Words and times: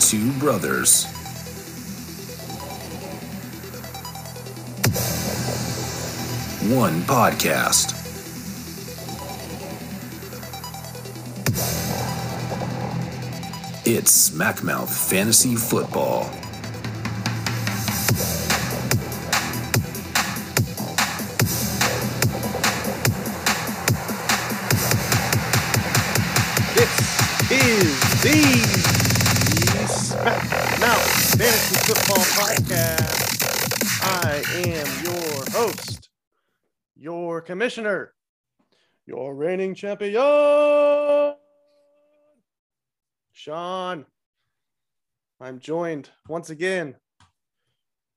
Two 0.00 0.32
brothers. 0.38 1.04
One 6.72 7.02
podcast. 7.02 7.94
It's 13.86 14.30
Smackmouth 14.30 14.88
Fantasy 15.10 15.56
Football. 15.56 16.30
Podcast. 32.38 33.42
I 34.00 34.44
am 34.58 35.04
your 35.04 35.44
host, 35.50 36.08
your 36.94 37.40
commissioner, 37.40 38.14
your 39.06 39.34
reigning 39.34 39.74
champion, 39.74 40.12
Sean. 43.32 44.06
I'm 45.40 45.58
joined 45.58 46.10
once 46.28 46.50
again 46.50 46.94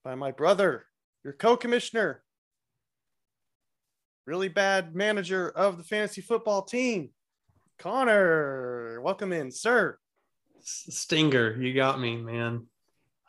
by 0.03 0.13
my 0.13 0.29
brother, 0.29 0.85
your 1.23 1.33
co 1.33 1.57
commissioner, 1.57 2.21
really 4.27 4.49
bad 4.49 4.93
manager 4.95 5.49
of 5.49 5.79
the 5.79 5.83
fantasy 5.83 6.21
football 6.21 6.61
team, 6.61 7.09
Connor. 7.79 9.01
Welcome 9.01 9.33
in, 9.33 9.49
sir. 9.49 9.97
Stinger, 10.61 11.59
you 11.59 11.73
got 11.73 11.99
me, 11.99 12.17
man. 12.17 12.67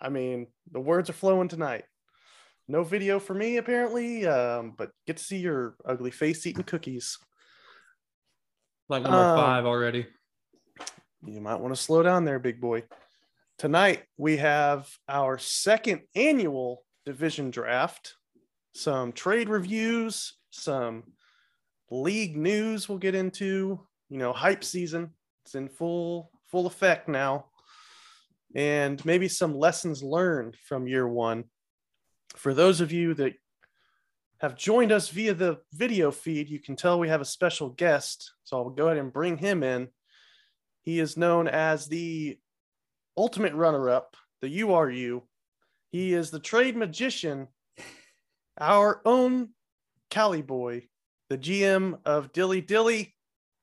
I 0.03 0.08
mean, 0.08 0.48
the 0.72 0.81
words 0.81 1.08
are 1.08 1.14
flowing 1.14 1.47
tonight. 1.48 1.84
No 2.67 2.83
video 2.83 3.20
for 3.20 3.34
me, 3.34 3.56
apparently, 3.56 4.27
um, 4.27 4.75
but 4.77 4.91
get 5.06 5.17
to 5.17 5.25
see 5.25 5.39
your 5.39 5.77
ugly 5.84 6.11
face 6.11 6.44
eating 6.44 6.64
cookies. 6.64 7.19
Like 8.89 9.05
number 9.05 9.17
Um, 9.17 9.39
five 9.39 9.64
already. 9.64 10.06
You 11.25 11.41
might 11.41 11.61
want 11.61 11.75
to 11.75 11.81
slow 11.81 12.03
down 12.03 12.25
there, 12.25 12.41
big 12.41 12.61
boy. 12.61 12.83
Tonight, 13.59 14.05
we 14.17 14.39
have 14.39 14.91
our 15.09 15.39
second 15.39 16.03
annual 16.16 16.84
division 17.06 17.50
draft, 17.53 18.14
some 18.75 19.12
trade 19.12 19.48
reviews, 19.48 20.37
some 20.50 21.05
league 21.91 22.37
news 22.37 22.89
we'll 22.89 22.98
get 22.98 23.14
into, 23.14 23.87
you 24.09 24.19
know, 24.19 24.33
hype 24.33 24.64
season. 24.64 25.11
It's 25.44 25.55
in 25.55 25.69
full 25.69 26.31
full 26.48 26.66
effect 26.66 27.09
now. 27.09 27.47
And 28.55 29.03
maybe 29.05 29.28
some 29.28 29.56
lessons 29.56 30.03
learned 30.03 30.56
from 30.64 30.86
year 30.86 31.08
1. 31.08 31.45
For 32.36 32.53
those 32.55 32.81
of 32.81 32.92
you 32.92 33.14
that 33.14 33.34
have 34.41 34.56
joined 34.56 34.92
us 34.92 35.09
via 35.09 35.34
the 35.34 35.59
video 35.72 36.11
feed, 36.11 36.48
you 36.48 36.59
can 36.59 36.77
tell 36.77 36.98
we 36.98 37.09
have 37.09 37.20
a 37.20 37.25
special 37.25 37.70
guest. 37.70 38.33
So 38.44 38.56
I'll 38.59 38.70
go 38.70 38.86
ahead 38.86 38.98
and 38.98 39.12
bring 39.12 39.36
him 39.39 39.62
in. 39.62 39.89
He 40.83 40.98
is 40.98 41.17
known 41.17 41.47
as 41.47 41.86
the 41.86 42.39
ultimate 43.17 43.55
runner 43.55 43.89
up, 43.89 44.17
the 44.41 44.61
URU. 44.61 45.22
He 45.91 46.12
is 46.12 46.31
the 46.31 46.41
trade 46.41 46.77
magician, 46.77 47.48
our 48.59 49.00
own 49.05 49.50
Cali 50.11 50.42
boy, 50.42 50.88
the 51.28 51.38
GM 51.38 51.98
of 52.04 52.32
Dilly 52.32 52.60
Dilly. 52.60 53.15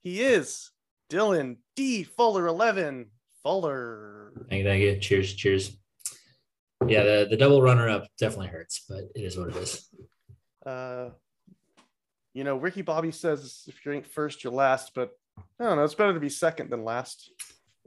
He 0.02 0.22
is 0.22 0.72
Dylan 1.12 1.58
D. 1.76 2.04
Fuller 2.04 2.48
11. 2.48 3.08
Fuller. 3.44 4.34
Thank 4.50 4.60
you, 4.60 4.66
thank 4.66 4.82
you. 4.82 5.00
Cheers, 5.00 5.34
cheers. 5.34 5.78
Yeah, 6.88 7.04
the, 7.04 7.28
the 7.30 7.38
double 7.38 7.62
runner 7.62 7.90
up 7.90 8.08
definitely 8.18 8.48
hurts, 8.48 8.86
but 8.88 9.04
it 9.16 9.22
is 9.22 9.38
what 9.38 9.50
it 9.50 9.56
is. 9.58 9.90
Uh, 10.66 11.10
you 12.34 12.44
know, 12.44 12.58
Ricky 12.58 12.82
Bobby 12.82 13.12
says 13.12 13.64
if 13.68 13.86
you 13.86 13.92
ain't 13.92 14.08
first, 14.08 14.44
you're 14.44 14.54
last, 14.54 14.92
but 14.96 15.12
I 15.60 15.66
don't 15.66 15.78
know. 15.78 15.84
It's 15.84 15.96
better 15.96 16.14
to 16.14 16.20
be 16.20 16.30
second 16.30 16.70
than 16.70 16.84
last. 16.86 17.32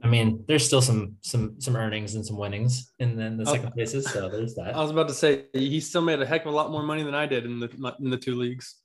I 0.03 0.07
mean, 0.07 0.43
there's 0.47 0.65
still 0.65 0.81
some 0.81 1.15
some 1.21 1.59
some 1.61 1.75
earnings 1.75 2.15
and 2.15 2.25
some 2.25 2.37
winnings 2.37 2.91
in 2.99 3.15
the, 3.15 3.23
in 3.23 3.37
the 3.37 3.45
second 3.45 3.71
places, 3.71 4.09
so 4.11 4.27
there's 4.27 4.53
that. 4.55 4.75
I 4.75 4.81
was 4.81 4.91
about 4.91 5.07
to 5.07 5.13
say 5.13 5.45
he 5.53 5.79
still 5.79 6.01
made 6.01 6.21
a 6.21 6.25
heck 6.25 6.41
of 6.41 6.51
a 6.51 6.55
lot 6.55 6.71
more 6.71 6.83
money 6.83 7.03
than 7.03 7.15
I 7.15 7.25
did 7.25 7.45
in 7.45 7.59
the 7.59 7.95
in 7.99 8.09
the 8.09 8.17
two 8.17 8.35
leagues. 8.35 8.75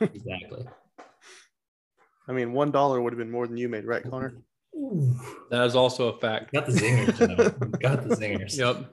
Exactly. 0.00 0.66
I 2.28 2.32
mean, 2.32 2.52
one 2.52 2.70
dollar 2.70 3.00
would 3.00 3.12
have 3.14 3.18
been 3.18 3.30
more 3.30 3.46
than 3.46 3.56
you 3.56 3.70
made, 3.70 3.86
right, 3.86 4.02
Connor? 4.02 4.34
That 5.50 5.66
is 5.66 5.76
also 5.76 6.08
a 6.08 6.18
fact. 6.18 6.52
Got 6.52 6.66
the 6.66 6.72
zingers. 6.72 7.20
You 7.20 7.26
know? 7.28 7.50
Got 7.80 8.08
the 8.08 8.16
zingers. 8.16 8.56
Yep. 8.56 8.86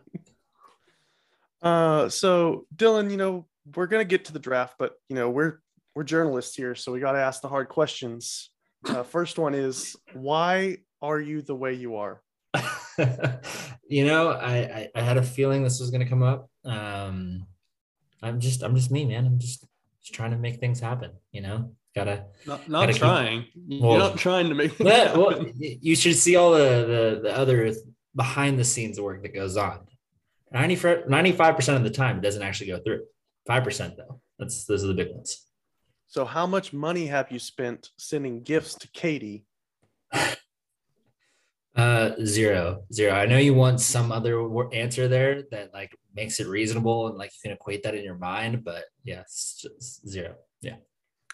Uh, 1.62 2.10
so 2.10 2.66
Dylan, 2.76 3.10
you 3.10 3.18
know, 3.18 3.46
we're 3.76 3.88
gonna 3.88 4.06
get 4.06 4.26
to 4.26 4.34
the 4.34 4.40
draft, 4.40 4.76
but 4.78 4.94
you 5.10 5.16
know, 5.16 5.30
we're 5.30 5.60
we're 5.96 6.04
journalists 6.04 6.56
here, 6.56 6.76
so 6.76 6.92
we 6.92 7.00
got 7.00 7.14
to 7.14 7.20
ask 7.20 7.42
the 7.42 7.48
hard 7.48 7.70
questions. 7.70 8.52
Uh, 8.86 9.02
first 9.02 9.40
one 9.40 9.56
is 9.56 9.96
why 10.14 10.78
are 11.02 11.20
you 11.20 11.42
the 11.42 11.56
way 11.56 11.74
you 11.74 11.96
are? 11.96 12.22
you 13.88 14.06
know, 14.06 14.30
I, 14.30 14.58
I 14.58 14.90
I 14.96 15.02
had 15.02 15.18
a 15.18 15.24
feeling 15.24 15.64
this 15.64 15.80
was 15.80 15.90
gonna 15.90 16.08
come 16.08 16.24
up. 16.24 16.50
Um, 16.64 17.48
I'm 18.22 18.40
just 18.40 18.62
I'm 18.62 18.76
just 18.76 18.92
me, 18.92 19.06
man. 19.06 19.26
I'm 19.26 19.40
just 19.40 19.66
just 20.02 20.14
trying 20.14 20.32
to 20.32 20.38
make 20.38 20.60
things 20.60 20.80
happen. 20.80 21.12
You 21.32 21.42
know, 21.42 21.72
gotta 21.96 22.26
Not, 22.46 22.68
not 22.70 22.82
Gotta 22.82 22.94
keep- 22.94 23.02
trying. 23.02 23.46
You're 23.68 23.98
not 23.98 24.18
trying 24.18 24.50
to 24.50 24.56
make 24.56 24.74
things 24.78 24.90
Yeah, 24.90 25.16
well, 25.18 25.46
you 25.58 25.96
should 25.96 26.16
see 26.16 26.36
all 26.36 26.52
the, 26.52 26.60
the 27.16 27.20
the 27.24 27.38
other 27.38 27.74
behind 28.16 28.60
the 28.60 28.64
scenes 28.64 29.00
work 29.00 29.22
that 29.24 29.34
goes 29.34 29.58
on. 29.58 29.80
95 30.52 31.56
percent 31.56 31.78
of 31.78 31.84
the 31.84 31.90
time, 31.90 32.18
it 32.18 32.22
doesn't 32.22 32.42
actually 32.44 32.68
go 32.68 32.80
through. 32.80 33.02
Five 33.48 33.64
percent 33.64 33.96
though. 33.98 34.22
That's 34.40 34.66
those 34.66 34.84
are 34.84 34.88
the 34.88 34.94
big 34.94 35.12
ones. 35.12 35.42
So, 36.08 36.24
how 36.24 36.46
much 36.46 36.72
money 36.72 37.08
have 37.08 37.32
you 37.32 37.40
spent 37.40 37.90
sending 37.98 38.42
gifts 38.44 38.76
to 38.76 38.88
Katie? 38.90 39.46
Uh, 41.76 42.12
zero, 42.24 42.84
zero. 42.94 43.14
I 43.14 43.26
know 43.26 43.38
you 43.38 43.54
want 43.54 43.82
some 43.82 44.10
other 44.10 44.40
answer 44.74 45.10
there 45.10 45.44
that 45.52 45.74
like 45.74 45.94
makes 46.16 46.40
it 46.40 46.48
reasonable 46.48 47.08
and 47.08 47.18
like 47.18 47.32
you 47.34 47.50
can 47.50 47.52
equate 47.52 47.84
that 47.84 47.94
in 47.94 48.02
your 48.06 48.16
mind, 48.18 48.64
but 48.64 48.86
yeah, 49.04 49.24
zero. 50.08 50.36
Yeah. 50.62 50.78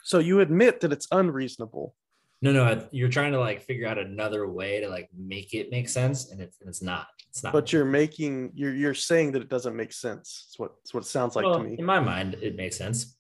So, 0.04 0.20
you 0.20 0.40
admit 0.40 0.82
that 0.82 0.92
it's 0.92 1.08
unreasonable. 1.12 1.96
No, 2.44 2.52
no, 2.52 2.88
you're 2.92 3.10
trying 3.10 3.34
to 3.34 3.40
like 3.40 3.62
figure 3.62 3.88
out 3.88 4.00
another 4.00 4.48
way 4.50 4.80
to 4.82 4.90
like 4.90 5.10
make 5.16 5.54
it 5.54 5.70
make 5.70 5.88
sense, 5.88 6.32
and 6.32 6.42
it's 6.42 6.60
and 6.60 6.68
it's 6.70 6.82
not. 6.82 7.08
It's 7.30 7.44
not. 7.44 7.54
but 7.54 7.72
you're 7.72 7.86
making 7.86 8.52
you're 8.56 8.74
you're 8.74 8.96
saying 8.96 9.34
that 9.34 9.44
it 9.44 9.48
doesn't 9.50 9.76
make 9.76 9.94
sense. 9.94 10.46
It's 10.50 10.58
what 10.60 10.72
it's 10.82 10.92
what 10.94 11.04
it 11.04 11.08
sounds 11.08 11.36
like 11.36 11.46
Well, 11.46 11.60
to 11.60 11.64
me. 11.64 11.76
in 11.78 11.86
my 11.86 12.00
mind, 12.00 12.36
it 12.42 12.56
makes 12.56 12.78
sense. 12.78 13.16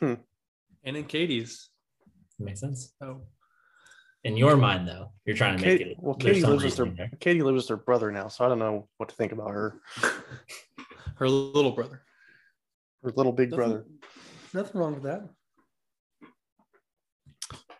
Hmm. 0.00 0.14
And 0.84 0.96
in 0.96 1.04
Katie's. 1.04 1.68
It 2.40 2.44
makes 2.44 2.60
sense. 2.60 2.94
Oh, 3.02 3.20
In 4.24 4.36
your 4.38 4.56
mind, 4.56 4.88
though, 4.88 5.12
you're 5.26 5.36
trying 5.36 5.58
to 5.58 5.64
make 5.64 5.78
Katie, 5.78 5.90
it. 5.92 5.96
well, 6.00 6.14
Katie 6.14 6.42
lives 6.42 6.64
with 6.64 6.76
her 6.78 6.86
there. 6.86 7.10
Katie 7.20 7.42
lives 7.42 7.64
with 7.64 7.68
her 7.68 7.84
brother 7.84 8.10
now, 8.10 8.28
so 8.28 8.44
I 8.44 8.48
don't 8.48 8.58
know 8.58 8.88
what 8.96 9.10
to 9.10 9.14
think 9.14 9.32
about 9.32 9.50
her. 9.50 9.80
her 11.16 11.28
little 11.28 11.72
brother. 11.72 12.02
Her 13.02 13.12
little 13.14 13.32
big 13.32 13.50
Nothing- 13.50 13.56
brother. 13.68 13.86
Nothing 14.54 14.80
wrong 14.80 14.94
with 14.94 15.02
that. 15.04 15.28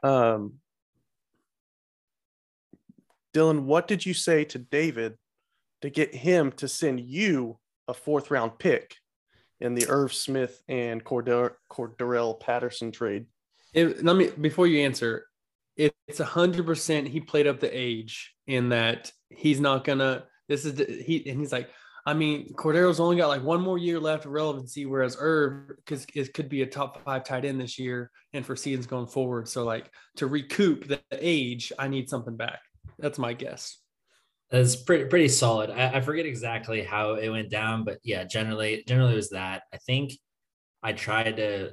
Um, 0.05 0.55
Dylan, 3.35 3.63
what 3.63 3.89
did 3.89 4.07
you 4.07 4.15
say 4.15 4.45
to 4.45 4.59
David 4.59 5.17
to 5.81 5.91
get 5.91 6.15
him 6.15 6.53
to 6.53 6.69
send 6.69 7.01
you 7.01 7.59
a 7.89 7.95
fourth 7.95 8.31
round 8.31 8.59
pick 8.59 8.97
in 9.61 9.75
the 9.75 9.87
Irv 9.89 10.13
Smith 10.13 10.63
and 10.69 11.03
Cordarrelle 11.03 12.39
Patterson 12.39 12.93
trade? 12.93 13.27
It, 13.73 14.05
let 14.05 14.15
me 14.15 14.31
before 14.41 14.67
you 14.67 14.85
answer. 14.85 15.27
It, 15.77 15.93
it's 16.07 16.21
a 16.21 16.25
hundred 16.25 16.67
percent. 16.67 17.09
He 17.09 17.21
played 17.21 17.49
up 17.49 17.59
the 17.59 17.77
age 17.77 18.35
in 18.47 18.69
that 18.69 19.11
he's 19.31 19.59
not 19.59 19.85
gonna. 19.85 20.25
This 20.49 20.65
is 20.65 20.75
the, 20.75 20.85
he 20.85 21.29
and 21.29 21.41
he's 21.41 21.51
like. 21.51 21.71
I 22.07 22.13
mean, 22.13 22.53
Cordero's 22.53 23.01
only 23.01 23.17
got 23.17 23.29
like 23.29 23.43
one 23.43 23.63
more 23.63 23.79
year 23.79 23.99
left 23.99 24.27
of 24.27 24.33
relevancy, 24.33 24.85
whereas 24.85 25.17
Irv 25.19 25.77
because 25.77 26.07
it 26.15 26.35
could 26.35 26.51
be 26.51 26.63
a 26.63 26.67
top 26.67 27.03
five 27.03 27.25
tight 27.25 27.47
end 27.47 27.61
this 27.61 27.79
year 27.79 28.11
and 28.35 28.45
for 28.45 28.57
seasons 28.57 28.87
going 28.87 29.07
forward. 29.07 29.49
So 29.49 29.65
like 29.65 29.91
to 30.17 30.27
recoup 30.27 30.87
the 30.87 31.01
age, 31.11 31.73
I 31.79 31.89
need 31.89 32.11
something 32.11 32.37
back. 32.37 32.61
That's 32.99 33.19
my 33.19 33.33
guess. 33.33 33.79
It's 34.51 34.77
pretty 34.77 35.07
pretty 35.07 35.29
solid. 35.29 35.71
I, 35.71 35.97
I 35.97 36.01
forget 36.03 36.27
exactly 36.27 36.83
how 36.83 37.15
it 37.15 37.31
went 37.31 37.51
down, 37.51 37.85
but 37.85 37.99
yeah, 38.05 38.25
generally 38.25 38.85
generally 38.87 39.15
was 39.15 39.31
that. 39.31 39.63
I 39.73 39.79
think 39.79 40.13
I 40.83 40.93
tried 40.93 41.37
to 41.37 41.71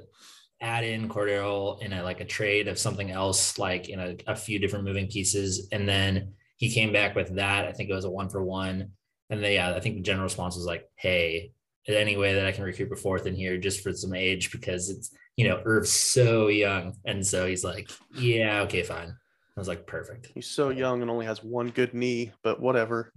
add 0.62 0.84
in 0.84 1.08
Cordero 1.08 1.80
in 1.82 1.92
a 1.92 2.02
like 2.02 2.20
a 2.20 2.24
trade 2.24 2.68
of 2.68 2.78
something 2.78 3.10
else, 3.10 3.58
like 3.58 3.90
in 3.90 4.00
a, 4.00 4.16
a 4.26 4.34
few 4.34 4.58
different 4.58 4.86
moving 4.86 5.08
pieces, 5.08 5.68
and 5.72 5.86
then 5.86 6.32
he 6.56 6.72
came 6.72 6.92
back 6.92 7.14
with 7.14 7.34
that. 7.36 7.66
I 7.66 7.72
think 7.72 7.90
it 7.90 7.94
was 7.94 8.06
a 8.06 8.10
one 8.10 8.30
for 8.30 8.42
one. 8.42 8.92
And 9.32 9.42
then 9.42 9.52
yeah, 9.52 9.74
I 9.74 9.80
think 9.80 9.96
the 9.96 10.02
general 10.02 10.24
response 10.24 10.56
was 10.56 10.66
like, 10.66 10.86
"Hey, 10.94 11.52
any 11.88 12.16
way 12.18 12.34
that 12.34 12.46
I 12.46 12.52
can 12.52 12.64
recruit 12.64 12.92
a 12.92 12.96
fourth 12.96 13.26
in 13.26 13.34
here 13.34 13.56
just 13.56 13.80
for 13.82 13.92
some 13.94 14.14
age 14.14 14.52
because 14.52 14.90
it's 14.90 15.10
you 15.36 15.48
know 15.48 15.62
Irv's 15.64 15.90
so 15.90 16.48
young, 16.48 16.94
and 17.06 17.26
so 17.26 17.46
he's 17.46 17.64
like, 17.64 17.90
yeah, 18.14 18.60
okay, 18.62 18.82
fine. 18.82 19.08
I 19.08 19.60
was 19.60 19.68
like, 19.68 19.86
perfect. 19.86 20.30
He's 20.34 20.50
so 20.50 20.68
young 20.68 21.00
and 21.02 21.10
only 21.10 21.24
has 21.26 21.42
one 21.42 21.68
good 21.68 21.94
knee, 21.94 22.32
but 22.42 22.60
whatever. 22.60 23.12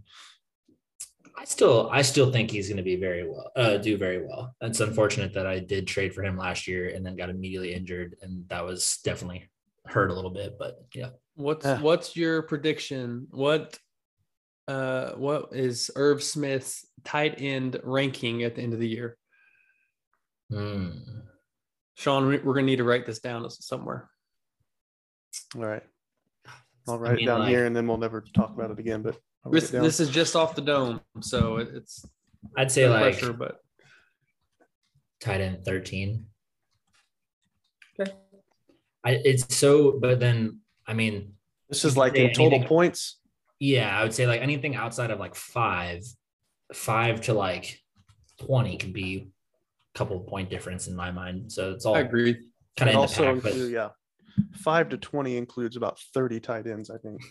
I 1.38 1.44
still 1.44 1.90
I 1.92 2.02
still 2.02 2.32
think 2.32 2.50
he's 2.50 2.70
going 2.70 2.78
to 2.78 2.84
be 2.84 2.96
very 2.96 3.28
well, 3.30 3.52
uh, 3.58 3.76
do 3.78 3.98
very 3.98 4.26
well. 4.26 4.56
It's 4.62 4.80
unfortunate 4.80 5.34
that 5.34 5.46
I 5.46 5.60
did 5.60 5.86
trade 5.86 6.14
for 6.14 6.24
him 6.24 6.38
last 6.38 6.66
year 6.66 6.90
and 6.96 7.06
then 7.06 7.18
got 7.18 7.30
immediately 7.30 7.74
injured, 7.74 8.16
and 8.22 8.48
that 8.48 8.64
was 8.64 9.00
definitely 9.04 9.50
hurt 9.86 10.12
a 10.12 10.14
little 10.14 10.32
bit. 10.32 10.58
But 10.58 10.80
yeah, 10.94 11.10
What's 11.36 11.66
Yeah. 11.66 11.82
what's 11.82 12.16
your 12.16 12.42
prediction? 12.44 13.28
What 13.32 13.78
uh 14.68 15.12
what 15.12 15.50
is 15.52 15.92
Irv 15.96 16.24
Smith's 16.24 16.86
tight 17.04 17.36
end 17.42 17.80
ranking 17.84 18.44
at 18.44 18.56
the 18.56 18.62
end 18.62 18.74
of 18.74 18.80
the 18.80 18.88
year? 18.88 19.18
Hmm. 20.52 20.90
Sean, 21.96 22.28
we- 22.28 22.40
we're 22.40 22.54
gonna 22.56 22.66
need 22.66 22.78
to 22.78 22.84
write 22.84 23.06
this 23.06 23.20
down 23.20 23.50
somewhere. 23.50 24.10
All 25.56 25.62
right. 25.66 25.84
I'll 26.88 26.96
I 26.96 26.98
write 26.98 27.16
mean, 27.16 27.24
it 27.24 27.26
down 27.28 27.40
like, 27.42 27.50
here 27.50 27.66
and 27.66 27.76
then 27.76 27.88
we'll 27.88 27.98
never 27.98 28.22
talk 28.36 28.52
about 28.56 28.72
it 28.72 28.80
again. 28.80 29.02
But 29.02 29.18
This, 29.52 29.74
it 29.74 29.82
this 29.82 30.00
is 30.00 30.10
just 30.10 30.36
off 30.36 30.56
the 30.56 30.62
dome, 30.62 31.02
so 31.22 31.58
it, 31.58 31.70
it's 31.74 32.06
I'd 32.58 32.72
say 32.72 32.84
no 32.86 32.92
like 32.92 33.02
pressure, 33.18 33.34
but 33.34 33.60
tight 35.20 35.42
end 35.42 35.66
thirteen. 35.66 36.28
Okay. 38.00 38.12
I 39.04 39.12
it's 39.24 39.56
so, 39.56 40.00
but 40.00 40.20
then 40.20 40.60
I 40.88 40.94
mean, 40.94 41.34
This 41.70 41.86
is 41.86 41.96
like 41.98 42.16
say 42.16 42.26
in 42.26 42.34
total 42.34 42.46
anything- 42.54 42.68
points. 42.68 43.20
Yeah, 43.66 44.00
I 44.00 44.04
would 44.04 44.14
say 44.14 44.28
like 44.28 44.42
anything 44.42 44.76
outside 44.76 45.10
of 45.10 45.20
like 45.20 45.34
five, 45.34 46.04
five 46.74 47.22
to 47.22 47.34
like 47.34 47.80
twenty 48.40 48.78
can 48.78 48.92
be 48.92 49.32
a 49.96 49.98
couple 49.98 50.20
point 50.20 50.50
difference 50.52 50.88
in 50.88 50.96
my 50.96 51.12
mind. 51.12 51.52
So 51.52 51.72
it's 51.72 51.86
all 51.86 51.96
I 51.96 52.02
agree. 52.02 52.38
kind 52.78 52.92
of 52.92 52.98
also 52.98 53.34
pack, 53.34 53.44
but 53.44 53.52
include, 53.54 53.74
yeah, 53.74 53.90
five 54.54 54.90
to 54.90 54.98
twenty 54.98 55.38
includes 55.38 55.76
about 55.76 56.00
thirty 56.14 56.40
tight 56.40 56.68
ends, 56.68 56.92
I 56.92 56.98
think. 57.00 57.22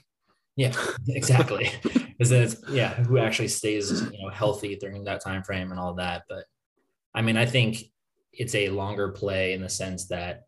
Yeah, 0.56 0.74
exactly. 1.08 1.70
Because 2.16 2.30
then 2.30 2.42
it's 2.44 2.56
yeah, 2.68 2.94
who 2.94 3.18
actually 3.18 3.48
stays 3.48 3.90
you 3.90 4.22
know 4.22 4.28
healthy 4.28 4.76
during 4.76 5.02
that 5.02 5.20
time 5.20 5.42
frame 5.42 5.72
and 5.72 5.80
all 5.80 5.94
that. 5.94 6.22
But 6.28 6.44
I 7.12 7.22
mean, 7.22 7.36
I 7.36 7.44
think 7.44 7.78
it's 8.32 8.54
a 8.54 8.68
longer 8.68 9.08
play 9.08 9.52
in 9.52 9.60
the 9.60 9.68
sense 9.68 10.06
that 10.06 10.42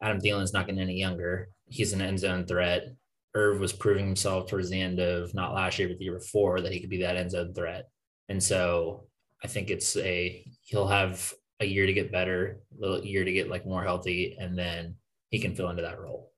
Adam 0.00 0.22
Thielen's 0.22 0.54
not 0.54 0.64
getting 0.64 0.80
any 0.80 0.98
younger. 0.98 1.50
He's 1.66 1.92
an 1.92 2.00
end 2.00 2.18
zone 2.18 2.46
threat. 2.46 2.94
Irv 3.34 3.60
was 3.60 3.72
proving 3.72 4.06
himself 4.06 4.48
towards 4.48 4.68
the 4.68 4.80
end 4.80 4.98
of 4.98 5.32
not 5.34 5.54
last 5.54 5.78
year, 5.78 5.88
but 5.88 5.98
the 5.98 6.04
year 6.04 6.18
before 6.18 6.60
that 6.60 6.72
he 6.72 6.80
could 6.80 6.90
be 6.90 7.02
that 7.02 7.16
end 7.16 7.30
zone 7.30 7.54
threat. 7.54 7.88
And 8.28 8.42
so 8.42 9.06
I 9.42 9.48
think 9.48 9.70
it's 9.70 9.96
a 9.96 10.44
he'll 10.62 10.88
have 10.88 11.32
a 11.60 11.64
year 11.64 11.86
to 11.86 11.92
get 11.92 12.12
better, 12.12 12.60
a 12.76 12.80
little 12.80 13.04
year 13.04 13.24
to 13.24 13.32
get 13.32 13.48
like 13.48 13.66
more 13.66 13.82
healthy, 13.82 14.36
and 14.38 14.58
then 14.58 14.96
he 15.30 15.38
can 15.38 15.54
fill 15.54 15.70
into 15.70 15.82
that 15.82 16.00
role. 16.00 16.30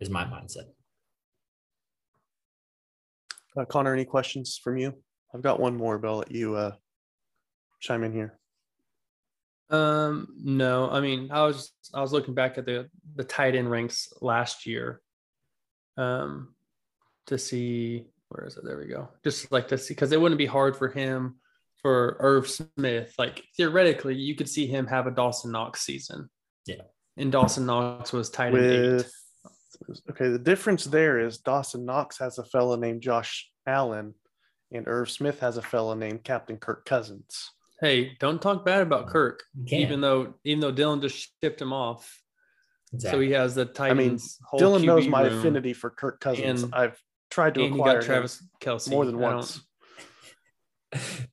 Is 0.00 0.10
my 0.10 0.24
mindset. 0.24 0.66
Uh, 3.56 3.64
Connor, 3.64 3.94
any 3.94 4.04
questions 4.04 4.60
from 4.62 4.76
you? 4.76 4.92
I've 5.34 5.42
got 5.42 5.58
one 5.58 5.76
more, 5.76 5.98
but 5.98 6.08
I'll 6.08 6.18
let 6.18 6.30
you 6.30 6.54
uh, 6.54 6.72
chime 7.80 8.04
in 8.04 8.12
here. 8.12 8.38
Um, 9.70 10.28
no, 10.36 10.88
I 10.90 11.00
mean, 11.00 11.30
I 11.32 11.42
was 11.42 11.72
I 11.92 12.00
was 12.00 12.12
looking 12.12 12.34
back 12.34 12.58
at 12.58 12.66
the 12.66 12.88
the 13.16 13.24
tight 13.24 13.56
end 13.56 13.70
ranks 13.70 14.12
last 14.20 14.66
year, 14.66 15.00
um, 15.96 16.54
to 17.26 17.38
see 17.38 18.06
where 18.28 18.46
is 18.46 18.56
it? 18.56 18.64
There 18.64 18.78
we 18.78 18.86
go. 18.86 19.08
Just 19.24 19.52
like 19.52 19.68
to 19.68 19.78
see 19.78 19.94
because 19.94 20.12
it 20.12 20.20
wouldn't 20.20 20.38
be 20.38 20.46
hard 20.46 20.76
for 20.76 20.88
him 20.88 21.36
for 21.82 22.16
Irv 22.20 22.48
Smith. 22.48 23.14
Like 23.18 23.44
theoretically, 23.56 24.14
you 24.14 24.34
could 24.34 24.48
see 24.48 24.66
him 24.66 24.86
have 24.86 25.06
a 25.06 25.10
Dawson 25.10 25.52
Knox 25.52 25.82
season. 25.82 26.28
Yeah. 26.66 26.82
and 27.16 27.30
Dawson 27.30 27.66
Knox 27.66 28.12
was 28.12 28.28
tight 28.28 28.54
end 28.54 28.64
eight. 28.64 29.06
With 29.86 30.00
okay, 30.10 30.28
the 30.28 30.38
difference 30.38 30.84
there 30.84 31.20
is 31.20 31.38
Dawson 31.38 31.84
Knox 31.84 32.18
has 32.18 32.38
a 32.38 32.44
fellow 32.44 32.76
named 32.76 33.02
Josh 33.02 33.48
Allen, 33.66 34.14
and 34.72 34.88
Irv 34.88 35.10
Smith 35.10 35.38
has 35.40 35.56
a 35.58 35.62
fellow 35.62 35.94
named 35.94 36.24
Captain 36.24 36.56
Kirk 36.56 36.84
Cousins. 36.84 37.50
Hey, 37.80 38.16
don't 38.18 38.40
talk 38.40 38.64
bad 38.64 38.80
about 38.80 39.08
Kirk, 39.08 39.44
even 39.66 40.00
though 40.00 40.34
even 40.44 40.60
though 40.60 40.72
Dylan 40.72 41.02
just 41.02 41.30
shipped 41.42 41.60
him 41.60 41.72
off. 41.72 42.20
So 42.98 43.20
he 43.20 43.30
has 43.32 43.54
the 43.54 43.64
Titans. 43.64 43.98
mean, 43.98 44.20
whole 44.44 44.60
Dylan 44.60 44.84
knows 44.84 45.06
my 45.08 45.22
room, 45.22 45.38
affinity 45.38 45.72
for 45.72 45.90
Kirk 45.90 46.20
Cousins. 46.20 46.62
and- 46.62 46.74
I've 46.74 47.00
tried 47.30 47.54
to 47.54 47.64
acquire 47.64 48.00
got 48.00 48.06
Travis 48.06 48.42
Kelce 48.60 48.90
more 48.90 49.04
than 49.04 49.16
I 49.16 49.34
once. 49.34 49.60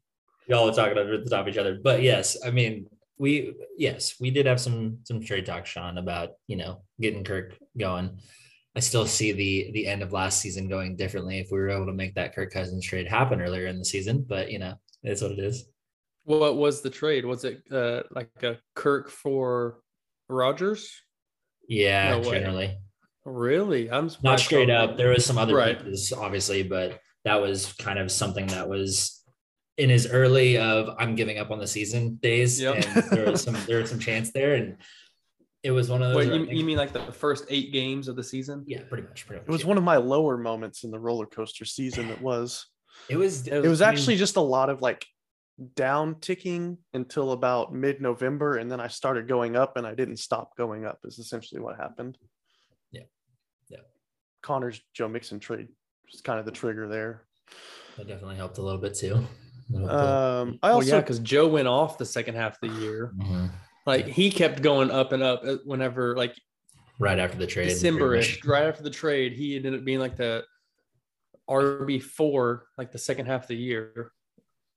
y'all 0.48 0.70
are 0.70 0.74
talking 0.74 0.98
over 0.98 1.18
the 1.18 1.30
top 1.30 1.48
of 1.48 1.54
each 1.54 1.58
other. 1.58 1.80
But 1.82 2.02
yes, 2.02 2.38
I 2.46 2.52
mean, 2.52 2.88
we 3.18 3.54
yes, 3.78 4.16
we 4.20 4.32
did 4.32 4.46
have 4.46 4.60
some 4.60 5.00
some 5.04 5.22
trade 5.24 5.46
talk, 5.46 5.66
Sean, 5.66 5.98
about 5.98 6.32
you 6.48 6.58
know 6.58 6.84
getting 7.00 7.24
Kirk 7.24 7.56
going. 7.78 8.18
I 8.76 8.80
still 8.80 9.06
see 9.06 9.32
the 9.32 9.72
the 9.74 9.88
end 9.88 10.02
of 10.02 10.14
last 10.14 10.40
season 10.42 10.68
going 10.68 10.96
differently 10.96 11.40
if 11.40 11.48
we 11.52 11.60
were 11.60 11.70
able 11.70 11.86
to 11.86 11.94
make 11.94 12.16
that 12.16 12.34
Kirk 12.36 12.52
Cousins 12.52 12.86
trade 12.86 13.08
happen 13.08 13.42
earlier 13.42 13.68
in 13.68 13.78
the 13.78 13.86
season. 13.86 14.26
But 14.28 14.52
you 14.52 14.60
know, 14.60 14.74
it's 15.04 15.22
what 15.22 15.32
it 15.32 15.40
is. 15.40 15.66
What 16.26 16.56
was 16.56 16.82
the 16.82 16.90
trade? 16.90 17.26
Was 17.26 17.44
it 17.44 17.62
uh, 17.72 18.04
like 18.12 18.32
a 18.44 18.58
Kirk 18.76 19.10
for 19.10 19.80
Rodgers? 20.30 20.90
Yeah, 21.68 22.12
No 22.18 22.24
generally 22.24 22.78
Really? 23.26 23.90
I'm 23.90 24.10
not 24.22 24.40
straight 24.40 24.68
Colorado- 24.68 24.92
up. 24.94 24.98
There 24.98 25.10
was 25.10 25.26
some 25.26 25.38
other 25.38 25.56
Right. 25.56 25.78
pieces, 25.82 26.12
obviously, 26.12 26.64
but 26.64 27.00
that 27.24 27.36
was 27.42 27.72
kind 27.74 27.98
of 27.98 28.12
something 28.12 28.48
that 28.48 28.68
was 28.68 29.24
in 29.78 29.90
his 29.90 30.06
early 30.08 30.58
of 30.58 30.94
I'm 31.00 31.16
giving 31.16 31.38
up 31.40 31.50
on 31.50 31.58
the 31.60 31.66
season 31.68 32.16
days, 32.16 32.60
Yep. 32.62 32.76
and 32.76 33.04
there 33.12 33.32
was 33.32 33.42
some 33.44 33.58
there 33.66 33.80
was 33.80 33.90
some 33.90 34.00
chance 34.00 34.32
there, 34.34 34.56
and 34.56 34.76
it 35.64 35.72
was 35.72 35.90
one 35.90 36.04
of 36.04 36.10
those. 36.10 36.18
Wait, 36.28 36.34
you, 36.38 36.46
think- 36.46 36.58
you 36.58 36.66
mean 36.66 36.78
like 36.78 36.92
the 36.92 37.00
first 37.14 37.46
eight 37.50 37.72
games 37.72 38.10
of 38.10 38.18
the 38.18 38.24
season? 38.24 38.66
yeah, 38.68 38.82
pretty 38.90 39.08
much, 39.08 39.26
pretty 39.26 39.40
much. 39.40 39.48
It 39.48 39.52
was 39.52 39.62
yeah. 39.62 39.68
one 39.68 39.78
of 39.78 39.84
my 39.86 39.96
lower 39.98 40.38
moments 40.38 40.84
in 40.84 40.92
the 40.92 41.00
roller 41.00 41.26
coaster 41.26 41.64
season. 41.66 42.10
It 42.10 42.22
was. 42.22 42.68
It 43.10 43.16
was. 43.16 43.48
It 43.48 43.64
was 43.64 43.82
I 43.82 43.86
mean, 43.90 43.98
actually 43.98 44.18
just 44.18 44.36
a 44.36 44.42
lot 44.42 44.70
of 44.70 44.82
like 44.82 45.06
down 45.76 46.16
ticking 46.20 46.78
until 46.94 47.32
about 47.32 47.74
mid 47.74 48.02
November, 48.02 48.58
and 48.58 48.72
then 48.72 48.80
I 48.80 48.88
started 48.88 49.28
going 49.28 49.56
up, 49.56 49.78
and 49.78 49.86
I 49.86 49.94
didn't 49.96 50.18
stop 50.18 50.56
going 50.58 50.86
up. 50.86 51.00
Is 51.04 51.20
essentially 51.20 51.62
what 51.62 51.78
happened. 51.78 52.18
Yeah. 52.92 53.04
Yeah. 53.70 53.80
Connor's 54.42 54.82
Joe 54.94 55.08
Mixon 55.08 55.40
trade 55.40 55.68
was 56.12 56.22
kind 56.22 56.40
of 56.40 56.46
the 56.46 56.52
trigger 56.52 56.88
there. 56.88 57.24
that 57.98 58.08
definitely 58.08 58.36
helped 58.36 58.58
a 58.58 58.62
little 58.62 58.82
bit 58.82 58.96
too. 58.96 59.26
Little 59.70 59.88
bit. 59.88 59.96
Um, 59.96 60.60
I 60.62 60.72
Oh 60.72 60.74
also 60.76 60.96
yeah, 60.96 61.02
because 61.02 61.20
Joe 61.20 61.48
went 61.48 61.68
off 61.68 61.98
the 61.98 62.06
second 62.06 62.36
half 62.36 62.62
of 62.62 62.70
the 62.70 62.80
year. 62.80 63.14
Mhm. 63.18 63.52
Like 63.86 64.08
he 64.08 64.32
kept 64.32 64.62
going 64.62 64.92
up 64.92 65.12
and 65.12 65.22
up 65.22 65.42
uh, 65.44 65.58
whenever 65.66 66.16
like 66.16 66.36
Right 67.00 67.20
after 67.20 67.38
the 67.38 67.48
trade, 67.48 67.66
pretty 67.66 67.74
December-ish, 67.74 68.46
right 68.46 68.64
after 68.66 68.84
the 68.84 68.90
trade, 68.90 69.34
he 69.34 69.56
ended 69.56 69.74
up 69.74 69.84
being 69.84 70.00
like 70.00 70.16
the 70.16 70.44
RB 71.50 72.02
four, 72.02 72.68
like 72.78 72.92
the 72.92 73.00
second 73.00 73.26
half 73.26 73.44
of 73.44 73.48
the 73.48 73.58
year, 73.58 74.12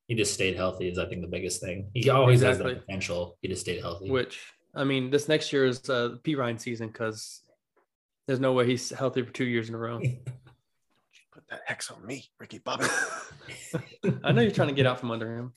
He 0.07 0.15
just 0.15 0.35
stayed 0.35 0.57
healthy. 0.57 0.89
Is 0.89 0.99
I 0.99 1.07
think 1.07 1.23
the 1.23 1.29
biggest 1.29 1.61
thing. 1.61 1.91
He 1.95 2.09
always 2.11 2.41
has 2.43 2.59
the 2.59 2.77
potential. 2.77 3.37
He 3.43 3.49
just 3.49 3.63
stayed 3.63 3.81
healthy. 3.81 4.11
which 4.11 4.41
I 4.75 4.85
mean, 4.85 5.11
this 5.11 5.29
next 5.29 5.53
year 5.53 5.65
is 5.65 5.89
uh, 5.89 6.17
P 6.23 6.35
Ryan 6.35 6.59
season 6.59 6.89
because 6.89 7.41
there's 8.27 8.41
no 8.41 8.53
way 8.53 8.67
he's 8.67 8.91
healthy 8.91 9.23
for 9.23 9.33
two 9.33 9.45
years 9.45 9.69
in 9.69 9.75
a 9.75 9.79
row. 9.79 9.95
Don't 9.95 10.05
you 10.05 10.21
put 11.33 11.49
that 11.51 11.63
X 11.69 11.91
on 11.91 12.05
me, 12.07 12.25
Ricky 12.39 12.59
Bobby. 12.59 12.85
I 14.25 14.33
know 14.33 14.43
you're 14.43 14.51
trying 14.51 14.69
to 14.69 14.75
get 14.75 14.87
out 14.87 15.01
from 15.01 15.11
under 15.11 15.37
him. 15.37 15.53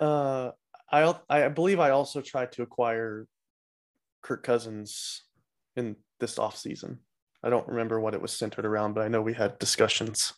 uh, 0.00 0.50
I 0.90 1.14
I 1.30 1.48
believe 1.48 1.80
I 1.80 1.90
also 1.90 2.20
tried 2.20 2.52
to 2.52 2.62
acquire 2.62 3.26
Kirk 4.22 4.42
Cousins 4.42 5.22
in 5.76 5.96
this 6.20 6.38
off 6.38 6.56
season. 6.56 6.98
I 7.42 7.50
don't 7.50 7.66
remember 7.66 7.98
what 7.98 8.14
it 8.14 8.22
was 8.22 8.32
centered 8.32 8.66
around, 8.66 8.94
but 8.94 9.02
I 9.02 9.08
know 9.08 9.22
we 9.22 9.34
had 9.34 9.58
discussions. 9.58 10.32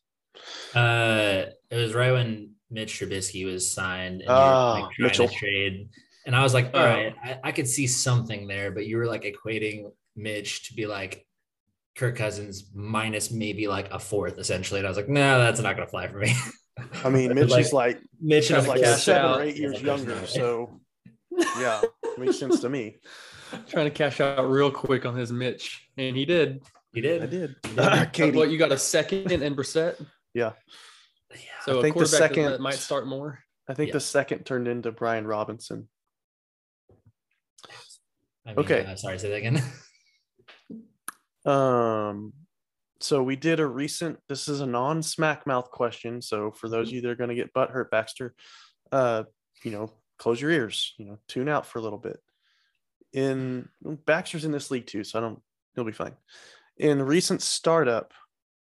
Uh, 0.75 1.45
it 1.71 1.77
was 1.77 1.95
right 1.95 2.13
when 2.13 2.54
Mitch 2.75 2.99
Trubisky 3.01 3.47
was 3.47 3.71
signed 3.71 4.21
and 4.21 4.23
you 4.23 4.29
were, 4.29 4.35
Ah, 4.35 4.73
like, 4.81 4.99
Mitchell. 4.99 5.29
trade, 5.29 5.89
and 6.27 6.35
I 6.37 6.43
was 6.43 6.53
like, 6.53 6.67
all 6.75 6.81
Oh. 6.81 6.85
right, 6.85 7.15
I, 7.23 7.39
I 7.45 7.53
could 7.53 7.69
see 7.69 7.87
something 7.87 8.47
there, 8.49 8.71
but 8.73 8.87
you 8.87 8.97
were 8.99 9.07
like 9.07 9.23
equating 9.23 9.93
Mitch 10.17 10.69
to 10.69 10.75
be 10.75 10.87
like 10.87 11.25
Kirk 11.97 12.17
Cousins 12.17 12.71
minus 12.75 13.31
maybe 13.31 13.69
like 13.69 13.91
a 13.93 13.99
fourth 13.99 14.39
essentially, 14.39 14.81
and 14.81 14.87
I 14.87 14.91
was 14.91 14.97
like, 14.97 15.09
no, 15.09 15.39
that's 15.39 15.61
not 15.61 15.77
gonna 15.77 15.87
fly 15.89 16.09
for 16.09 16.19
me. 16.19 16.35
I 17.05 17.09
mean, 17.09 17.33
Mitch 17.39 17.57
is 17.57 17.73
like 17.73 18.01
Mitch 18.21 18.49
Trying 18.49 18.65
he's 18.65 18.73
to 18.73 18.79
like 18.81 18.99
seven 18.99 19.25
out. 19.31 19.41
or 19.41 19.43
eight 19.45 19.57
years 19.57 19.75
He's 19.75 19.83
younger, 19.83 20.15
"There's 20.17 20.31
so 20.35 20.81
yeah, 21.59 21.81
makes 22.19 22.39
sense 22.39 22.61
to 22.61 22.69
me. 22.69 22.99
Trying 23.69 23.85
to 23.87 23.91
cash 23.93 24.21
out 24.21 24.51
real 24.51 24.71
quick 24.73 25.07
on 25.07 25.15
his 25.17 25.31
Mitch, 25.33 25.87
and 25.97 26.17
he 26.17 26.25
did. 26.25 26.63
He 26.93 27.01
did. 27.01 27.23
I 27.23 27.27
did. 27.27 27.55
What 27.75 28.13
Katie, 28.13 28.39
you 28.51 28.59
got 28.59 28.73
a 28.73 28.79
second 28.79 29.31
and 29.31 29.57
Brissett? 29.57 30.05
Yeah. 30.33 30.53
So 31.65 31.79
I 31.79 31.83
think 31.83 31.95
the 31.95 32.01
quarterback 32.05 32.11
that- 32.11 32.11
second- 32.11 32.45
that 32.53 32.61
might 32.61 32.75
start 32.75 33.07
more. 33.07 33.41
I 33.69 33.75
think 33.75 33.89
Yeah. 33.89 33.95
the 33.95 34.01
second 34.01 34.45
turned 34.45 34.69
into 34.69 34.93
Brian 34.93 35.27
Robinson. 35.27 35.89
I 38.47 38.51
mean, 38.51 38.59
Okay. 38.59 38.85
uh, 38.85 38.97
sorry, 38.97 39.19
say 39.19 39.31
that 39.31 39.37
again. 39.37 39.63
Um, 41.47 42.33
so 43.01 43.23
we 43.23 43.37
did 43.37 43.61
a 43.61 43.67
recent. 43.67 44.19
This 44.31 44.49
is 44.49 44.63
a 44.63 44.67
non-smack 44.67 45.47
mouth 45.47 45.71
question. 45.71 46.23
So 46.23 46.51
for 46.51 46.71
those 46.71 46.89
of 46.89 46.95
you 46.95 47.03
that 47.03 47.11
are 47.11 47.15
going 47.17 47.29
to 47.29 47.35
get 47.37 47.53
butt 47.53 47.69
hurt, 47.69 47.91
Baxter, 47.91 48.35
uh, 48.93 49.25
you 49.63 49.71
know, 49.71 49.93
close 50.19 50.41
your 50.41 50.51
ears, 50.51 50.95
you 50.97 51.05
know, 51.05 51.19
tune 51.29 51.51
out 51.51 51.67
for 51.67 51.81
a 51.81 51.83
little 51.83 51.99
bit. 51.99 52.19
In 53.13 53.69
Baxter's 53.83 54.47
in 54.47 54.53
this 54.53 54.71
league 54.71 54.87
too, 54.87 55.05
so 55.05 55.19
I 55.19 55.21
don't 55.21 55.43
he'll 55.75 55.85
be 55.85 55.93
fine. 55.93 56.17
In 56.79 57.03
recent 57.03 57.43
startup 57.43 58.15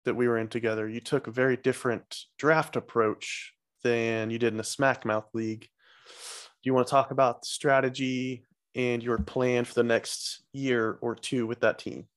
that 0.05 0.15
we 0.15 0.27
were 0.27 0.37
in 0.37 0.47
together, 0.47 0.87
you 0.87 0.99
took 0.99 1.27
a 1.27 1.31
very 1.31 1.57
different 1.57 2.25
draft 2.37 2.75
approach 2.75 3.53
than 3.83 4.29
you 4.29 4.39
did 4.39 4.53
in 4.53 4.57
the 4.57 4.63
Smackmouth 4.63 5.25
League. 5.33 5.61
Do 5.61 6.67
you 6.67 6.73
want 6.73 6.87
to 6.87 6.91
talk 6.91 7.11
about 7.11 7.41
the 7.41 7.47
strategy 7.47 8.45
and 8.75 9.01
your 9.03 9.17
plan 9.17 9.65
for 9.65 9.73
the 9.73 9.83
next 9.83 10.43
year 10.53 10.97
or 11.01 11.15
two 11.15 11.47
with 11.47 11.61
that 11.61 11.79
team? 11.79 12.07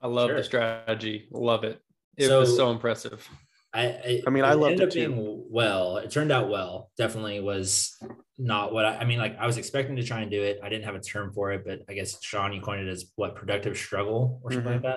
I 0.00 0.06
love 0.06 0.28
Sure. 0.28 0.36
the 0.36 0.44
strategy. 0.44 1.28
Love 1.30 1.64
it. 1.64 1.80
It 2.16 2.28
So- 2.28 2.40
was 2.40 2.56
so 2.56 2.70
impressive. 2.70 3.28
I, 3.72 3.86
I, 3.86 4.22
I 4.26 4.30
mean, 4.30 4.42
I 4.42 4.52
it 4.52 4.56
loved 4.56 4.72
ended 4.72 4.80
it 4.80 4.88
up 4.88 4.94
being 4.94 5.44
well. 5.48 5.98
It 5.98 6.10
turned 6.10 6.32
out 6.32 6.50
well. 6.50 6.90
Definitely 6.98 7.40
was 7.40 7.96
not 8.36 8.72
what 8.72 8.84
I, 8.84 8.96
I 8.96 9.04
mean. 9.04 9.20
Like 9.20 9.38
I 9.38 9.46
was 9.46 9.58
expecting 9.58 9.94
to 9.94 10.02
try 10.02 10.22
and 10.22 10.30
do 10.30 10.42
it. 10.42 10.58
I 10.60 10.68
didn't 10.68 10.86
have 10.86 10.96
a 10.96 11.00
term 11.00 11.32
for 11.32 11.52
it, 11.52 11.64
but 11.64 11.82
I 11.88 11.94
guess 11.94 12.20
Sean, 12.20 12.52
you 12.52 12.60
coined 12.60 12.86
it 12.86 12.90
as 12.90 13.12
what 13.14 13.36
productive 13.36 13.76
struggle 13.76 14.40
or 14.42 14.50
something 14.52 14.72
like 14.72 14.82
mm-hmm. 14.82 14.88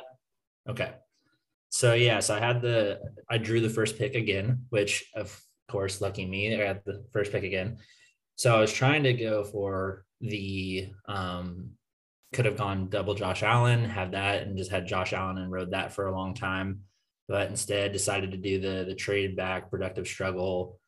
that. 0.65 0.71
Okay. 0.71 0.91
So 1.73 1.95
yeah, 1.95 2.19
so 2.19 2.35
I 2.35 2.39
had 2.39 2.61
the 2.61 2.99
I 3.27 3.39
drew 3.39 3.59
the 3.59 3.67
first 3.67 3.97
pick 3.97 4.13
again, 4.13 4.65
which 4.69 5.09
of 5.15 5.41
course, 5.67 6.01
lucky 6.01 6.23
me, 6.23 6.53
I 6.53 6.73
got 6.73 6.85
the 6.85 7.03
first 7.11 7.31
pick 7.31 7.43
again. 7.43 7.79
So 8.35 8.55
I 8.55 8.61
was 8.61 8.71
trying 8.71 9.01
to 9.03 9.13
go 9.13 9.43
for 9.43 10.05
the 10.21 10.89
um 11.07 11.71
could 12.31 12.45
have 12.45 12.57
gone 12.57 12.89
double 12.89 13.15
Josh 13.15 13.41
Allen, 13.41 13.83
had 13.85 14.11
that 14.11 14.43
and 14.43 14.55
just 14.55 14.69
had 14.71 14.87
Josh 14.87 15.13
Allen 15.13 15.39
and 15.39 15.51
rode 15.51 15.71
that 15.71 15.91
for 15.91 16.05
a 16.05 16.15
long 16.15 16.35
time 16.35 16.83
but 17.27 17.49
instead 17.49 17.91
decided 17.91 18.31
to 18.31 18.37
do 18.37 18.59
the 18.59 18.85
the 18.87 18.95
trade 18.95 19.35
back 19.35 19.69
productive 19.69 20.07
struggle 20.07 20.79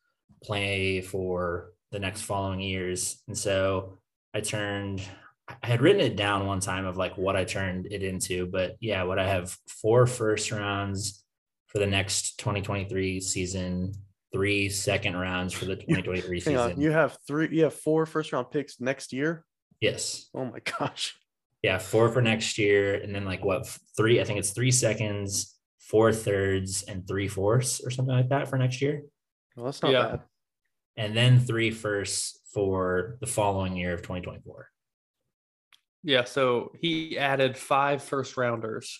play 0.42 1.00
for 1.00 1.72
the 1.92 1.98
next 1.98 2.22
following 2.22 2.60
years 2.60 3.22
and 3.26 3.36
so 3.36 3.98
i 4.34 4.40
turned 4.40 5.02
i 5.48 5.66
had 5.66 5.80
written 5.80 6.00
it 6.00 6.16
down 6.16 6.46
one 6.46 6.60
time 6.60 6.86
of 6.86 6.96
like 6.96 7.16
what 7.16 7.36
i 7.36 7.44
turned 7.44 7.86
it 7.90 8.02
into 8.02 8.46
but 8.46 8.76
yeah 8.80 9.02
what 9.02 9.18
i 9.18 9.26
have 9.26 9.56
four 9.68 10.06
first 10.06 10.50
rounds 10.52 11.24
for 11.66 11.78
the 11.78 11.86
next 11.86 12.38
2023 12.38 13.20
season 13.20 13.92
three 14.32 14.68
second 14.68 15.16
rounds 15.16 15.52
for 15.52 15.64
the 15.66 15.76
2023 15.76 16.40
Hang 16.40 16.56
uh, 16.56 16.60
on, 16.60 16.68
season 16.70 16.82
you 16.82 16.90
have 16.90 17.16
three, 17.26 17.48
you 17.50 17.64
have 17.64 17.74
four 17.74 18.06
first 18.06 18.32
round 18.32 18.50
picks 18.50 18.80
next 18.80 19.12
year. 19.12 19.44
yes 19.80 20.28
Oh 20.34 20.44
my 20.44 20.58
gosh. 20.78 21.16
yeah 21.62 21.78
four 21.78 22.08
for 22.10 22.20
next 22.22 22.58
year 22.58 22.94
and 22.94 23.14
then 23.14 23.24
like 23.24 23.44
what 23.44 23.66
three 23.96 24.20
i 24.20 24.24
think 24.24 24.38
it's 24.38 24.50
three 24.50 24.70
seconds 24.72 25.56
four 25.78 26.12
thirds 26.12 26.82
and 26.82 27.06
three 27.06 27.28
fourths 27.28 27.80
or 27.84 27.90
something 27.90 28.14
like 28.14 28.28
that 28.30 28.48
for 28.48 28.58
next 28.58 28.82
year 28.82 29.02
Well, 29.56 29.66
that's 29.66 29.80
not 29.82 29.92
Yeah. 29.92 30.08
bad. 30.08 30.20
and 30.96 31.16
then 31.16 31.38
three 31.38 31.70
firsts 31.70 32.40
for 32.52 33.16
the 33.20 33.26
following 33.26 33.76
year 33.76 33.92
of 33.94 34.00
2024. 34.02 34.68
Yeah, 36.02 36.24
so 36.24 36.72
he 36.80 37.18
added 37.18 37.56
five 37.56 38.02
first 38.02 38.36
rounders 38.36 38.98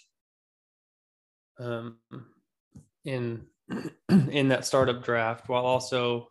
um, 1.58 1.98
in 3.04 3.46
in 4.08 4.48
that 4.48 4.64
startup 4.64 5.02
draft, 5.04 5.48
while 5.48 5.64
also 5.64 6.28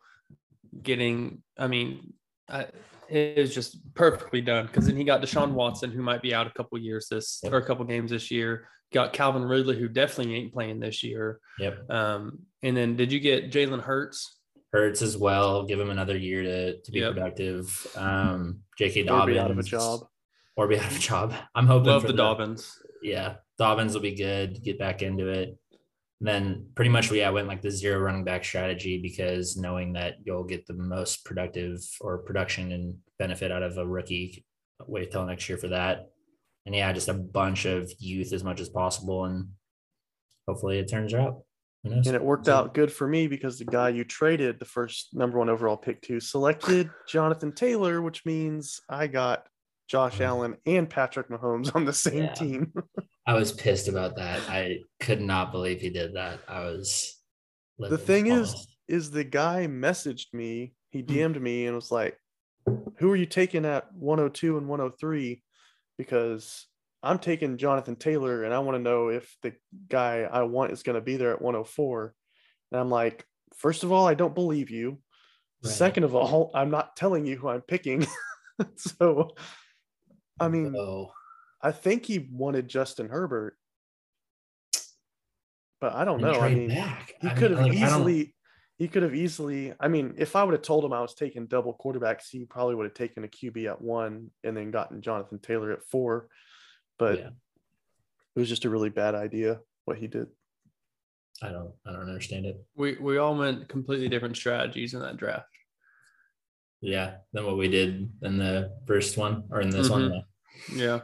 getting. 0.81 1.41
I 1.57 1.67
mean, 1.67 2.13
I, 2.50 2.67
it 3.10 3.38
was 3.38 3.53
just 3.55 3.77
perfectly 3.93 4.41
done 4.41 4.65
because 4.67 4.88
then 4.88 4.98
he 4.98 5.03
got 5.03 5.22
Deshaun 5.22 5.51
Watson, 5.51 5.91
who 5.91 6.01
might 6.01 6.22
be 6.22 6.34
out 6.34 6.48
a 6.48 6.51
couple 6.51 6.77
years 6.77 7.07
this 7.10 7.39
Yep. 7.43 7.53
or 7.53 7.57
a 7.57 7.65
couple 7.65 7.86
games 7.86 8.12
this 8.12 8.31
year. 8.31 8.67
Got 8.93 9.13
Calvin 9.13 9.43
Ridley, 9.43 9.77
who 9.79 9.88
definitely 9.88 10.36
ain't 10.36 10.53
playing 10.53 10.79
this 10.79 11.03
year. 11.03 11.39
Yep. 11.60 11.89
Um, 11.89 12.39
and 12.63 12.75
then 12.77 12.95
did 12.95 13.12
you 13.12 13.19
get 13.19 13.51
Jalen 13.51 13.81
Hurts? 13.81 14.39
Hurts 14.72 15.01
as 15.01 15.17
well. 15.17 15.65
Give 15.65 15.79
him 15.79 15.89
another 15.89 16.17
year 16.17 16.43
to, 16.43 16.81
to 16.81 16.91
be 16.91 17.00
Yep. 17.00 17.13
productive. 17.13 17.88
Um, 17.95 18.62
J.K. 18.77 19.01
Or 19.03 19.05
Dobbins 19.05 19.36
be 19.36 19.39
out 19.39 19.51
of 19.51 19.60
a 19.60 19.63
job. 19.63 20.01
Or 20.58 20.68
be 20.68 20.80
out 20.80 20.90
of 20.90 20.96
a 20.96 21.00
job. 21.00 21.34
I'm 21.54 21.68
hoping 21.68 21.90
Love 21.90 22.04
for 22.04 22.08
the 22.08 22.14
Dobbins. 22.14 22.78
Yeah, 23.02 23.36
Dobbins 23.58 23.94
will 23.94 24.02
be 24.02 24.16
good. 24.16 24.64
Get 24.64 24.80
back 24.80 25.02
into 25.02 25.28
it. 25.28 25.58
then 26.22 26.68
pretty 26.76 26.90
much 26.90 27.12
we 27.12 27.20
yeah, 27.20 27.30
went 27.30 27.48
like 27.48 27.62
the 27.62 27.70
zero 27.70 28.00
running 28.00 28.24
back 28.24 28.44
strategy 28.46 28.98
because 29.02 29.58
knowing 29.58 29.94
that 29.94 30.16
you'll 30.24 30.46
get 30.46 30.66
the 30.66 30.74
most 30.74 31.26
productive 31.26 31.80
or 32.00 32.20
production 32.20 32.72
and 32.72 32.96
benefit 33.20 33.52
out 33.52 33.64
of 33.64 33.78
a 33.78 33.86
rookie. 33.86 34.46
Wait 34.88 35.12
till 35.12 35.26
next 35.26 35.48
year 35.50 35.58
for 35.58 35.68
that. 35.68 36.08
And 36.66 36.74
yeah, 36.74 36.92
just 36.94 37.10
a 37.10 37.14
bunch 37.14 37.66
of 37.66 37.92
youth 38.00 38.32
as 38.34 38.44
much 38.44 38.60
as 38.60 38.70
possible, 38.70 39.26
and 39.26 39.50
hopefully 40.48 40.80
it 40.80 40.90
turns 40.90 41.14
out. 41.14 41.42
Who 41.84 41.90
knows? 41.92 42.08
And 42.08 42.16
it 42.16 42.24
worked 42.24 42.46
So- 42.48 42.56
out 42.56 42.74
good 42.74 42.92
for 42.92 43.08
me 43.08 43.28
because 43.28 43.60
the 43.60 43.66
guy 43.66 43.90
you 43.90 44.04
traded 44.06 44.58
the 44.58 44.66
first 44.66 45.10
number 45.14 45.38
one 45.38 45.50
overall 45.50 45.78
pick 45.78 46.02
to 46.04 46.20
selected 46.20 46.90
Jonathan 47.08 47.52
Taylor, 47.52 48.02
which 48.02 48.26
means 48.26 48.82
I 48.90 49.08
got 49.08 49.46
Josh. 49.88 50.20
Allen 50.22 50.58
and 50.65 50.89
Patrick 50.89 51.30
Mahomes 51.30 51.75
on 51.75 51.86
the 51.86 51.94
same 51.94 52.24
Yeah. 52.25 52.34
team. 52.34 52.74
I 53.27 53.34
was 53.34 53.51
pissed 53.51 53.88
about 53.88 54.15
that. 54.18 54.42
I 54.50 54.80
could 55.00 55.22
not 55.22 55.51
believe 55.51 55.82
he 55.82 55.89
did 55.89 56.15
that. 56.15 56.39
I 56.48 56.62
was. 56.62 57.20
the 57.80 57.89
livid 57.89 58.06
thing 58.06 58.27
is, 58.27 58.68
is 58.88 59.12
the 59.12 59.24
guy 59.24 59.68
messaged 59.68 60.34
me, 60.34 60.74
he 60.89 61.00
Hmm. 61.01 61.12
DM'd 61.12 61.42
me 61.42 61.65
and 61.65 61.75
was 61.75 61.92
like, 61.92 62.18
Who 62.98 63.12
are 63.12 63.15
you 63.15 63.25
taking 63.25 63.65
at 63.65 63.92
102 63.94 64.58
and 64.58 64.68
103? 64.68 65.42
Because 65.98 66.68
I'm 67.04 67.20
taking 67.20 67.58
Jonathan 67.58 67.96
Taylor 67.96 68.44
and 68.44 68.54
I 68.54 68.60
want 68.60 68.75
to 68.77 68.82
know 68.82 69.10
if 69.10 69.36
the 69.44 69.54
guy 69.89 70.22
I 70.22 70.44
want 70.44 70.72
is 70.72 70.84
going 70.84 70.96
to 70.96 71.01
be 71.01 71.18
there 71.18 71.32
at 71.32 71.42
104. 71.42 72.13
And 72.72 72.82
I'm 72.82 72.89
like, 72.89 73.25
First 73.58 73.84
of 73.84 73.92
all, 73.92 74.06
I 74.06 74.15
don't 74.15 74.36
believe 74.36 74.70
you. 74.70 75.00
Right. 75.63 75.74
Second 75.74 76.04
of 76.04 76.13
all, 76.13 76.51
I'm 76.54 76.70
not 76.72 76.96
telling 76.98 77.25
you 77.25 77.38
who 77.38 77.48
I'm 77.48 77.62
picking. 77.62 78.06
so, 78.75 79.32
I 80.39 80.48
mean, 80.48 80.74
So, 80.74 81.12
I 81.62 81.72
think 81.72 82.06
he 82.06 82.27
wanted 82.32 82.68
Justin 82.68 83.10
Herbert, 83.10 83.58
but 85.80 85.94
I 85.94 86.06
don't 86.06 86.22
then 86.22 86.32
know. 86.34 86.39
I 86.39 86.54
mean, 86.54 86.70
back. 86.70 87.13
he 87.22 87.30
could 87.30 87.51
have 87.51 87.62
like, 87.62 87.74
easily, 87.74 88.36
he 88.77 88.88
could 88.88 89.04
have 89.04 89.15
easily. 89.15 89.74
I 89.80 89.88
mean, 89.88 90.15
if 90.18 90.36
I 90.36 90.44
would 90.44 90.54
have 90.54 90.62
told 90.62 90.84
him 90.84 90.94
I 90.94 91.01
was 91.01 91.15
taking 91.15 91.48
double 91.48 91.74
quarterbacks, 91.74 92.30
he 92.30 92.46
probably 92.46 92.75
would 92.75 92.86
have 92.86 92.94
taken 92.94 93.24
a 93.24 93.27
QB 93.27 93.68
at 93.68 93.82
one 93.82 94.32
and 94.44 94.56
then 94.56 94.72
gotten 94.72 95.01
Jonathan 95.01 95.39
Taylor 95.39 95.72
at 95.72 95.84
four. 95.84 96.27
But 97.00 97.20
Yeah. 97.20 97.30
it 98.36 98.39
was 98.39 98.50
just 98.50 98.65
a 98.65 98.70
really 98.70 98.89
bad 98.89 99.15
idea 99.15 99.60
what 99.86 99.98
he 99.98 100.08
did. 100.08 100.27
I 101.42 101.50
don't. 101.50 101.74
I 101.86 101.92
don't 101.92 102.08
understand 102.08 102.46
it. 102.46 102.63
We 102.75 102.96
we 102.96 103.18
all 103.18 103.36
went 103.36 103.68
completely 103.68 104.08
different 104.08 104.38
strategies 104.38 104.94
in 104.94 105.01
that 105.01 105.18
draft. 105.18 105.48
Yeah, 106.82 107.17
than 107.34 107.46
what 107.46 107.58
we 107.58 107.67
did 107.67 108.12
in 108.22 108.38
the 108.38 108.77
first 108.86 109.17
one 109.17 109.46
or 109.51 109.62
in 109.62 109.70
this 109.70 109.89
one. 109.89 110.10
Mhm. 110.12 110.24
yeah. 110.75 111.01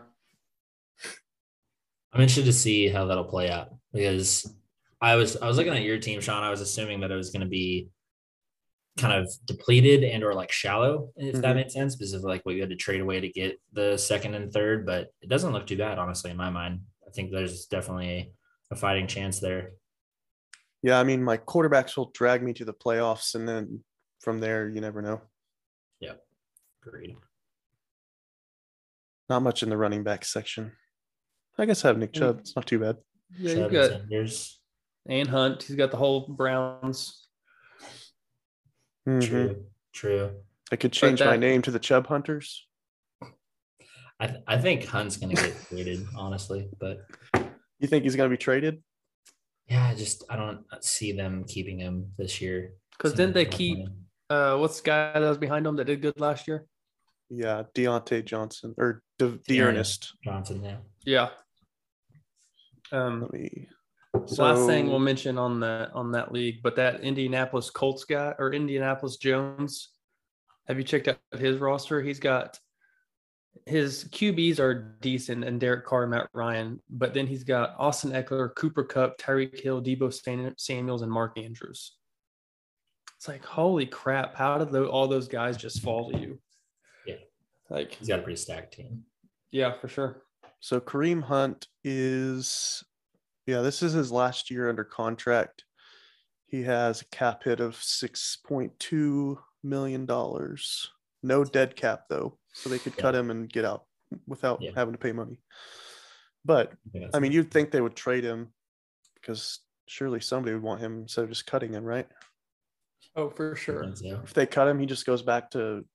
I'm 2.14 2.22
interested 2.22 2.46
to 2.46 2.54
see 2.54 2.88
how 2.90 3.06
that'll 3.06 3.24
play 3.24 3.50
out 3.50 3.70
because 3.94 4.54
I 5.02 5.16
was 5.16 5.38
I 5.38 5.48
was 5.48 5.58
looking 5.58 5.74
at 5.74 5.82
your 5.84 5.98
team, 5.98 6.20
Sean. 6.22 6.44
I 6.44 6.50
was 6.50 6.62
assuming 6.62 7.00
that 7.02 7.12
it 7.12 7.16
was 7.16 7.30
going 7.30 7.42
to 7.42 7.48
be 7.48 7.90
kind 8.98 9.14
of 9.14 9.32
depleted 9.46 10.04
and 10.04 10.22
or 10.24 10.34
like 10.34 10.52
shallow, 10.52 11.10
if 11.16 11.36
that 11.42 11.54
Mhm. 11.54 11.56
made 11.56 11.72
sense, 11.72 11.96
because 11.96 12.14
of 12.14 12.24
like 12.24 12.46
what 12.46 12.56
you 12.56 12.62
had 12.62 12.70
to 12.70 12.76
trade 12.76 13.00
away 13.00 13.22
to 13.22 13.30
get 13.30 13.60
the 13.72 13.98
second 13.98 14.36
and 14.36 14.52
third. 14.52 14.86
But 14.86 15.14
it 15.22 15.30
doesn't 15.30 15.54
look 15.54 15.66
too 15.66 15.78
bad, 15.78 15.98
honestly, 15.98 16.30
in 16.32 16.38
my 16.38 16.50
mind. 16.50 16.82
I 17.08 17.12
think 17.12 17.32
there's 17.32 17.66
definitely 17.68 18.34
a 18.70 18.76
fighting 18.76 19.08
chance 19.08 19.40
there. 19.40 19.72
Yeah, 20.84 21.00
I 21.00 21.04
mean, 21.04 21.24
my 21.24 21.38
quarterbacks 21.38 21.96
will 21.96 22.12
drag 22.14 22.44
me 22.44 22.54
to 22.54 22.66
the 22.66 22.74
playoffs, 22.74 23.36
and 23.36 23.48
then 23.48 23.84
from 24.20 24.40
there, 24.40 24.68
you 24.70 24.82
never 24.82 25.02
know. 25.02 25.22
Agreed. 26.86 27.16
Not 29.30 29.42
much 29.44 29.64
in 29.64 29.70
the 29.70 29.78
running 29.78 30.04
back 30.04 30.26
section. 30.26 30.74
I 31.58 31.66
guess 31.66 31.86
I 31.86 31.90
have 31.90 31.98
Nick 31.98 32.14
Mm. 32.14 32.20
Chubb. 32.20 32.40
It's 32.40 32.56
not 32.56 32.66
too 32.68 32.80
bad. 32.80 32.98
Yeah, 33.38 33.50
Chubb 33.56 33.58
you 33.58 33.64
and 33.64 33.72
got 33.74 33.90
Sanders. 33.92 34.60
and 35.06 35.28
Hunt. 35.30 35.64
He's 35.64 35.76
got 35.76 35.92
the 35.92 35.98
whole 35.98 36.28
Browns. 36.28 37.28
Mhm. 39.08 39.22
True. 39.28 39.66
True. 39.94 40.44
I 40.72 40.76
could 40.76 40.94
change 40.94 41.20
my 41.22 41.38
name 41.38 41.62
to 41.64 41.72
the 41.72 41.80
Chubb 41.80 42.08
Hunters. 42.08 42.68
I, 44.20 44.28
th- 44.28 44.44
I 44.48 44.58
think 44.60 44.86
Hunt's 44.86 45.18
going 45.18 45.36
to 45.36 45.42
get 45.42 45.56
traded, 45.68 46.06
honestly, 46.16 46.70
but 46.80 47.00
You 47.80 47.88
think 47.88 48.04
he's 48.04 48.16
going 48.16 48.30
to 48.30 48.34
be 48.34 48.38
traded? 48.42 48.84
yeah, 49.68 49.88
I 49.88 49.96
just 49.96 50.24
I 50.30 50.36
don't 50.36 50.64
see 50.82 51.12
them 51.14 51.44
keeping 51.46 51.80
him 51.80 52.12
this 52.18 52.40
year. 52.42 52.74
Because 52.92 53.12
Seems 53.12 53.18
didn't 53.18 53.34
they 53.36 53.46
keep 53.46 53.88
uh 54.30 54.58
what's 54.58 54.80
the 54.80 54.86
guy 54.86 55.20
that 55.20 55.28
was 55.28 55.38
behind 55.40 55.66
him 55.66 55.76
that 55.78 55.86
did 55.86 56.02
good 56.02 56.20
last 56.20 56.48
year? 56.48 56.66
Yeah, 57.34 57.64
Deontay 57.74 58.26
Johnson 58.26 58.76
or 58.78 59.02
De- 59.18 59.38
D'Ernest. 59.48 59.48
D'Ernest. 59.48 60.14
Johnson? 60.24 60.64
Yeah. 60.64 60.78
Yeah. 61.06 61.30
Um 62.92 63.22
Let 63.22 63.32
me. 63.34 63.70
last 64.38 64.66
thing 64.68 64.90
we'll 64.90 65.00
mention 65.00 65.38
on 65.38 65.62
that 65.62 65.92
on 65.94 66.12
that 66.12 66.34
league, 66.34 66.62
but 66.62 66.76
that 66.76 67.00
Indianapolis 67.02 67.70
Colts 67.70 68.04
guy 68.04 68.34
or 68.38 68.54
Indianapolis 68.54 69.16
Jones, 69.16 69.90
have 70.68 70.78
you 70.78 70.84
checked 70.84 71.08
out 71.08 71.20
his 71.38 71.58
roster? 71.60 72.02
He's 72.02 72.20
got 72.20 72.60
his 73.66 74.06
QBs 74.06 74.60
are 74.60 74.98
decent 75.02 75.44
and 75.46 75.60
Derek 75.60 75.86
Carr, 75.86 76.08
Matt 76.08 76.30
Ryan, 76.34 76.82
but 76.90 77.14
then 77.14 77.28
he's 77.28 77.44
got 77.44 77.76
Austin 77.78 78.12
Ekeler, 78.12 78.54
Cooper 78.56 78.84
Kupp, 78.84 79.18
Tyreek 79.18 79.60
Hill, 79.62 79.82
Deebo 79.82 80.12
Stan- 80.12 80.54
Samuels, 80.58 81.02
and 81.02 81.12
Mark 81.12 81.38
Andrews. 81.38 81.96
It's 83.18 83.28
like, 83.28 83.46
holy 83.46 83.86
crap! 83.86 84.36
How 84.36 84.58
did 84.58 84.72
tho- 84.72 84.88
all 84.88 85.08
those 85.08 85.28
guys 85.28 85.56
just 85.58 85.82
fall 85.82 86.12
to 86.12 86.18
you? 86.18 86.40
Yeah. 87.72 87.78
Like, 87.78 87.94
He's 87.96 88.08
got 88.08 88.20
a 88.20 88.24
pretty 88.24 88.38
stacked 88.38 88.74
team. 88.74 89.04
yeah, 89.52 89.80
for 89.80 89.88
sure. 89.88 90.24
So 90.60 90.80
Kareem 90.80 91.24
Hunt 91.24 91.68
is, 91.84 92.84
yeah, 93.48 93.62
this 93.62 93.82
is 93.82 93.94
his 93.94 94.12
last 94.12 94.52
year 94.52 94.70
under 94.70 94.84
contract. 94.84 95.64
He 96.46 96.64
has 96.64 97.02
a 97.02 97.06
cap 97.06 97.44
hit 97.44 97.60
of 97.60 97.76
six 97.82 98.38
point 98.46 98.78
two 98.80 99.40
million 99.64 100.06
dollars. 100.06 100.92
No 101.24 101.44
dead 101.44 101.76
cap 101.76 102.04
though, 102.10 102.38
so 102.54 102.70
they 102.70 102.78
could 102.80 102.98
cut 102.98 103.16
him 103.16 103.32
and 103.32 103.52
get 103.52 103.64
out 103.66 103.86
without 104.28 104.62
Yeah. 104.62 104.72
having 104.76 104.92
to 104.94 104.98
pay 105.00 105.14
money. 105.14 105.40
But 106.44 106.74
think 106.92 107.10
I 107.14 107.20
mean, 107.20 107.32
you'd 107.32 107.52
think 107.52 107.72
they 107.72 107.82
would 107.82 107.96
trade 107.96 108.24
him 108.24 108.52
because 109.16 109.60
surely 109.88 110.20
somebody 110.20 110.54
would 110.54 110.64
want 110.64 110.82
him 110.82 111.02
instead 111.04 111.24
of 111.24 111.30
just 111.30 111.46
cutting 111.48 111.74
him, 111.74 111.84
right? 111.86 112.08
Oh, 113.16 113.30
for 113.30 113.56
sure. 113.56 113.84
If 113.84 114.34
they 114.34 114.46
cut 114.46 114.68
him, 114.68 114.80
he 114.80 114.86
just 114.86 115.06
goes 115.06 115.22
back 115.22 115.52
to 115.52 115.86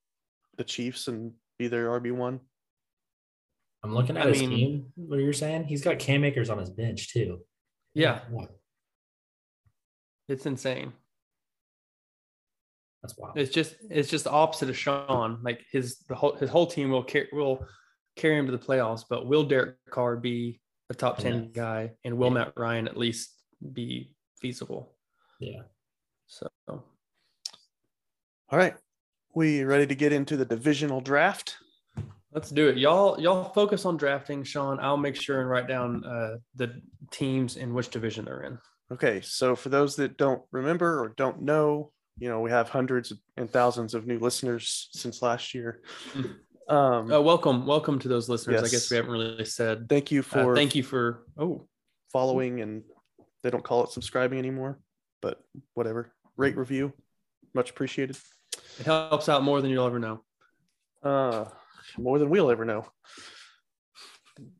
the 0.57 0.63
Chiefs 0.63 1.07
and 1.07 1.33
be 1.57 1.67
their 1.67 1.87
RB 1.99 2.11
one. 2.11 2.39
I'm 3.83 3.93
looking 3.93 4.17
at 4.17 4.25
I 4.27 4.29
his 4.29 4.41
mean- 4.41 4.49
team. 4.49 4.85
What 4.95 5.19
are 5.19 5.21
you're 5.21 5.33
saying? 5.33 5.65
He's 5.65 5.83
got 5.83 5.99
Cam 5.99 6.23
Akers 6.23 6.49
on 6.49 6.57
his 6.57 6.69
bench 6.69 7.11
too. 7.13 7.39
Yeah, 7.93 8.21
Wow, 8.29 8.47
it's 10.27 10.45
insane. 10.45 10.93
that's 13.01 13.17
wild. 13.17 13.37
It's 13.37 13.51
just 13.51 13.75
it's 13.89 14.09
just 14.09 14.25
the 14.25 14.31
opposite 14.31 14.69
of 14.69 14.77
Sean. 14.77 15.39
Like 15.41 15.61
his 15.71 15.99
the 16.07 16.13
whole 16.15 16.35
his 16.35 16.49
whole 16.49 16.67
team 16.67 16.91
will 16.91 17.03
carry 17.03 17.27
will 17.31 17.65
carry 18.15 18.37
him 18.37 18.45
to 18.45 18.51
the 18.51 18.57
playoffs, 18.63 19.03
but 19.09 19.25
will 19.25 19.43
Derek 19.43 19.77
Carr 19.89 20.15
be 20.17 20.59
a 20.91 20.93
top 20.93 21.17
ten 21.17 21.33
Enough. 21.33 21.53
guy, 21.53 21.91
and 22.03 22.17
will 22.17 22.27
Yeah. 22.27 22.33
Matt 22.33 22.53
Ryan 22.55 22.87
at 22.87 22.97
least 22.97 23.31
be 23.73 24.13
feasible? 24.41 24.95
Yeah. 25.39 25.61
So 26.27 26.47
All 26.67 26.83
right. 28.51 28.75
We 29.37 29.63
ready 29.63 29.85
to 29.85 29.93
get 29.93 30.13
into 30.13 30.35
the 30.35 30.45
divisional 30.45 30.99
draft? 30.99 31.57
let's 32.31 32.49
do 32.49 32.69
it. 32.69 32.77
Y'all 32.79 33.21
y'all 33.21 33.53
focus 33.53 33.85
on 33.85 33.95
drafting, 33.95 34.43
Sean. 34.43 34.79
I'll 34.79 34.97
make 34.97 35.15
sure 35.15 35.41
and 35.41 35.47
write 35.47 35.67
down 35.67 36.03
uh, 36.03 36.37
the 36.55 36.81
teams 37.11 37.55
in 37.55 37.71
which 37.75 37.89
division 37.89 38.25
they're 38.25 38.41
in. 38.41 38.57
Okay, 38.91 39.21
so 39.21 39.55
for 39.55 39.69
those 39.69 39.95
that 39.97 40.17
don't 40.17 40.41
remember 40.51 40.99
or 41.03 41.09
don't 41.17 41.43
know, 41.43 41.91
you 42.17 42.29
know, 42.29 42.39
we 42.39 42.49
have 42.49 42.69
hundreds 42.69 43.13
and 43.37 43.47
thousands 43.47 43.93
of 43.93 44.07
new 44.07 44.17
listeners 44.17 44.89
since 44.93 45.21
last 45.21 45.53
year. 45.53 45.81
Um, 46.67 47.13
Uh, 47.13 47.21
welcome, 47.21 47.67
welcome 47.67 47.99
to 47.99 48.07
those 48.07 48.27
listeners. 48.29 48.63
I 48.63 48.69
guess 48.69 48.89
we 48.89 48.97
haven't 48.97 49.11
really 49.11 49.45
said. 49.45 49.87
thank 49.87 50.11
you 50.11 50.21
Uh, 50.21 50.23
for 50.23 50.55
thank 50.55 50.73
you 50.73 50.81
for 50.81 51.27
oh 51.37 51.67
following, 52.11 52.61
and 52.61 52.81
they 53.43 53.51
don't 53.51 53.63
call 53.63 53.83
it 53.83 53.91
subscribing 53.91 54.39
anymore, 54.39 54.79
but 55.21 55.43
whatever. 55.75 56.11
Rate 56.37 56.57
review, 56.57 56.91
much 57.53 57.69
appreciated. 57.69 58.17
It 58.79 58.85
helps 58.85 59.29
out 59.29 59.43
more 59.43 59.61
than 59.61 59.71
you'll 59.71 59.87
ever 59.87 59.99
know. 59.99 60.23
Uh, 61.03 61.45
more 61.97 62.19
than 62.19 62.29
we'll 62.29 62.51
ever 62.51 62.65
know. 62.65 62.85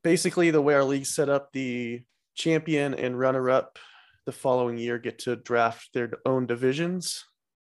Basically, 0.04 0.52
the 0.52 0.62
way 0.62 0.74
our 0.74 0.84
league 0.84 1.06
set 1.06 1.30
up, 1.30 1.52
the 1.52 2.04
champion 2.36 2.94
and 2.94 3.20
runner-up 3.20 3.78
the 4.26 4.32
following 4.32 4.78
year 4.78 4.98
get 4.98 5.20
to 5.20 5.36
draft 5.36 5.90
their 5.94 6.12
own 6.26 6.46
divisions 6.46 7.26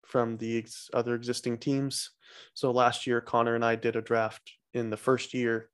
from 0.05 0.37
the 0.37 0.59
ex- 0.59 0.89
other 0.93 1.15
existing 1.15 1.57
teams. 1.57 2.11
So 2.53 2.71
last 2.71 3.07
year, 3.07 3.21
Connor 3.21 3.55
and 3.55 3.65
I 3.65 3.75
did 3.75 3.95
a 3.95 4.01
draft 4.01 4.41
in 4.73 4.89
the 4.89 4.97
first 4.97 5.33
year. 5.33 5.69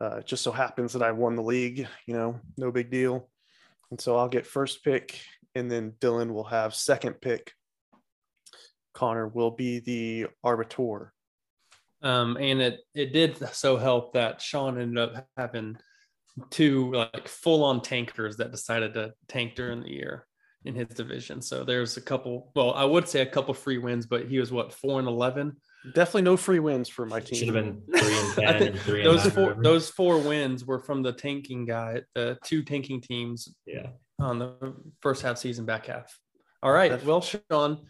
Uh, 0.00 0.16
it 0.18 0.26
just 0.26 0.42
so 0.42 0.50
happens 0.50 0.92
that 0.92 1.02
I 1.02 1.12
won 1.12 1.36
the 1.36 1.42
league. 1.42 1.86
You 2.06 2.14
know, 2.14 2.40
no 2.56 2.70
big 2.70 2.90
deal. 2.90 3.28
And 3.90 4.00
so 4.00 4.16
I'll 4.16 4.28
get 4.28 4.46
first 4.46 4.84
pick, 4.84 5.20
and 5.54 5.70
then 5.70 5.92
Dylan 6.00 6.32
will 6.32 6.44
have 6.44 6.74
second 6.74 7.20
pick. 7.20 7.52
Connor 8.92 9.28
will 9.28 9.50
be 9.50 9.80
the 9.80 10.26
arbiter. 10.44 11.12
Um, 12.02 12.36
and 12.38 12.60
it 12.60 12.80
it 12.94 13.12
did 13.12 13.36
so 13.52 13.76
help 13.76 14.14
that 14.14 14.40
Sean 14.40 14.80
ended 14.80 14.98
up 14.98 15.26
having 15.36 15.76
two 16.48 16.92
like 16.92 17.28
full 17.28 17.62
on 17.64 17.82
tankers 17.82 18.36
that 18.38 18.50
decided 18.50 18.94
to 18.94 19.12
tank 19.28 19.54
during 19.54 19.82
the 19.82 19.90
year 19.90 20.26
in 20.64 20.74
his 20.74 20.88
division. 20.88 21.40
So 21.42 21.64
there's 21.64 21.96
a 21.96 22.00
couple. 22.00 22.52
Well, 22.54 22.72
I 22.74 22.84
would 22.84 23.08
say 23.08 23.20
a 23.20 23.26
couple 23.26 23.54
free 23.54 23.78
wins, 23.78 24.06
but 24.06 24.26
he 24.28 24.38
was 24.38 24.52
what 24.52 24.72
four 24.72 24.98
and 24.98 25.08
eleven. 25.08 25.56
Definitely 25.94 26.22
no 26.22 26.36
free 26.36 26.58
wins 26.58 26.88
for 26.88 27.06
my 27.06 27.20
team. 27.20 27.38
Should 27.38 27.46
team. 27.46 27.54
have 27.54 27.64
been 27.64 28.00
three 28.00 28.18
and 28.18 28.32
I 28.48 28.52
ten 28.52 28.58
think 28.58 28.70
and 28.72 28.80
three 28.80 29.02
Those 29.02 29.24
and 29.24 29.32
four 29.32 29.42
whatever. 29.44 29.62
those 29.62 29.88
four 29.90 30.18
wins 30.18 30.64
were 30.64 30.78
from 30.78 31.02
the 31.02 31.12
tanking 31.12 31.64
guy, 31.64 32.02
the 32.14 32.38
two 32.44 32.62
tanking 32.62 33.00
teams 33.00 33.48
yeah. 33.66 33.88
on 34.18 34.38
the 34.38 34.74
first 35.00 35.22
half 35.22 35.38
season, 35.38 35.64
back 35.64 35.86
half. 35.86 36.18
All 36.62 36.72
right. 36.72 37.02
Well, 37.04 37.22
Sean, 37.22 37.86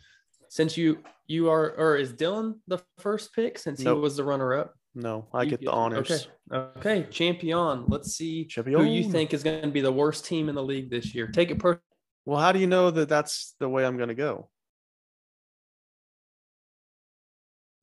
since 0.51 0.77
you 0.77 0.99
you 1.29 1.49
are 1.49 1.71
or 1.79 1.97
is 1.97 2.13
Dylan 2.13 2.57
the 2.67 2.83
first 2.99 3.33
pick 3.35 3.57
since 3.57 3.81
Nope. 3.81 3.97
he 3.97 4.01
was 4.03 4.17
the 4.17 4.25
runner 4.25 4.53
up? 4.53 4.75
No, 4.97 5.29
I 5.33 5.45
get 5.45 5.61
the 5.61 5.71
honors. 5.71 6.29
Okay. 6.53 6.79
Okay. 6.79 7.07
Champion. 7.11 7.85
Let's 7.87 8.13
see 8.17 8.49
who 8.57 8.83
you 8.83 9.09
think 9.09 9.33
is 9.33 9.45
going 9.45 9.63
to 9.63 9.69
be 9.69 9.81
the 9.81 9.93
worst 9.93 10.25
team 10.25 10.49
in 10.49 10.57
the 10.57 10.63
league 10.63 10.91
this 10.91 11.15
year. 11.15 11.29
Take 11.29 11.53
it 11.53 11.61
personal. 11.61 11.81
Well, 12.27 12.41
how 12.41 12.51
do 12.51 12.59
you 12.59 12.67
know 12.67 12.91
that 12.91 13.09
that's 13.09 13.55
the 13.61 13.69
way 13.69 13.87
I'm 13.87 13.97
going 13.97 14.09
to 14.09 14.17
go? 14.17 14.51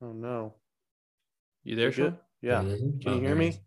Oh 0.02 0.12
no. 0.12 0.54
You 1.64 1.76
there, 1.76 1.86
You? 1.86 1.92
Sean? 1.92 2.18
Yeah. 2.42 2.60
Can 2.60 3.00
Can 3.00 3.14
you 3.14 3.20
hear 3.20 3.34
me? 3.34 3.58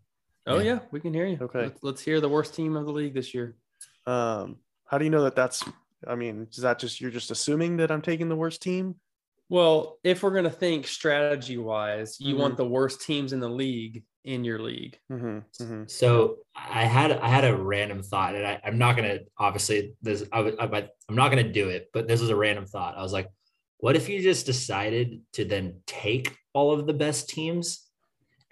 Oh 0.46 0.58
Yeah. 0.58 0.64
yeah, 0.74 0.78
we 0.92 1.00
can 1.00 1.12
hear 1.12 1.26
you. 1.26 1.38
Okay. 1.40 1.62
Let's, 1.64 1.82
let's 1.82 2.02
hear 2.02 2.20
the 2.20 2.28
worst 2.28 2.54
team 2.54 2.76
of 2.76 2.86
the 2.86 2.92
league 2.92 3.14
this 3.14 3.34
year. 3.34 3.56
Um, 4.06 4.58
how 4.86 4.98
do 4.98 5.04
you 5.04 5.10
know 5.10 5.24
that 5.24 5.34
that's? 5.36 5.64
I 6.06 6.14
mean, 6.14 6.46
is 6.50 6.58
that 6.58 6.78
just 6.78 7.00
you're 7.00 7.10
just 7.10 7.30
assuming 7.30 7.76
that 7.78 7.90
I'm 7.90 8.02
taking 8.02 8.28
the 8.28 8.36
worst 8.36 8.62
team? 8.62 8.96
Well, 9.48 9.98
if 10.02 10.22
we're 10.22 10.30
going 10.30 10.44
to 10.44 10.50
think 10.50 10.86
strategy 10.86 11.58
wise, 11.58 12.16
you 12.20 12.34
Mm-hmm. 12.34 12.42
want 12.42 12.56
the 12.56 12.66
worst 12.66 13.02
teams 13.02 13.32
in 13.32 13.40
the 13.40 13.48
league 13.48 14.04
in 14.24 14.44
your 14.44 14.60
league. 14.60 14.98
Mm-hmm, 15.10 15.38
mm-hmm. 15.62 15.82
So 15.88 16.36
I 16.54 16.84
had 16.84 17.12
I 17.12 17.28
had 17.28 17.44
a 17.44 17.56
random 17.56 18.02
thought, 18.02 18.34
and 18.34 18.46
I, 18.46 18.60
I'm 18.64 18.78
not 18.78 18.96
gonna 18.96 19.18
obviously 19.36 19.94
this 20.00 20.24
I, 20.32 20.40
I, 20.40 20.88
I'm 21.08 21.16
not 21.16 21.30
gonna 21.30 21.52
do 21.52 21.68
it, 21.70 21.90
but 21.92 22.06
this 22.06 22.20
was 22.20 22.30
a 22.30 22.36
random 22.36 22.66
thought. 22.66 22.96
I 22.96 23.02
was 23.02 23.12
like, 23.12 23.28
what 23.78 23.96
if 23.96 24.08
you 24.08 24.22
just 24.22 24.46
decided 24.46 25.20
to 25.32 25.44
then 25.44 25.80
take 25.86 26.36
all 26.54 26.72
of 26.72 26.86
the 26.86 26.92
best 26.94 27.28
teams, 27.28 27.84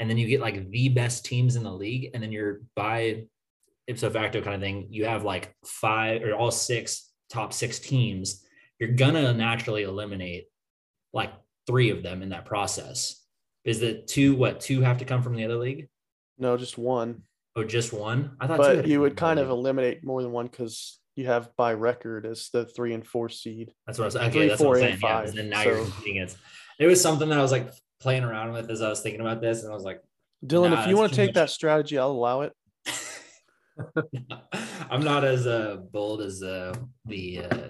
and 0.00 0.10
then 0.10 0.18
you 0.18 0.26
get 0.26 0.40
like 0.40 0.70
the 0.70 0.88
best 0.88 1.24
teams 1.24 1.54
in 1.54 1.62
the 1.62 1.72
league, 1.72 2.10
and 2.14 2.22
then 2.22 2.32
you're 2.32 2.62
by 2.74 3.24
ipso 3.86 4.10
facto 4.10 4.42
kind 4.42 4.56
of 4.56 4.60
thing. 4.60 4.88
You 4.90 5.04
have 5.04 5.22
like 5.24 5.54
five 5.64 6.22
or 6.24 6.34
all 6.34 6.50
six 6.50 7.09
top 7.30 7.52
six 7.52 7.78
teams. 7.78 8.44
You're 8.78 8.92
gonna 8.92 9.32
naturally 9.32 9.82
eliminate 9.82 10.46
like 11.12 11.32
three 11.66 11.90
of 11.90 12.02
them 12.02 12.22
in 12.22 12.30
that 12.30 12.44
process. 12.44 13.22
Is 13.64 13.80
that 13.80 14.06
two? 14.06 14.34
What 14.36 14.60
two 14.60 14.80
have 14.80 14.98
to 14.98 15.04
come 15.04 15.22
from 15.22 15.34
the 15.36 15.44
other 15.44 15.56
league? 15.56 15.88
No, 16.38 16.56
just 16.56 16.78
one. 16.78 17.22
Oh, 17.56 17.64
just 17.64 17.92
one? 17.92 18.36
I 18.40 18.46
thought 18.46 18.58
But 18.58 18.86
you 18.86 19.00
would 19.00 19.16
kind 19.16 19.38
of 19.38 19.48
league. 19.48 19.58
eliminate 19.58 20.04
more 20.04 20.22
than 20.22 20.32
one 20.32 20.46
because 20.46 20.98
you 21.16 21.26
have 21.26 21.54
by 21.56 21.74
record 21.74 22.24
as 22.24 22.48
the 22.52 22.64
three 22.64 22.94
and 22.94 23.06
four 23.06 23.28
seed. 23.28 23.72
That's 23.86 23.98
what 23.98 24.04
I 24.04 24.06
was 24.06 24.16
okay. 24.16 24.30
three, 24.30 24.48
that's 24.48 24.60
four, 24.62 24.70
what 24.70 24.82
I'm 24.84 24.98
saying. 24.98 25.00
Yeah, 25.02 25.30
then 25.34 25.48
now 25.50 25.62
you're 25.62 25.84
so- 25.84 25.90
competing 25.90 26.16
against. 26.18 26.38
It 26.78 26.86
was 26.86 27.00
something 27.00 27.28
that 27.28 27.38
I 27.38 27.42
was 27.42 27.52
like 27.52 27.70
playing 28.00 28.24
around 28.24 28.52
with 28.52 28.70
as 28.70 28.80
I 28.80 28.88
was 28.88 29.00
thinking 29.02 29.20
about 29.20 29.42
this, 29.42 29.62
and 29.62 29.70
I 29.70 29.74
was 29.74 29.84
like, 29.84 30.00
Dylan, 30.46 30.70
Nah, 30.70 30.82
if 30.84 30.88
you 30.88 30.96
want 30.96 31.10
to 31.10 31.16
take 31.16 31.28
much. 31.30 31.34
that 31.34 31.50
strategy, 31.50 31.98
I'll 31.98 32.12
allow 32.12 32.40
it. 32.42 32.54
I'm 34.90 35.02
not 35.02 35.24
as 35.24 35.46
uh, 35.46 35.76
bold 35.92 36.20
as 36.22 36.42
uh, 36.42 36.74
the. 37.06 37.40
Uh, 37.44 37.68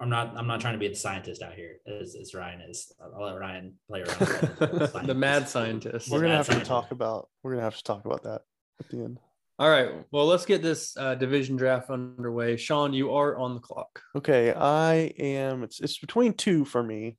I'm 0.00 0.08
not. 0.08 0.34
I'm 0.36 0.46
not 0.46 0.60
trying 0.60 0.74
to 0.74 0.78
be 0.78 0.88
the 0.88 0.94
scientist 0.96 1.42
out 1.42 1.54
here 1.54 1.76
as, 1.86 2.16
as 2.20 2.34
Ryan 2.34 2.60
is. 2.62 2.92
I'll 3.00 3.14
I'll 3.14 3.26
let 3.32 3.38
Ryan 3.38 3.74
play 3.88 4.02
around. 4.02 4.20
with 4.60 4.92
the 5.06 5.14
mad 5.14 5.48
scientist. 5.48 6.10
We're 6.10 6.20
gonna 6.20 6.30
mad 6.34 6.46
have 6.46 6.58
to 6.58 6.64
talk 6.64 6.90
about. 6.90 7.28
We're 7.42 7.52
gonna 7.52 7.62
have 7.62 7.76
to 7.76 7.84
talk 7.84 8.04
about 8.04 8.24
that 8.24 8.42
at 8.80 8.88
the 8.90 8.98
end. 8.98 9.20
All 9.58 9.70
right. 9.70 9.90
Well, 10.10 10.26
let's 10.26 10.44
get 10.44 10.60
this 10.62 10.96
uh, 10.96 11.14
division 11.14 11.56
draft 11.56 11.88
underway. 11.88 12.56
Sean, 12.56 12.92
you 12.92 13.12
are 13.12 13.36
on 13.38 13.54
the 13.54 13.60
clock. 13.60 14.02
Okay, 14.16 14.52
I 14.52 15.12
am. 15.18 15.62
It's 15.62 15.80
it's 15.80 15.98
between 15.98 16.34
two 16.34 16.64
for 16.64 16.82
me. 16.82 17.16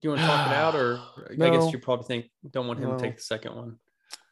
Do 0.00 0.08
you 0.08 0.10
want 0.10 0.22
to 0.22 0.26
talk 0.26 0.50
it 0.50 0.54
out, 0.56 0.74
or 0.74 0.98
I 1.30 1.50
guess 1.50 1.72
you 1.72 1.78
probably 1.78 2.06
think 2.06 2.26
don't 2.50 2.66
want 2.66 2.80
him 2.80 2.88
No. 2.88 2.96
to 2.96 3.02
take 3.02 3.16
the 3.18 3.22
second 3.22 3.54
one. 3.54 3.78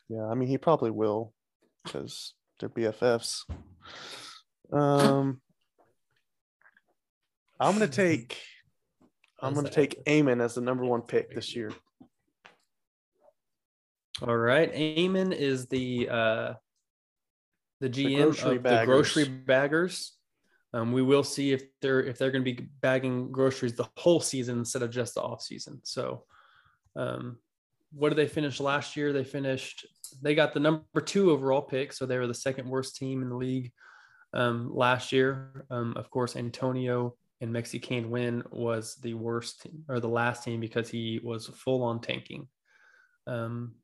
Yeah, 0.09 0.24
I 0.26 0.35
mean 0.35 0.48
he 0.48 0.59
probably 0.59 0.90
will 0.90 1.33
because 1.85 2.35
they're 2.61 2.68
BFFs. 2.68 3.44
Um, 4.73 5.40
I'm 7.59 7.73
gonna 7.73 7.88
take. 7.88 8.38
I'm 9.40 9.55
gonna 9.55 9.70
take 9.70 10.05
Eamon 10.05 10.42
as 10.42 10.55
the 10.55 10.61
number 10.61 10.85
one 10.85 11.03
pick 11.03 11.35
this 11.35 11.57
year. 11.57 11.73
All 14.23 14.37
right. 14.37 14.73
Eamon 14.73 15.33
is 15.33 15.66
the 15.66 16.09
uh, 16.11 16.53
the 17.81 17.88
GM 17.88 18.23
grocery 18.23 18.57
of 18.57 18.62
the 18.62 18.83
grocery 18.85 19.25
baggers. 19.25 19.46
baggers. 19.46 20.12
Um, 20.73 20.92
we 20.92 21.03
will 21.03 21.25
see 21.25 21.53
if 21.53 21.64
they're 21.81 22.03
if 22.03 22.18
they're 22.18 22.31
going 22.31 22.44
to 22.44 22.53
be 22.53 22.68
bagging 22.81 23.33
groceries 23.33 23.75
the 23.75 23.88
whole 23.96 24.20
season 24.20 24.59
instead 24.59 24.83
of 24.83 24.90
just 24.90 25.14
the 25.14 25.23
off 25.23 25.42
season. 25.42 25.81
So, 25.83 26.25
um, 26.96 27.38
what 27.92 28.11
did 28.11 28.16
they 28.18 28.29
finish 28.29 28.61
last 28.61 28.96
year? 28.96 29.12
They 29.12 29.24
finished. 29.24 29.87
They 30.22 30.35
got 30.35 30.53
the 30.55 30.61
number 30.61 31.00
two 31.05 31.31
overall 31.31 31.62
pick, 31.62 31.92
so 31.92 32.07
they 32.07 32.18
were 32.18 32.26
the 32.26 32.35
second 32.35 32.68
worst 32.68 32.96
team 32.96 33.22
in 33.22 33.29
the 33.29 33.37
league 33.37 33.72
um, 34.33 34.74
last 34.74 35.12
year. 35.12 35.66
Um, 35.70 35.94
of 35.96 36.11
course, 36.11 36.37
Antonio 36.37 37.16
and 37.40 37.53
Mexican 37.53 38.11
win 38.11 38.42
was 38.50 38.96
the 38.96 39.14
worst 39.14 39.62
team, 39.62 39.85
or 39.88 39.98
the 40.00 40.09
last 40.09 40.44
team 40.44 40.61
because 40.61 40.88
he 40.88 41.20
was 41.22 41.46
full 41.46 41.83
on 41.83 42.00
tanking. 42.00 42.48
Um, 43.26 43.74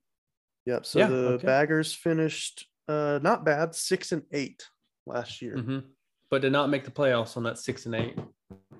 Yep. 0.66 0.84
So 0.84 0.98
Yeah, 0.98 1.06
the 1.06 1.16
okay. 1.34 1.46
baggers 1.46 1.94
finished 1.94 2.66
uh 2.88 3.20
not 3.22 3.44
bad, 3.44 3.72
six 3.74 4.10
and 4.12 4.22
eight 4.32 4.64
last 5.06 5.40
year. 5.40 5.56
mhm. 5.56 5.84
But 6.28 6.42
did 6.42 6.50
not 6.50 6.70
make 6.70 6.84
the 6.84 6.90
playoffs 6.90 7.36
on 7.36 7.44
that 7.44 7.58
six 7.58 7.86
and 7.86 7.94
eight. 7.94 8.18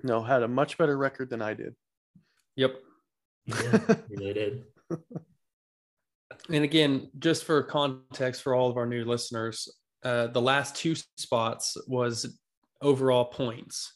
No, 0.03 0.21
had 0.21 0.43
a 0.43 0.49
much 0.49 0.79
better 0.79 0.99
record 0.99 1.31
than 1.31 1.41
I 1.41 1.55
did. 1.55 1.75
Yep. 2.57 2.75
You 3.47 3.55
did. 3.55 3.73
You 4.11 4.17
really 4.19 4.33
did. 4.33 4.65
And 6.49 6.64
again, 6.64 7.11
just 7.18 7.44
for 7.44 7.62
context 7.62 8.42
for 8.42 8.55
all 8.55 8.70
of 8.70 8.77
our 8.77 8.87
new 8.87 9.05
listeners, 9.05 9.68
uh, 10.05 10.29
the 10.29 10.40
last 10.40 10.77
two 10.77 10.94
spots 11.16 11.77
was 11.88 12.38
overall 12.81 13.25
points. 13.25 13.92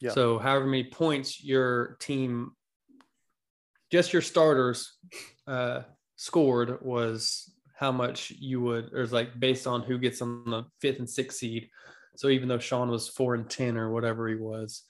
Yeah. 0.00 0.10
So, 0.10 0.38
however 0.38 0.66
many 0.66 0.84
points 0.84 1.42
your 1.42 1.96
team, 2.00 2.52
just 3.90 4.12
your 4.12 4.22
starters, 4.22 4.98
uh, 5.46 5.82
scored 6.16 6.82
was 6.82 7.50
how 7.78 7.92
much 7.92 8.30
you 8.30 8.60
would, 8.60 8.92
or 8.92 9.06
like 9.06 9.38
based 9.38 9.66
on 9.66 9.82
who 9.82 9.98
gets 9.98 10.20
on 10.20 10.44
the 10.46 10.64
fifth 10.80 10.98
and 10.98 11.08
sixth 11.08 11.38
seed. 11.38 11.70
So, 12.16 12.28
even 12.28 12.48
though 12.48 12.58
Sean 12.58 12.90
was 12.90 13.08
four 13.08 13.34
and 13.34 13.48
10 13.48 13.78
or 13.78 13.90
whatever 13.90 14.28
he 14.28 14.34
was, 14.34 14.82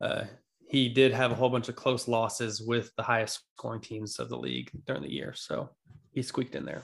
uh, 0.00 0.24
he 0.72 0.88
did 0.88 1.12
have 1.12 1.30
a 1.30 1.34
whole 1.34 1.50
bunch 1.50 1.68
of 1.68 1.76
close 1.76 2.08
losses 2.08 2.62
with 2.62 2.90
the 2.96 3.02
highest 3.02 3.42
scoring 3.58 3.82
teams 3.82 4.18
of 4.18 4.30
the 4.30 4.38
league 4.38 4.70
during 4.86 5.02
the 5.02 5.12
year. 5.12 5.34
So, 5.34 5.68
he 6.12 6.22
squeaked 6.22 6.54
in 6.54 6.64
there. 6.64 6.82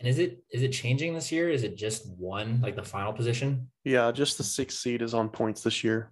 And 0.00 0.08
is 0.08 0.18
it 0.18 0.42
is 0.50 0.62
it 0.62 0.72
changing 0.72 1.14
this 1.14 1.30
year? 1.30 1.48
Is 1.48 1.62
it 1.62 1.76
just 1.76 2.08
one 2.18 2.60
like 2.60 2.74
the 2.74 2.82
final 2.82 3.12
position? 3.12 3.70
Yeah, 3.84 4.10
just 4.10 4.36
the 4.36 4.44
sixth 4.44 4.78
seed 4.78 5.00
is 5.02 5.14
on 5.14 5.28
points 5.28 5.62
this 5.62 5.84
year. 5.84 6.10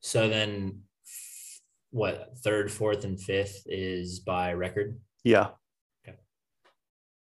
So 0.00 0.28
then, 0.28 0.82
what 1.90 2.32
third, 2.38 2.70
fourth, 2.70 3.04
and 3.04 3.20
fifth 3.20 3.62
is 3.66 4.20
by 4.20 4.52
record? 4.54 4.98
Yeah. 5.24 5.48
Okay. 6.06 6.16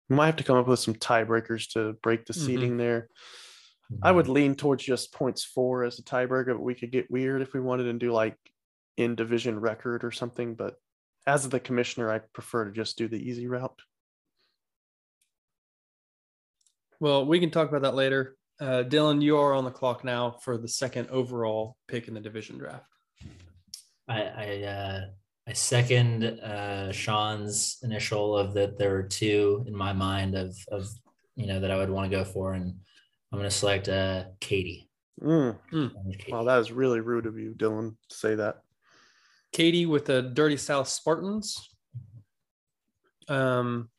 We 0.10 0.16
might 0.16 0.28
have 0.28 0.38
to 0.38 0.44
come 0.44 0.58
up 0.58 0.68
with 0.68 0.80
some 0.80 0.96
tiebreakers 0.96 1.72
to 1.74 1.94
break 2.02 2.26
the 2.26 2.34
Mhm. 2.34 2.46
seeding 2.46 2.78
there. 2.78 3.10
I 4.02 4.12
would 4.12 4.28
lean 4.28 4.56
towards 4.56 4.84
just 4.84 5.14
points 5.14 5.44
four 5.44 5.84
as 5.84 6.00
a 6.00 6.04
tiebreaker, 6.04 6.54
but 6.54 6.62
we 6.62 6.76
could 6.76 6.92
get 6.92 7.10
weird 7.10 7.42
if 7.42 7.54
we 7.54 7.60
wanted 7.60 7.88
and 7.88 8.00
do 8.00 8.12
like 8.12 8.38
in 8.98 9.16
division 9.16 9.60
record 9.60 10.04
or 10.04 10.12
something. 10.12 10.56
But 10.56 10.76
as 11.26 11.48
the 11.48 11.60
commissioner, 11.60 12.12
I 12.12 12.20
prefer 12.20 12.66
to 12.66 12.72
just 12.72 12.98
do 12.98 13.08
the 13.08 13.18
easy 13.18 13.48
route. 13.48 13.82
Well, 17.00 17.26
we 17.26 17.40
can 17.40 17.50
talk 17.50 17.70
about 17.70 17.84
that 17.84 17.96
later. 17.96 18.36
Uh, 18.60 18.84
Dylan, 18.84 19.22
you 19.22 19.38
are 19.38 19.54
on 19.54 19.64
the 19.64 19.72
clock 19.72 20.04
now 20.04 20.32
for 20.32 20.58
the 20.58 20.68
second 20.68 21.10
overall 21.10 21.78
pick 21.88 22.08
in 22.08 22.14
the 22.14 22.20
division 22.20 22.58
draft. 22.58 22.86
I 24.08 24.22
I, 24.22 24.64
uh, 24.64 25.06
I 25.48 25.54
second 25.54 26.26
uh, 26.26 26.92
Sean's 26.92 27.78
initial 27.84 28.38
of 28.38 28.54
that 28.56 28.78
there 28.78 28.92
were 28.92 29.04
two 29.04 29.64
in 29.66 29.74
my 29.74 29.94
mind 29.94 30.36
of 30.36 30.58
of 30.72 30.90
you 31.36 31.48
know 31.48 31.62
that 31.62 31.72
I 31.72 31.78
would 31.78 31.90
want 31.90 32.12
to 32.12 32.18
go 32.18 32.26
for, 32.26 32.54
and 32.54 32.76
I'm 33.32 33.40
going 33.40 33.50
to 33.50 33.56
select 33.56 33.90
uh, 33.90 34.26
Katie. 34.40 34.90
Mm, 35.22 35.58
Katie. 35.72 36.32
wow, 36.32 36.44
that 36.44 36.60
is 36.60 36.72
really 36.72 37.02
rude 37.02 37.26
of 37.26 37.38
you, 37.38 37.54
Dylan, 37.56 37.96
to 38.10 38.16
say 38.16 38.36
that. 38.36 38.62
Katie 39.52 39.86
with 39.86 40.06
the 40.06 40.22
Dirty 40.22 40.58
South 40.58 40.88
Spartans. 40.88 41.70
Um, 43.28 43.90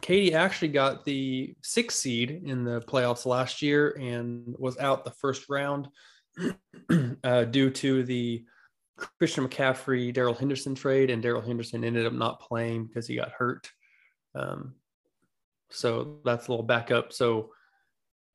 Katie 0.00 0.34
actually 0.34 0.68
got 0.68 1.04
the 1.04 1.54
sixth 1.62 1.98
seed 1.98 2.42
in 2.44 2.64
the 2.64 2.80
playoffs 2.82 3.26
last 3.26 3.62
year 3.62 3.96
and 4.00 4.54
was 4.58 4.78
out 4.78 5.04
the 5.04 5.10
first 5.10 5.48
round 5.48 5.88
uh, 7.24 7.44
due 7.44 7.70
to 7.70 8.04
the 8.04 8.44
Christian 9.18 9.46
McCaffrey, 9.46 10.12
Darrell 10.12 10.34
Henderson 10.34 10.74
trade, 10.74 11.10
and 11.10 11.22
Darrell 11.22 11.42
Henderson 11.42 11.84
ended 11.84 12.06
up 12.06 12.12
not 12.12 12.40
playing 12.40 12.86
because 12.86 13.06
he 13.06 13.16
got 13.16 13.32
hurt. 13.32 13.70
Um, 14.34 14.74
so 15.70 16.18
that's 16.24 16.46
a 16.46 16.50
little 16.50 16.64
backup. 16.64 17.12
So 17.12 17.50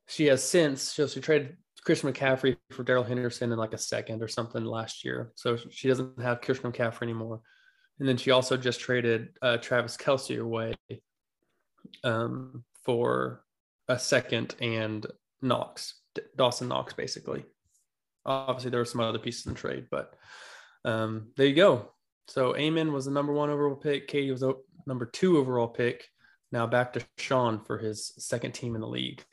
she 0.09 0.25
has 0.25 0.43
since 0.43 0.81
so 0.81 1.07
she 1.07 1.21
traded 1.21 1.55
Christian 1.83 2.11
McCaffrey 2.11 2.57
for 2.71 2.83
Darrell 2.83 3.03
Henderson 3.03 3.51
in 3.51 3.57
like 3.57 3.73
a 3.73 3.77
second 3.77 4.21
or 4.21 4.27
something 4.27 4.65
last 4.65 5.05
year. 5.05 5.31
So 5.35 5.57
she 5.69 5.87
doesn't 5.87 6.21
have 6.21 6.41
Christian 6.41 6.71
McCaffrey 6.71 7.03
anymore. 7.03 7.41
And 7.99 8.07
then 8.07 8.17
she 8.17 8.31
also 8.31 8.57
just 8.57 8.79
traded 8.79 9.29
uh, 9.41 9.57
Travis 9.57 9.97
Kelce 9.97 10.41
away 10.41 10.73
um, 12.03 12.63
for 12.83 13.43
a 13.87 13.99
second 13.99 14.55
and 14.59 15.05
Knox, 15.41 16.01
Dawson 16.35 16.67
Knox, 16.67 16.93
basically. 16.93 17.45
Obviously, 18.25 18.71
there 18.71 18.81
were 18.81 18.85
some 18.85 19.01
other 19.01 19.19
pieces 19.19 19.45
in 19.45 19.53
trade, 19.53 19.87
but 19.89 20.13
um, 20.85 21.27
there 21.37 21.47
you 21.47 21.55
go. 21.55 21.91
So 22.27 22.53
Eamon 22.53 22.91
was 22.91 23.05
the 23.05 23.11
number 23.11 23.33
one 23.33 23.49
overall 23.49 23.75
pick. 23.75 24.07
Katie 24.07 24.31
was 24.31 24.43
number 24.85 25.05
two 25.05 25.37
overall 25.37 25.67
pick. 25.67 26.07
Now 26.51 26.67
back 26.67 26.93
to 26.93 27.05
Sean 27.17 27.59
for 27.59 27.77
his 27.77 28.13
second 28.17 28.53
team 28.53 28.75
in 28.75 28.81
the 28.81 28.87
league. 28.87 29.23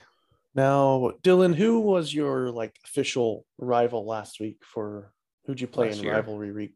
Now, 0.66 1.12
Dylan, 1.23 1.55
who 1.55 1.81
was 1.81 2.12
your 2.14 2.51
like 2.51 2.75
official 2.85 3.45
rival 3.59 4.07
last 4.07 4.40
week 4.40 4.59
for 4.64 5.12
who'd 5.47 5.61
you 5.61 5.66
play 5.66 5.88
Last 5.88 5.99
in 5.99 6.05
year. 6.05 6.14
rivalry 6.14 6.51
week? 6.53 6.75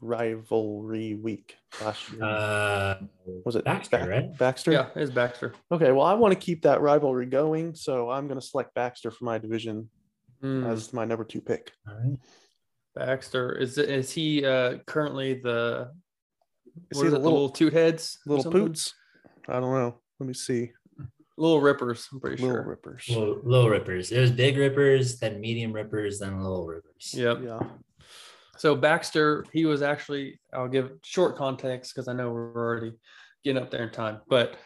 Rivalry 0.00 1.14
week 1.16 1.56
last 1.82 2.12
year. 2.12 2.22
Uh, 2.22 2.98
was 3.44 3.56
it 3.56 3.64
Baxter, 3.64 3.96
Bax- 3.98 4.08
right? 4.08 4.38
Baxter? 4.38 4.70
Yeah, 4.72 4.86
it's 4.94 5.10
Baxter. 5.10 5.52
Okay, 5.72 5.90
well, 5.90 6.06
I 6.06 6.14
want 6.14 6.32
to 6.32 6.38
keep 6.38 6.62
that 6.62 6.80
rivalry 6.80 7.26
going, 7.26 7.74
so 7.74 8.08
I'm 8.08 8.28
going 8.28 8.38
to 8.40 8.46
select 8.46 8.72
Baxter 8.74 9.10
for 9.10 9.24
my 9.24 9.38
division 9.38 9.90
Hmm. 10.40 10.64
as 10.66 10.92
my 10.92 11.04
number 11.04 11.24
two 11.24 11.40
pick. 11.40 11.72
all 11.88 11.94
right. 11.94 12.16
Baxter 12.94 13.52
is 13.52 13.76
is 13.78 14.12
he 14.12 14.44
uh, 14.44 14.78
currently 14.86 15.34
the 15.34 15.90
Is 16.92 16.98
he 16.98 17.04
the 17.08 17.10
little- 17.18 17.22
little 17.32 17.48
toot 17.50 17.72
heads, 17.72 18.18
Little 18.26 18.44
something? 18.44 18.66
Poots? 18.66 18.94
I 19.48 19.54
don't 19.58 19.72
know. 19.74 20.00
Let 20.20 20.26
me 20.28 20.34
see. 20.34 20.70
Little 21.38 21.60
rippers? 21.60 22.08
I'm 22.12 22.20
pretty 22.20 22.42
Little 22.42 22.56
sure. 22.56 22.68
Rippers. 22.68 23.08
Little, 23.08 23.40
little 23.42 23.70
rippers. 23.70 24.12
It 24.12 24.20
was 24.20 24.30
big 24.30 24.56
rippers, 24.56 25.18
then 25.18 25.40
medium 25.40 25.72
rippers, 25.72 26.18
then 26.18 26.42
little 26.42 26.66
rippers. 26.66 27.14
Yep. 27.14 27.38
Yeah. 27.44 27.60
So 28.56 28.74
Baxter, 28.74 29.44
he 29.52 29.64
was 29.66 29.82
actually, 29.82 30.40
I'll 30.52 30.68
give 30.68 30.90
short 31.04 31.36
context 31.36 31.94
because 31.94 32.08
I 32.08 32.12
know 32.12 32.30
we're 32.30 32.52
already 32.54 32.92
getting 33.44 33.62
up 33.62 33.70
there 33.70 33.84
in 33.84 33.90
time. 33.90 34.20
But 34.28 34.56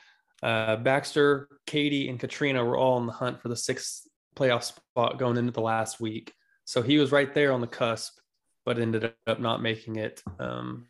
uh, 0.42 0.76
Baxter, 0.76 1.48
Katie, 1.66 2.08
and 2.08 2.18
Katrina 2.18 2.64
were 2.64 2.76
all 2.76 2.98
in 2.98 3.06
the 3.06 3.12
hunt 3.12 3.40
for 3.40 3.48
the 3.48 3.56
sixth 3.56 4.08
playoff 4.34 4.62
spot 4.62 5.18
going 5.18 5.36
into 5.36 5.52
the 5.52 5.60
last 5.60 6.00
week. 6.00 6.32
So 6.64 6.80
he 6.80 6.98
was 6.98 7.12
right 7.12 7.34
there 7.34 7.52
on 7.52 7.60
the 7.60 7.66
cusp, 7.66 8.18
but 8.64 8.78
ended 8.78 9.12
up 9.26 9.40
not 9.40 9.60
making 9.62 9.96
it. 9.96 10.22
Um, 10.38 10.86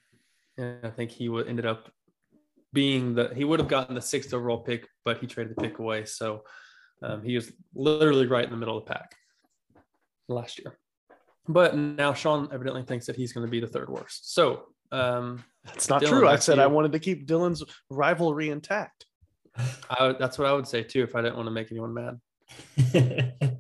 and 0.57 0.79
I 0.85 0.90
think 0.90 1.11
he 1.11 1.29
would 1.29 1.49
ended 1.49 1.66
up 1.66 1.90
being 2.72 3.14
the 3.14 3.32
he 3.35 3.44
would 3.44 3.61
have 3.61 3.68
gotten 3.68 3.94
the 3.94 4.00
sixth 4.00 4.32
overall 4.32 4.58
pick, 4.58 4.88
but 5.04 5.18
he 5.18 5.26
traded 5.26 5.54
the 5.56 5.62
pick 5.62 5.78
away. 5.78 6.04
So 6.04 6.42
um, 7.02 7.22
he 7.22 7.35
was 7.35 7.52
literally 7.74 8.26
right 8.26 8.44
in 8.44 8.50
the 8.50 8.56
middle 8.56 8.78
of 8.78 8.85
the 8.85 8.92
pack 8.92 9.14
last 10.28 10.58
year. 10.58 10.78
But 11.48 11.76
now 11.76 12.14
Sean 12.14 12.48
evidently 12.52 12.82
thinks 12.85 13.06
that 13.06 13.16
he's 13.16 13.32
going 13.32 13.46
to 13.46 13.50
be 13.50 13.61
the 13.61 13.66
third 13.66 13.90
worst. 13.90 14.32
So 14.32 14.66
um, 14.92 15.44
That's 15.64 15.88
not 15.88 16.02
Dylan, 16.02 16.08
true. 16.08 16.28
I 16.28 16.32
back 16.32 16.40
to 16.40 16.44
said 16.44 16.58
I 16.58 16.66
wanted 16.66 16.92
to 16.92 16.98
keep 16.98 17.26
Dylan's 17.26 17.64
rivalry 17.90 18.50
intact. 18.50 19.06
I, 19.90 20.14
that's 20.18 20.38
what 20.38 20.46
I 20.46 20.52
would 20.52 20.66
say 20.66 20.82
too 20.82 21.02
if 21.02 21.14
I 21.14 21.22
didn't 21.22 21.37
want 21.37 21.46
to 21.46 21.50
make 21.50 21.70
anyone 21.70 21.92
mad. 21.92 22.20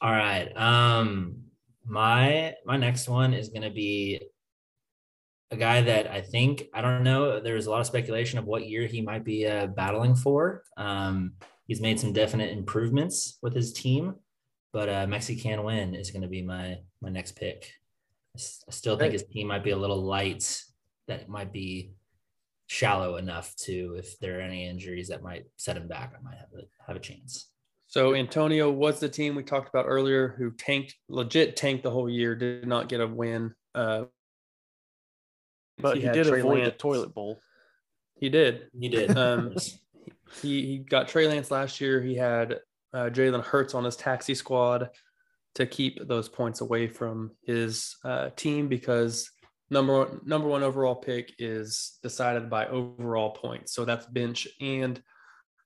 All 0.00 0.12
right. 0.12 0.50
Um 0.56 1.42
my 1.84 2.54
my 2.64 2.76
next 2.76 3.08
one 3.08 3.34
is 3.34 3.48
going 3.48 3.62
to 3.62 3.70
be 3.70 4.20
a 5.50 5.56
guy 5.56 5.80
that 5.82 6.10
I 6.10 6.20
think 6.20 6.64
I 6.74 6.80
don't 6.80 7.04
know. 7.04 7.40
There's 7.40 7.66
a 7.66 7.70
lot 7.70 7.80
of 7.80 7.86
speculation 7.86 8.38
of 8.38 8.44
what 8.44 8.66
year 8.68 8.86
he 8.86 9.00
might 9.00 9.24
be 9.24 9.46
uh, 9.46 9.66
battling 9.68 10.14
for. 10.14 10.62
Um, 10.76 11.32
he's 11.66 11.80
made 11.80 11.98
some 11.98 12.12
definite 12.12 12.50
improvements 12.50 13.38
with 13.42 13.54
his 13.54 13.72
team, 13.72 14.14
but 14.72 14.88
uh, 14.88 15.06
Mexican 15.06 15.62
win 15.64 15.94
is 15.94 16.10
going 16.10 16.22
to 16.22 16.28
be 16.28 16.42
my 16.42 16.78
my 17.00 17.08
next 17.08 17.32
pick. 17.36 17.72
I 18.36 18.38
s- 18.38 18.64
I 18.68 18.72
still 18.72 18.96
think 18.98 19.12
his 19.12 19.24
team 19.24 19.46
might 19.48 19.64
be 19.64 19.70
a 19.70 19.76
little 19.76 20.02
light. 20.02 20.62
That 21.06 21.28
might 21.28 21.52
be 21.52 21.92
shallow 22.66 23.16
enough 23.16 23.56
to 23.56 23.96
if 23.98 24.18
there 24.18 24.38
are 24.38 24.42
any 24.42 24.68
injuries 24.68 25.08
that 25.08 25.22
might 25.22 25.46
set 25.56 25.78
him 25.78 25.88
back. 25.88 26.12
I 26.14 26.22
might 26.22 26.36
have 26.36 26.52
a 26.54 26.62
have 26.86 26.96
a 26.96 27.00
chance. 27.00 27.50
So 27.86 28.14
Antonio 28.14 28.70
was 28.70 29.00
the 29.00 29.08
team 29.08 29.34
we 29.34 29.42
talked 29.42 29.70
about 29.70 29.86
earlier 29.88 30.34
who 30.36 30.50
tanked, 30.50 30.94
legit 31.08 31.56
tanked 31.56 31.84
the 31.84 31.90
whole 31.90 32.10
year, 32.10 32.34
did 32.34 32.68
not 32.68 32.90
get 32.90 33.00
a 33.00 33.06
win. 33.06 33.54
Uh, 33.74 34.04
But 35.80 35.96
he, 35.96 36.02
had 36.02 36.14
did 36.14 36.26
Trey 36.26 36.40
avoid 36.40 36.58
Lance. 36.60 36.72
the 36.72 36.78
toilet 36.78 37.14
bowl. 37.14 37.40
He 38.16 38.28
did. 38.28 38.68
He 38.78 38.88
did. 38.88 39.16
Um, 39.16 39.54
he 40.42 40.66
he 40.66 40.78
got 40.78 41.08
Trey 41.08 41.28
Lance 41.28 41.50
last 41.50 41.80
year. 41.80 42.00
He 42.00 42.14
had 42.14 42.58
uh, 42.92 43.10
Jalen 43.10 43.44
Hurts 43.44 43.74
on 43.74 43.84
his 43.84 43.96
taxi 43.96 44.34
squad 44.34 44.90
to 45.54 45.66
keep 45.66 46.06
those 46.06 46.28
points 46.28 46.60
away 46.60 46.86
from 46.88 47.32
his 47.42 47.96
uh, 48.04 48.30
team 48.36 48.68
because 48.68 49.30
number 49.70 49.98
one, 49.98 50.20
number 50.24 50.48
one 50.48 50.62
overall 50.62 50.94
pick 50.94 51.32
is 51.38 51.98
decided 52.02 52.48
by 52.48 52.66
overall 52.66 53.30
points. 53.30 53.72
So 53.72 53.84
that's 53.84 54.06
bench 54.06 54.48
and 54.60 55.02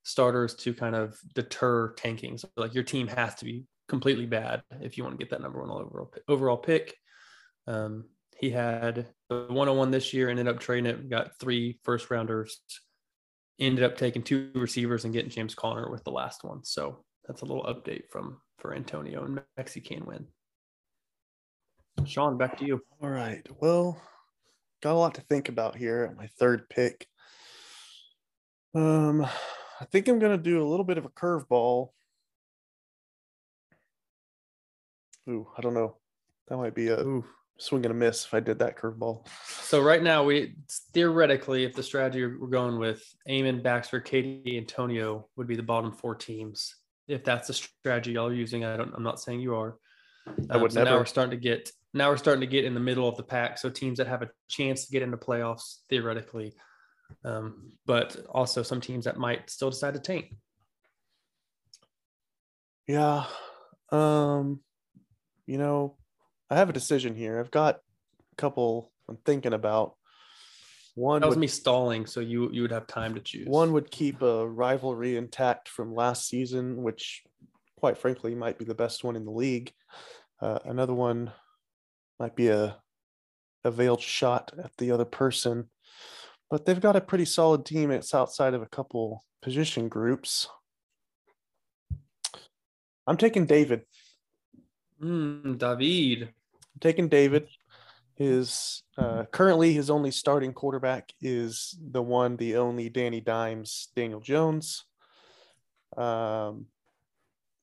starters 0.02 0.54
to 0.56 0.74
kind 0.74 0.96
of 0.96 1.16
deter 1.34 1.92
tanking. 1.94 2.38
So 2.38 2.48
like 2.56 2.74
your 2.74 2.84
team 2.84 3.06
has 3.08 3.34
to 3.36 3.44
be 3.44 3.64
completely 3.88 4.26
bad 4.26 4.62
if 4.80 4.96
you 4.96 5.04
want 5.04 5.18
to 5.18 5.24
get 5.24 5.30
that 5.30 5.42
number 5.42 5.60
one 5.60 5.70
overall 5.70 6.12
overall 6.28 6.56
pick. 6.56 6.94
Um, 7.66 8.06
he 8.36 8.50
had 8.50 9.06
the 9.32 9.54
101 9.54 9.90
this 9.90 10.12
year, 10.12 10.28
ended 10.28 10.48
up 10.48 10.60
trading 10.60 10.90
it, 10.90 11.10
got 11.10 11.38
three 11.38 11.78
first 11.82 12.10
rounders, 12.10 12.60
ended 13.58 13.84
up 13.84 13.96
taking 13.96 14.22
two 14.22 14.50
receivers 14.54 15.04
and 15.04 15.12
getting 15.12 15.30
James 15.30 15.54
Conner 15.54 15.90
with 15.90 16.04
the 16.04 16.10
last 16.10 16.44
one. 16.44 16.64
So 16.64 17.04
that's 17.26 17.42
a 17.42 17.44
little 17.44 17.64
update 17.64 18.10
from 18.10 18.40
for 18.58 18.74
Antonio 18.74 19.24
and 19.24 19.40
Mexican 19.56 20.04
win. 20.06 20.26
Sean, 22.06 22.38
back 22.38 22.58
to 22.58 22.64
you. 22.64 22.82
All 23.02 23.10
right. 23.10 23.46
Well, 23.60 24.00
got 24.82 24.94
a 24.94 24.98
lot 24.98 25.14
to 25.14 25.20
think 25.20 25.48
about 25.48 25.76
here 25.76 26.08
at 26.10 26.16
my 26.16 26.26
third 26.38 26.68
pick. 26.68 27.06
Um, 28.74 29.24
I 29.24 29.84
think 29.90 30.08
I'm 30.08 30.18
going 30.18 30.36
to 30.36 30.42
do 30.42 30.62
a 30.62 30.68
little 30.68 30.84
bit 30.84 30.98
of 30.98 31.04
a 31.04 31.10
curveball. 31.10 31.90
Ooh, 35.28 35.46
I 35.56 35.60
don't 35.60 35.74
know. 35.74 35.96
That 36.48 36.56
might 36.56 36.74
be 36.74 36.88
a 36.88 37.00
Ooh. 37.00 37.24
Swing 37.62 37.84
and 37.84 37.92
a 37.92 37.94
miss 37.94 38.24
if 38.24 38.34
I 38.34 38.40
did 38.40 38.58
that 38.58 38.76
curveball. 38.76 39.24
So 39.46 39.80
right 39.80 40.02
now, 40.02 40.24
we 40.24 40.56
theoretically, 40.92 41.62
if 41.64 41.74
the 41.74 41.82
strategy 41.82 42.26
we're 42.26 42.48
going 42.48 42.78
with, 42.78 43.02
Eamon, 43.28 43.62
Baxter, 43.62 44.00
Katie, 44.00 44.56
Antonio 44.58 45.28
would 45.36 45.46
be 45.46 45.54
the 45.54 45.62
bottom 45.62 45.92
four 45.92 46.16
teams. 46.16 46.74
If 47.06 47.22
that's 47.22 47.46
the 47.46 47.54
strategy 47.54 48.12
y'all 48.12 48.28
are 48.28 48.34
using, 48.34 48.64
I 48.64 48.76
don't. 48.76 48.92
I'm 48.94 49.04
not 49.04 49.20
saying 49.20 49.40
you 49.40 49.54
are. 49.54 49.76
I 50.50 50.56
would 50.56 50.70
Um, 50.70 50.70
so 50.70 50.84
Now 50.84 50.96
we're 50.96 51.04
starting 51.04 51.30
to 51.30 51.36
get. 51.36 51.70
Now 51.94 52.10
we're 52.10 52.16
starting 52.16 52.40
to 52.40 52.48
get 52.48 52.64
in 52.64 52.74
the 52.74 52.80
middle 52.80 53.08
of 53.08 53.16
the 53.16 53.22
pack. 53.22 53.58
So 53.58 53.70
teams 53.70 53.98
that 53.98 54.08
have 54.08 54.22
a 54.22 54.30
chance 54.48 54.86
to 54.86 54.92
get 54.92 55.02
into 55.02 55.16
playoffs 55.16 55.78
theoretically, 55.88 56.54
um, 57.24 57.72
but 57.86 58.16
also 58.28 58.64
some 58.64 58.80
teams 58.80 59.04
that 59.04 59.18
might 59.18 59.50
still 59.50 59.70
decide 59.70 59.94
to 59.94 60.00
tank. 60.00 60.34
Yeah. 62.88 63.26
Um, 63.90 64.60
you 65.46 65.58
know, 65.58 65.96
I 66.52 66.56
have 66.56 66.68
a 66.68 66.74
decision 66.74 67.16
here. 67.16 67.40
I've 67.40 67.50
got 67.50 67.76
a 67.76 68.36
couple 68.36 68.92
I'm 69.08 69.16
thinking 69.24 69.54
about. 69.54 69.94
One 70.94 71.22
That 71.22 71.28
was 71.28 71.36
would, 71.36 71.40
me 71.40 71.46
stalling, 71.46 72.04
so 72.04 72.20
you 72.20 72.50
you 72.52 72.60
would 72.60 72.70
have 72.72 72.86
time 72.86 73.14
to 73.14 73.20
choose. 73.22 73.46
one 73.48 73.72
would 73.72 73.90
keep 73.90 74.20
a 74.20 74.46
rivalry 74.46 75.16
intact 75.16 75.70
from 75.70 75.94
last 75.94 76.28
season, 76.28 76.82
which 76.82 77.22
quite 77.78 77.96
frankly 77.96 78.34
might 78.34 78.58
be 78.58 78.66
the 78.66 78.74
best 78.74 79.02
one 79.02 79.16
in 79.16 79.24
the 79.24 79.30
league. 79.30 79.72
Uh, 80.42 80.58
another 80.66 80.92
one 80.92 81.32
might 82.20 82.36
be 82.36 82.48
a 82.48 82.76
a 83.64 83.70
veiled 83.70 84.02
shot 84.02 84.52
at 84.62 84.76
the 84.76 84.90
other 84.90 85.06
person, 85.06 85.70
but 86.50 86.66
they've 86.66 86.80
got 86.82 86.96
a 86.96 87.00
pretty 87.00 87.24
solid 87.24 87.64
team. 87.64 87.90
It's 87.90 88.14
outside 88.14 88.52
of 88.52 88.60
a 88.60 88.66
couple 88.66 89.24
position 89.40 89.88
groups. 89.88 90.48
I'm 93.06 93.16
taking 93.16 93.46
David. 93.46 93.86
Mm, 95.02 95.58
David. 95.58 96.34
Taking 96.82 97.08
David. 97.08 97.48
His 98.16 98.82
uh, 98.98 99.24
currently 99.30 99.72
his 99.72 99.88
only 99.88 100.10
starting 100.10 100.52
quarterback 100.52 101.12
is 101.22 101.78
the 101.80 102.02
one, 102.02 102.36
the 102.36 102.56
only 102.56 102.90
Danny 102.90 103.20
Dimes, 103.20 103.88
Daniel 103.96 104.20
Jones. 104.20 104.84
Um, 105.96 106.66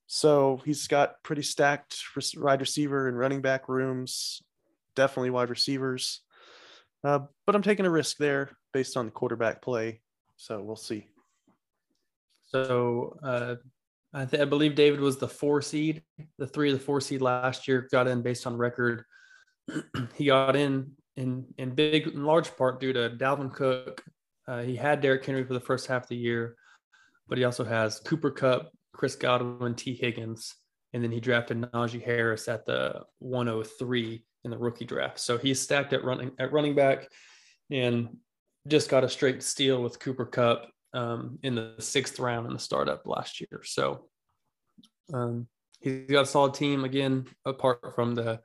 so 0.07 0.61
he's 0.65 0.87
got 0.87 1.21
pretty 1.21 1.43
stacked 1.43 2.01
wide 2.35 2.61
receiver 2.61 3.07
and 3.07 3.17
running 3.17 3.41
back 3.41 3.69
rooms, 3.69 4.41
definitely 4.95 5.29
wide 5.29 5.49
receivers. 5.49 6.21
Uh, 7.03 7.19
but 7.45 7.55
I'm 7.55 7.61
taking 7.61 7.85
a 7.85 7.91
risk 7.91 8.17
there 8.17 8.57
based 8.73 8.97
on 8.97 9.05
the 9.05 9.11
quarterback 9.11 9.61
play. 9.61 10.01
So 10.37 10.61
we'll 10.61 10.75
see. 10.75 11.05
So 12.45 13.17
uh, 13.21 13.55
I, 14.13 14.25
th- 14.25 14.41
I 14.41 14.45
believe 14.45 14.75
David 14.75 14.99
was 14.99 15.17
the 15.17 15.27
four 15.27 15.61
seed. 15.61 16.03
The 16.37 16.47
three 16.47 16.71
of 16.71 16.77
the 16.77 16.83
four 16.83 16.99
seed 16.99 17.21
last 17.21 17.67
year 17.67 17.87
got 17.91 18.07
in 18.07 18.21
based 18.21 18.47
on 18.47 18.57
record. 18.57 19.03
he 20.15 20.25
got 20.25 20.55
in 20.55 20.91
in 21.15 21.45
in 21.57 21.75
big 21.75 22.07
in 22.07 22.23
large 22.23 22.55
part 22.57 22.79
due 22.79 22.93
to 22.93 23.11
Dalvin 23.11 23.53
Cook. 23.53 24.03
Uh, 24.47 24.61
he 24.61 24.75
had 24.75 25.01
Derrick 25.01 25.25
Henry 25.25 25.43
for 25.43 25.53
the 25.53 25.59
first 25.59 25.85
half 25.85 26.03
of 26.03 26.09
the 26.09 26.15
year, 26.15 26.55
but 27.27 27.37
he 27.37 27.43
also 27.43 27.63
has 27.63 27.99
Cooper 27.99 28.31
Kupp, 28.31 28.71
Chris 28.93 29.15
Godwin, 29.15 29.75
Tee 29.75 29.93
Higgins, 29.93 30.55
and 30.93 31.03
then 31.03 31.11
he 31.11 31.19
drafted 31.19 31.61
Najee 31.61 32.03
Harris 32.03 32.47
at 32.47 32.65
the 32.65 33.03
103 33.19 34.25
in 34.43 34.51
the 34.51 34.57
rookie 34.57 34.85
draft. 34.85 35.19
So 35.19 35.37
he's 35.37 35.61
stacked 35.61 35.93
at 35.93 36.03
running 36.03 36.31
at 36.39 36.51
running 36.51 36.73
back, 36.73 37.07
and 37.69 38.17
just 38.67 38.89
got 38.89 39.03
a 39.03 39.09
straight 39.09 39.43
steal 39.43 39.83
with 39.83 39.99
Cooper 39.99 40.25
Kupp 40.25 40.71
um, 40.93 41.39
in 41.43 41.55
the 41.55 41.75
sixth 41.79 42.19
round 42.19 42.47
in 42.47 42.53
the 42.53 42.59
startup 42.59 43.05
last 43.05 43.41
year. 43.41 43.61
So 43.63 44.05
um, 45.13 45.47
he's 45.79 46.09
got 46.09 46.23
a 46.23 46.25
solid 46.25 46.53
team 46.53 46.83
again, 46.83 47.25
apart 47.45 47.95
from 47.95 48.15
the 48.15 48.41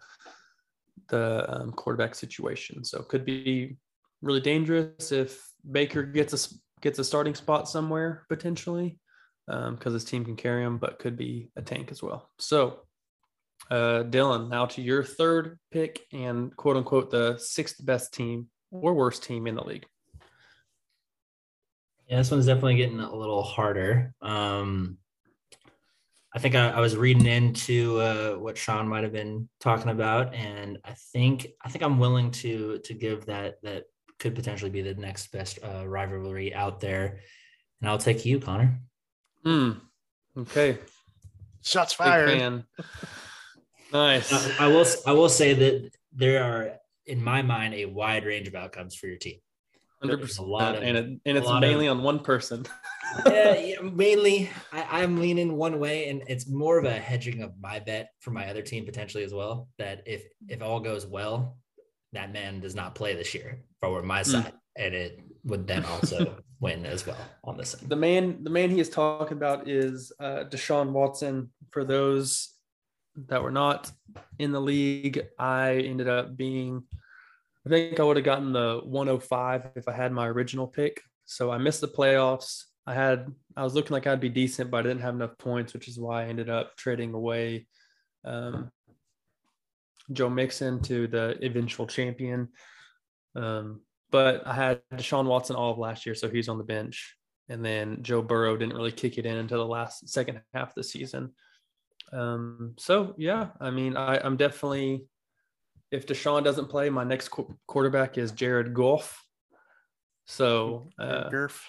the 1.09 1.45
um, 1.49 1.73
quarterback 1.73 2.15
situation. 2.15 2.85
So 2.85 3.03
could 3.03 3.25
be 3.25 3.77
really 4.23 4.41
dangerous 4.41 5.13
if 5.13 5.43
Baker 5.71 6.03
gets 6.03 6.33
a 6.33 6.55
gets 6.81 6.99
a 6.99 7.05
starting 7.05 7.35
spot 7.35 7.69
somewhere 7.69 8.25
potentially 8.29 8.99
because 9.47 9.93
his 9.93 10.05
team 10.05 10.25
can 10.25 10.37
carry 10.37 10.63
him, 10.63 10.79
but 10.79 10.99
could 10.99 11.17
be 11.17 11.51
a 11.57 11.63
tank 11.63 11.91
as 11.91 12.03
well. 12.03 12.31
So. 12.39 12.81
Uh, 13.71 14.03
Dylan, 14.03 14.51
now 14.51 14.67
to 14.67 14.83
your 14.83 15.03
third 15.03 15.59
pick 15.71 16.05
and 16.13 16.55
quote 16.55 16.77
unquote 16.77 17.11
the 17.11 17.39
sixth 17.39 17.77
best 17.83 18.13
team 18.13 18.49
or 18.71 18.93
worst 18.93 19.23
team 19.23 19.47
in 19.47 19.55
the 19.55 19.65
league. 19.65 19.87
Yeah, 22.09 22.19
this 22.19 22.31
one's 22.31 22.47
definitely 22.47 22.77
getting 22.77 23.01
a 23.01 23.15
little 23.15 23.43
harder. 23.43 24.15
Um, 24.21 24.99
I 26.35 26.39
think 26.39 26.55
I, 26.55 26.71
I 26.71 26.81
was 26.81 26.97
reading 26.97 27.27
into 27.27 28.01
uh, 28.01 28.33
what 28.33 28.59
Sean 28.59 28.89
might 28.89 29.05
have 29.05 29.13
been 29.13 29.49
talking 29.61 29.91
about, 29.91 30.35
and 30.35 30.79
I 30.85 30.95
think 31.13 31.47
I 31.63 31.69
think 31.69 31.85
I'm 31.85 31.99
willing 31.99 32.31
to 32.33 32.79
to 32.79 32.95
give 32.95 33.27
that 33.27 33.63
that 33.63 33.85
could 34.19 34.35
potentially 34.35 34.71
be 34.71 34.83
the 34.83 34.95
next 34.95 35.31
best 35.33 35.61
uh, 35.63 35.87
rivalry 35.87 36.55
out 36.55 36.81
there, 36.81 37.21
and 37.81 37.89
I'll 37.89 37.99
take 37.99 38.25
you, 38.25 38.41
Connor. 38.41 38.81
Hmm. 39.45 39.73
Okay. 40.37 40.79
Shots 41.63 41.95
Big 41.95 42.07
fired. 42.07 42.65
Nice. 43.93 44.61
I, 44.61 44.67
I 44.67 44.69
will 44.69 44.87
I 45.07 45.13
will 45.13 45.29
say 45.29 45.55
that 45.55 45.91
there 46.13 46.43
are, 46.43 46.73
in 47.07 47.23
my 47.23 47.43
mind, 47.43 47.75
a 47.75 47.87
wide 47.87 48.25
range 48.25 48.49
of 48.49 48.55
outcomes 48.55 48.95
for 48.97 49.07
your 49.07 49.17
team. 49.17 49.39
Hundred 50.05 50.21
There's 50.21 50.39
a 50.39 50.43
percent. 50.43 50.49
lot 50.49 50.75
of- 50.77 50.83
And 50.83 50.97
it, 50.97 51.05
and 51.27 51.39
it's 51.39 51.47
lot 51.47 51.63
of- 51.63 51.69
mainly 51.69 51.89
on 51.89 52.03
one 52.03 52.21
person. 52.21 52.67
yeah, 53.27 53.57
yeah, 53.57 53.81
mainly 53.81 54.51
I, 54.73 55.03
I'm 55.03 55.19
leaning 55.21 55.57
one 55.57 55.79
way, 55.79 56.09
and 56.09 56.23
it's 56.27 56.49
more 56.49 56.79
of 56.79 56.85
a 56.85 56.93
hedging 56.93 57.43
of 57.43 57.53
my 57.61 57.79
bet 57.79 58.11
for 58.21 58.31
my 58.33 58.49
other 58.49 58.63
team 58.63 58.85
potentially 58.85 59.25
as 59.25 59.33
well. 59.33 59.69
That 59.79 60.03
if 60.07 60.25
if 60.49 60.63
all 60.63 60.81
goes 60.81 61.07
well, 61.07 61.59
that 62.13 62.33
man 62.33 62.61
does 62.61 62.75
not 62.75 62.95
play 62.95 63.15
this 63.15 63.35
year 63.35 63.63
for 63.81 64.03
my 64.03 64.23
side, 64.23 64.53
and 64.77 64.95
it 64.95 65.21
would 65.45 65.67
then 65.67 65.85
also 65.85 66.37
win 66.61 66.87
as 66.87 67.07
well 67.07 67.17
on 67.45 67.57
this 67.57 67.71
side. 67.71 67.89
The 67.89 67.97
man, 67.97 68.43
the 68.43 68.51
man 68.51 68.71
he 68.71 68.81
is 68.81 68.89
talking 68.89 69.37
about 69.37 69.69
is 69.69 70.11
uh, 70.19 70.45
Deshaun 70.49 70.91
Watson. 70.91 71.51
For 71.71 71.85
those 71.85 72.51
that 73.29 73.43
were 73.43 73.51
not 73.53 73.93
in 74.41 74.51
the 74.51 74.61
league, 74.61 75.25
I 75.39 75.75
ended 75.77 76.09
up 76.09 76.37
being. 76.37 76.83
I 77.67 77.71
think 77.71 77.99
I 77.99 78.03
would 78.03 78.17
have 78.17 78.25
gotten 78.25 78.53
the 78.53 78.81
105 78.85 79.71
if 79.77 79.89
I 79.89 79.93
had 79.93 80.13
my 80.13 80.29
original 80.29 80.67
pick. 80.67 81.01
So 81.25 81.51
I 81.51 81.59
missed 81.59 81.81
the 81.81 81.89
playoffs. 81.89 82.65
I 82.87 82.93
had 82.93 83.27
I 83.57 83.65
was 83.65 83.75
looking 83.75 83.93
like 83.93 84.07
I'd 84.07 84.21
be 84.21 84.29
decent, 84.29 84.71
but 84.71 84.79
I 84.79 84.83
didn't 84.83 85.01
have 85.01 85.15
enough 85.15 85.39
points, 85.39 85.73
which 85.73 85.89
is 85.89 85.99
why 85.99 86.25
I 86.25 86.27
ended 86.27 86.51
up 86.51 86.77
trading 86.77 87.15
away 87.15 87.67
um, 88.25 88.71
Joe 90.13 90.29
Mixon 90.29 90.83
to 90.83 91.07
the 91.07 91.39
eventual 91.43 91.87
champion. 91.87 92.49
Um, 93.35 93.81
but 94.11 94.47
I 94.47 94.55
had 94.55 94.83
Deshaun 94.93 95.25
Watson 95.25 95.57
all 95.57 95.73
of 95.73 95.79
last 95.79 96.05
year, 96.05 96.15
so 96.15 96.29
he's 96.29 96.49
on 96.49 96.59
the 96.59 96.65
bench. 96.65 97.17
And 97.49 97.65
then 97.65 98.03
Joe 98.03 98.23
Burrow 98.23 98.57
didn't 98.57 98.77
really 98.77 98.93
kick 98.93 99.19
it 99.19 99.27
in 99.27 99.37
until 99.37 99.59
the 99.59 99.67
last 99.67 100.09
second 100.09 100.41
half 100.53 100.69
of 100.69 100.75
the 100.77 100.85
season. 100.85 101.33
Um, 102.13 102.75
so 102.79 103.15
yeah, 103.19 103.49
I 103.61 103.71
mean, 103.71 103.97
I, 103.97 104.19
I'm 104.19 104.37
definitely 104.37 105.07
if 105.91 106.07
Deshaun 106.07 106.43
doesn't 106.45 106.69
play, 106.69 106.91
my 106.91 107.05
next 107.05 107.29
qu- 107.29 107.57
quarterback 107.67 108.19
is 108.19 108.33
Jared 108.33 108.75
Goff. 108.75 109.23
So 110.27 110.89
uh, 110.99 111.29
Gerf. 111.31 111.65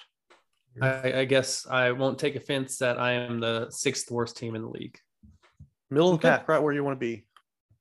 I, 0.82 1.20
I 1.22 1.26
guess 1.26 1.66
I 1.70 1.92
won't 1.92 2.20
take 2.20 2.36
offense 2.36 2.78
that 2.80 3.00
I 3.00 3.14
am 3.14 3.40
the 3.40 3.70
sixth 3.70 4.12
worst 4.12 4.36
team 4.38 4.56
in 4.56 4.62
the 4.62 4.70
league. 4.70 4.98
Middle 5.90 6.14
of 6.14 6.20
the 6.22 6.28
Okay. 6.28 6.38
pack, 6.38 6.48
right 6.50 6.62
where 6.62 6.74
you 6.74 6.84
want 6.84 6.96
to 7.00 7.06
be. 7.06 7.26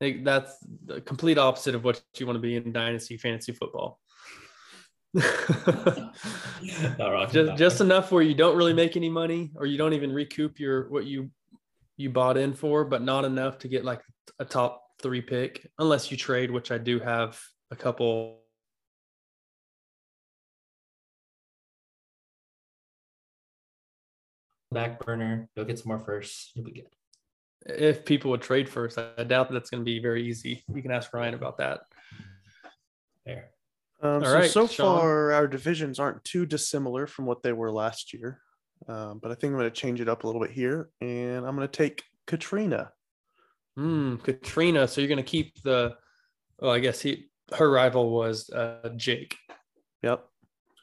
I 0.01 0.05
think 0.05 0.25
that's 0.25 0.57
the 0.85 1.01
complete 1.01 1.39
opposite 1.39 1.75
of 1.75 1.83
what 1.85 2.03
you 2.19 2.27
want 2.27 2.37
to 2.37 2.41
be 2.41 2.57
in 2.57 2.73
dynasty 2.73 3.17
fantasy 3.17 3.53
football. 3.53 3.99
Not 5.15 6.11
wrong. 6.99 7.29
just 7.31 7.57
just 7.57 7.81
enough 7.81 8.11
where 8.11 8.23
you 8.23 8.35
don't 8.35 8.57
really 8.57 8.73
make 8.75 8.97
any 8.97 9.09
money 9.09 9.53
or 9.57 9.67
you 9.67 9.79
don't 9.79 9.93
even 9.93 10.13
recoup 10.13 10.59
your 10.59 10.89
what 10.91 11.05
you 11.07 11.31
you 11.97 12.11
bought 12.11 12.37
in 12.37 12.53
for, 12.55 12.85
but 12.85 13.03
not 13.03 13.25
enough 13.25 13.59
to 13.59 13.69
get 13.69 13.85
like 13.85 14.03
a 14.41 14.45
top 14.45 14.83
three 15.05 15.21
pick 15.21 15.71
unless 15.79 16.11
you 16.11 16.17
trade, 16.17 16.51
which 16.51 16.73
I 16.73 16.79
do 16.79 16.99
have 16.99 17.39
a 17.71 17.77
couple. 17.77 18.41
back 24.73 24.99
burner. 25.05 25.49
Go 25.57 25.65
get 25.65 25.79
some 25.79 25.91
more 25.91 26.01
first. 26.01 26.51
You'll 26.55 26.65
be 26.65 26.73
good. 26.73 26.87
if 27.67 28.05
people 28.05 28.33
would 28.33 28.43
trade 28.43 28.69
first. 28.69 28.99
I 28.99 29.23
doubt 29.23 29.49
that 29.49 29.55
that's 29.55 29.71
going 29.71 29.83
to 29.83 29.85
be 29.85 30.01
very 30.01 30.27
easy. 30.27 30.65
You 30.75 30.83
can 30.83 30.91
ask 30.91 31.15
Ryan 31.15 31.35
about 31.35 31.59
that. 31.59 31.83
There. 33.25 33.51
Um, 34.03 34.15
All 34.15 34.25
so 34.25 34.35
right, 34.35 34.51
so 34.51 34.67
Sean. 34.67 34.99
far, 34.99 35.33
our 35.33 35.47
divisions 35.47 36.01
aren't 36.01 36.25
too 36.25 36.45
dissimilar 36.45 37.07
from 37.07 37.25
what 37.25 37.45
they 37.45 37.53
were 37.53 37.71
last 37.71 38.13
year. 38.13 38.41
Um, 38.89 39.21
but 39.23 39.31
I 39.31 39.35
think 39.35 39.53
I'm 39.53 39.59
going 39.59 39.71
to 39.71 39.81
change 39.81 40.01
it 40.01 40.09
up 40.09 40.25
a 40.25 40.27
little 40.27 40.43
bit 40.43 40.51
here, 40.51 40.91
and 41.01 41.47
I'm 41.47 41.55
going 41.55 41.69
to 41.69 41.69
take 41.69 42.03
Katrina. 42.27 42.91
Hmm, 43.77 44.17
Katrina. 44.17 44.87
So 44.87 45.01
you're 45.01 45.09
going 45.09 45.17
to 45.19 45.23
keep 45.23 45.61
the. 45.63 45.97
Well, 46.61 46.71
I 46.71 46.79
guess 46.79 47.01
he 47.01 47.27
her 47.53 47.71
rival 47.71 48.11
was 48.11 48.49
uh, 48.51 48.91
Jake. 48.97 49.37
Yep. 50.03 50.25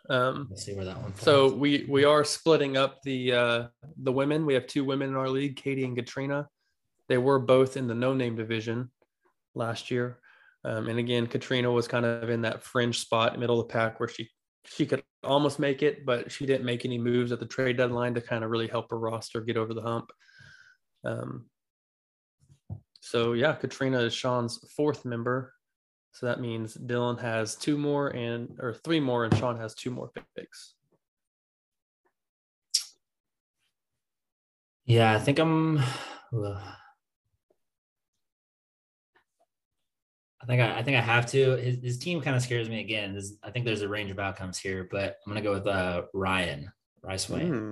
Um, 0.09 0.47
Let's 0.49 0.65
see 0.65 0.73
where 0.73 0.85
that 0.85 1.01
one. 1.01 1.15
so 1.15 1.53
we 1.53 1.85
we 1.87 2.03
are 2.03 2.23
splitting 2.23 2.75
up 2.75 3.01
the 3.03 3.33
uh, 3.33 3.67
the 3.97 4.11
women. 4.11 4.45
We 4.45 4.53
have 4.55 4.67
two 4.67 4.83
women 4.83 5.09
in 5.09 5.15
our 5.15 5.29
league, 5.29 5.55
Katie 5.55 5.85
and 5.85 5.95
Katrina. 5.95 6.47
They 7.07 7.17
were 7.17 7.39
both 7.39 7.77
in 7.77 7.87
the 7.87 7.95
no 7.95 8.13
name 8.13 8.35
division 8.35 8.89
last 9.55 9.91
year. 9.91 10.19
Um, 10.63 10.89
and 10.89 10.99
again, 10.99 11.27
Katrina 11.27 11.71
was 11.71 11.87
kind 11.87 12.05
of 12.05 12.29
in 12.29 12.41
that 12.41 12.63
fringe 12.63 12.99
spot, 12.99 13.39
middle 13.39 13.59
of 13.59 13.67
the 13.67 13.73
pack, 13.73 13.99
where 13.99 14.09
she 14.09 14.29
she 14.65 14.85
could 14.85 15.03
almost 15.23 15.59
make 15.59 15.81
it, 15.81 16.05
but 16.05 16.31
she 16.31 16.45
didn't 16.45 16.65
make 16.65 16.85
any 16.85 16.97
moves 16.97 17.31
at 17.31 17.39
the 17.39 17.45
trade 17.45 17.77
deadline 17.77 18.13
to 18.15 18.21
kind 18.21 18.43
of 18.43 18.51
really 18.51 18.67
help 18.67 18.89
her 18.89 18.99
roster 18.99 19.41
get 19.41 19.57
over 19.57 19.73
the 19.73 19.81
hump. 19.81 20.11
Um, 21.03 21.45
so 23.01 23.33
yeah, 23.33 23.53
Katrina 23.53 23.99
is 23.99 24.13
Sean's 24.13 24.57
fourth 24.75 25.03
member. 25.03 25.53
So 26.13 26.25
that 26.25 26.39
means 26.39 26.75
Dylan 26.75 27.19
has 27.19 27.55
two 27.55 27.77
more 27.77 28.09
and 28.09 28.57
or 28.59 28.73
three 28.73 28.99
more, 28.99 29.25
and 29.25 29.37
Sean 29.37 29.57
has 29.57 29.73
two 29.73 29.91
more 29.91 30.11
picks. 30.35 30.75
yeah, 34.91 35.13
I 35.13 35.19
think 35.19 35.39
I'm. 35.39 35.79
I 40.41 40.45
think 40.47 40.61
I, 40.61 40.79
I 40.79 40.83
think 40.83 40.97
I 40.97 41.01
have 41.01 41.25
to. 41.27 41.55
His, 41.55 41.77
his 41.81 41.97
team 41.97 42.19
kind 42.21 42.35
of 42.35 42.41
scares 42.41 42.67
me 42.67 42.81
again. 42.81 43.13
This, 43.15 43.33
I 43.41 43.51
think 43.51 43.65
there's 43.65 43.83
a 43.83 43.87
range 43.87 44.11
of 44.11 44.19
outcomes 44.19 44.57
here, 44.57 44.87
but 44.91 45.17
I'm 45.25 45.31
gonna 45.31 45.41
go 45.41 45.53
with 45.53 45.67
uh, 45.67 46.03
Ryan 46.13 46.71
Rice 47.01 47.29
Wayne. 47.29 47.47
Hmm. 47.47 47.71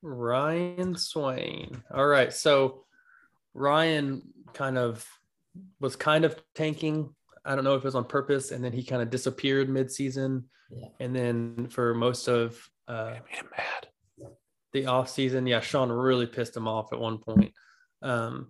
Ryan 0.00 0.96
Swain. 0.96 1.82
All 1.92 2.06
right. 2.06 2.32
So 2.32 2.84
Ryan 3.54 4.22
kind 4.54 4.78
of 4.78 5.06
was 5.80 5.96
kind 5.96 6.24
of 6.24 6.36
tanking. 6.54 7.14
I 7.44 7.54
don't 7.54 7.64
know 7.64 7.74
if 7.74 7.82
it 7.82 7.84
was 7.84 7.94
on 7.94 8.04
purpose, 8.04 8.50
and 8.50 8.64
then 8.64 8.72
he 8.72 8.84
kind 8.84 9.02
of 9.02 9.10
disappeared 9.10 9.68
mid-season. 9.68 10.44
Yeah. 10.70 10.88
And 11.00 11.14
then 11.14 11.68
for 11.68 11.94
most 11.94 12.28
of 12.28 12.58
uh, 12.88 13.14
made 13.30 13.36
him 13.36 13.48
mad. 13.56 14.32
the 14.72 14.86
off 14.86 15.10
season, 15.10 15.46
yeah, 15.46 15.60
Sean 15.60 15.90
really 15.90 16.26
pissed 16.26 16.56
him 16.56 16.68
off 16.68 16.92
at 16.92 16.98
one 16.98 17.18
point. 17.18 17.52
Um, 18.00 18.48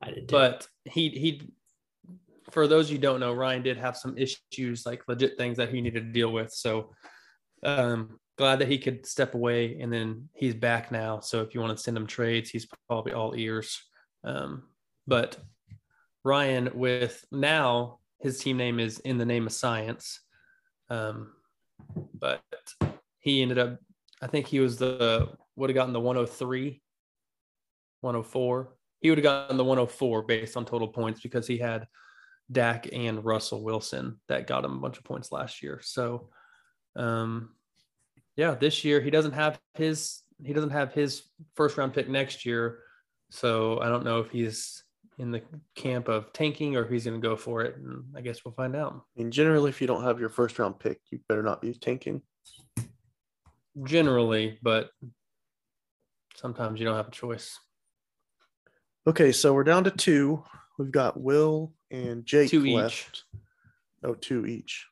I 0.00 0.12
did, 0.12 0.28
but 0.28 0.66
he 0.84 1.08
he 1.10 1.52
for 2.50 2.66
those 2.66 2.90
you 2.90 2.98
don't 2.98 3.20
know 3.20 3.32
ryan 3.32 3.62
did 3.62 3.76
have 3.76 3.96
some 3.96 4.16
issues 4.16 4.86
like 4.86 5.02
legit 5.08 5.36
things 5.36 5.56
that 5.56 5.68
he 5.70 5.80
needed 5.80 6.04
to 6.06 6.12
deal 6.12 6.32
with 6.32 6.52
so 6.52 6.90
um 7.62 8.18
glad 8.36 8.58
that 8.60 8.68
he 8.68 8.78
could 8.78 9.04
step 9.04 9.34
away 9.34 9.78
and 9.80 9.92
then 9.92 10.28
he's 10.34 10.54
back 10.54 10.90
now 10.92 11.20
so 11.20 11.42
if 11.42 11.54
you 11.54 11.60
want 11.60 11.76
to 11.76 11.82
send 11.82 11.96
him 11.96 12.06
trades 12.06 12.50
he's 12.50 12.66
probably 12.88 13.12
all 13.12 13.34
ears 13.36 13.82
um 14.24 14.64
but 15.06 15.36
ryan 16.24 16.70
with 16.74 17.24
now 17.30 17.98
his 18.20 18.38
team 18.38 18.56
name 18.56 18.80
is 18.80 18.98
in 19.00 19.18
the 19.18 19.24
name 19.24 19.46
of 19.46 19.52
science 19.52 20.20
um 20.90 21.32
but 22.14 22.42
he 23.18 23.42
ended 23.42 23.58
up 23.58 23.78
i 24.22 24.26
think 24.26 24.46
he 24.46 24.60
was 24.60 24.76
the 24.78 25.28
would 25.56 25.70
have 25.70 25.74
gotten 25.74 25.92
the 25.92 26.00
103 26.00 26.82
104 28.00 28.68
he 29.00 29.10
would 29.10 29.18
have 29.18 29.22
gotten 29.22 29.56
the 29.56 29.64
104 29.64 30.22
based 30.22 30.56
on 30.56 30.64
total 30.64 30.88
points 30.88 31.20
because 31.20 31.46
he 31.46 31.58
had 31.58 31.86
Dak 32.50 32.88
and 32.92 33.24
Russell 33.24 33.62
Wilson 33.62 34.18
that 34.28 34.46
got 34.46 34.64
him 34.64 34.76
a 34.76 34.80
bunch 34.80 34.98
of 34.98 35.04
points 35.04 35.30
last 35.30 35.62
year. 35.62 35.80
So, 35.82 36.30
um, 36.96 37.50
yeah, 38.36 38.54
this 38.54 38.84
year 38.84 39.00
he 39.00 39.10
doesn't 39.10 39.32
have 39.32 39.60
his 39.74 40.22
he 40.42 40.52
doesn't 40.52 40.70
have 40.70 40.92
his 40.92 41.22
first 41.54 41.76
round 41.76 41.92
pick 41.92 42.08
next 42.08 42.46
year. 42.46 42.80
So 43.30 43.80
I 43.80 43.88
don't 43.88 44.04
know 44.04 44.20
if 44.20 44.30
he's 44.30 44.82
in 45.18 45.30
the 45.30 45.42
camp 45.74 46.08
of 46.08 46.32
tanking 46.32 46.76
or 46.76 46.84
if 46.84 46.90
he's 46.90 47.04
going 47.04 47.20
to 47.20 47.26
go 47.28 47.36
for 47.36 47.62
it. 47.62 47.76
And 47.76 48.04
I 48.16 48.20
guess 48.20 48.44
we'll 48.44 48.54
find 48.54 48.74
out. 48.76 48.94
I 48.94 49.20
mean, 49.22 49.30
generally, 49.30 49.68
if 49.70 49.80
you 49.80 49.86
don't 49.86 50.04
have 50.04 50.20
your 50.20 50.28
first 50.28 50.58
round 50.58 50.78
pick, 50.78 51.00
you 51.10 51.18
better 51.28 51.42
not 51.42 51.60
be 51.60 51.72
tanking. 51.74 52.22
Generally, 53.84 54.58
but 54.62 54.90
sometimes 56.36 56.80
you 56.80 56.86
don't 56.86 56.96
have 56.96 57.08
a 57.08 57.12
choice. 57.12 57.58
Okay, 59.06 59.30
so 59.32 59.52
we're 59.54 59.64
down 59.64 59.84
to 59.84 59.90
two. 59.90 60.42
We've 60.78 60.90
got 60.90 61.20
Will 61.20 61.72
and 61.90 62.24
Jake 62.24 62.50
Two 62.50 62.64
each. 62.66 62.74
left. 62.74 63.24
Oh, 64.04 64.14
two 64.14 64.46
each. 64.46 64.86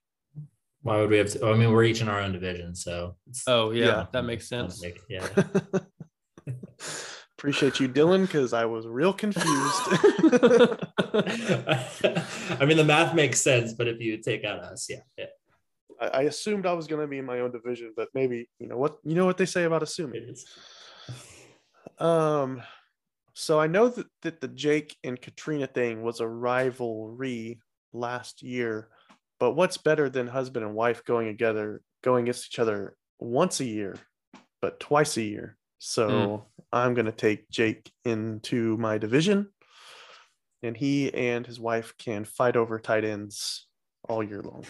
why 0.82 0.98
would 1.00 1.10
we 1.10 1.18
have 1.18 1.30
to? 1.32 1.46
I 1.46 1.56
mean, 1.56 1.70
we're 1.72 1.84
each 1.84 2.00
in 2.00 2.08
our 2.08 2.20
own 2.20 2.32
division, 2.32 2.74
so 2.74 3.16
Oh 3.46 3.70
yeah, 3.72 3.84
Yeah. 3.86 4.06
that 4.12 4.24
makes 4.24 4.48
sense. 4.48 4.82
yeah. 5.08 5.26
Appreciate 7.38 7.80
you, 7.80 7.88
Dylan, 7.88 8.22
because 8.22 8.54
I 8.54 8.64
was 8.64 8.86
real 8.86 9.12
confused. 9.12 9.46
I 12.58 12.64
mean, 12.64 12.78
the 12.78 12.84
math 12.86 13.14
makes 13.14 13.40
sense, 13.40 13.74
but 13.74 13.88
if 13.88 14.00
you 14.00 14.16
take 14.18 14.44
out 14.44 14.60
us, 14.60 14.88
yeah, 14.88 15.00
yeah, 15.18 15.26
I, 16.00 16.06
I 16.06 16.22
assumed 16.22 16.64
I 16.64 16.72
was 16.72 16.86
going 16.86 17.02
to 17.02 17.06
be 17.06 17.18
in 17.18 17.26
my 17.26 17.40
own 17.40 17.52
division, 17.52 17.92
but 17.94 18.08
maybe 18.14 18.48
you 18.58 18.68
know 18.68 18.78
what 18.78 18.96
you 19.04 19.14
know 19.14 19.26
what 19.26 19.36
they 19.36 19.46
say 19.46 19.64
about 19.64 19.82
assuming. 19.82 20.34
Um, 21.98 22.62
so 23.34 23.60
I 23.60 23.66
know 23.66 23.88
that, 23.88 24.06
that 24.22 24.40
the 24.40 24.48
Jake 24.48 24.96
and 25.04 25.20
Katrina 25.20 25.66
thing 25.66 26.02
was 26.02 26.20
a 26.20 26.28
rivalry 26.28 27.60
last 27.92 28.42
year, 28.42 28.88
but 29.38 29.52
what's 29.52 29.76
better 29.76 30.08
than 30.08 30.26
husband 30.26 30.64
and 30.64 30.74
wife 30.74 31.04
going 31.04 31.26
together, 31.26 31.82
going 32.02 32.24
against 32.24 32.46
each 32.46 32.58
other 32.58 32.96
once 33.18 33.60
a 33.60 33.64
year, 33.64 33.96
but 34.62 34.80
twice 34.80 35.18
a 35.18 35.22
year? 35.22 35.55
So 35.78 36.46
I'm 36.72 36.94
going 36.94 37.06
to 37.06 37.12
take 37.12 37.50
Jake 37.50 37.90
into 38.04 38.76
my 38.78 38.98
division, 38.98 39.48
and 40.62 40.76
he 40.76 41.12
and 41.12 41.46
his 41.46 41.60
wife 41.60 41.94
can 41.98 42.24
fight 42.24 42.56
over 42.56 42.78
tight 42.78 43.04
ends 43.04 43.66
all 44.08 44.22
year 44.22 44.42
long. 44.42 44.64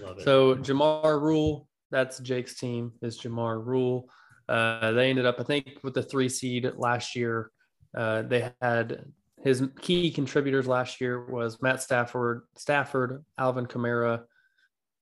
Love 0.00 0.18
it. 0.18 0.24
So 0.24 0.56
Jamar 0.56 1.20
Rule, 1.20 1.68
that's 1.90 2.18
Jake's 2.18 2.58
team, 2.58 2.92
is 3.02 3.20
Jamar 3.20 3.64
Rule. 3.64 4.08
Uh, 4.48 4.92
they 4.92 5.10
ended 5.10 5.26
up, 5.26 5.40
I 5.40 5.42
think, 5.42 5.78
with 5.82 5.94
the 5.94 6.02
three 6.02 6.28
seed 6.28 6.70
last 6.76 7.16
year. 7.16 7.50
Uh, 7.96 8.22
they 8.22 8.50
had 8.60 9.04
his 9.42 9.62
key 9.80 10.10
contributors 10.10 10.66
last 10.66 11.00
year 11.00 11.24
was 11.26 11.60
Matt 11.62 11.82
Stafford, 11.82 12.42
Stafford, 12.56 13.24
Alvin 13.38 13.66
Kamara. 13.66 14.22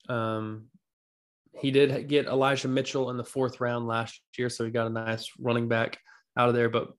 Um, 0.08 0.66
he 1.58 1.70
did 1.70 2.08
get 2.08 2.26
Elijah 2.26 2.68
Mitchell 2.68 3.10
in 3.10 3.16
the 3.16 3.24
fourth 3.24 3.60
round 3.60 3.86
last 3.86 4.20
year, 4.36 4.48
so 4.48 4.64
he 4.64 4.70
got 4.70 4.86
a 4.86 4.90
nice 4.90 5.30
running 5.38 5.68
back 5.68 5.98
out 6.36 6.48
of 6.48 6.54
there. 6.54 6.68
But 6.68 6.92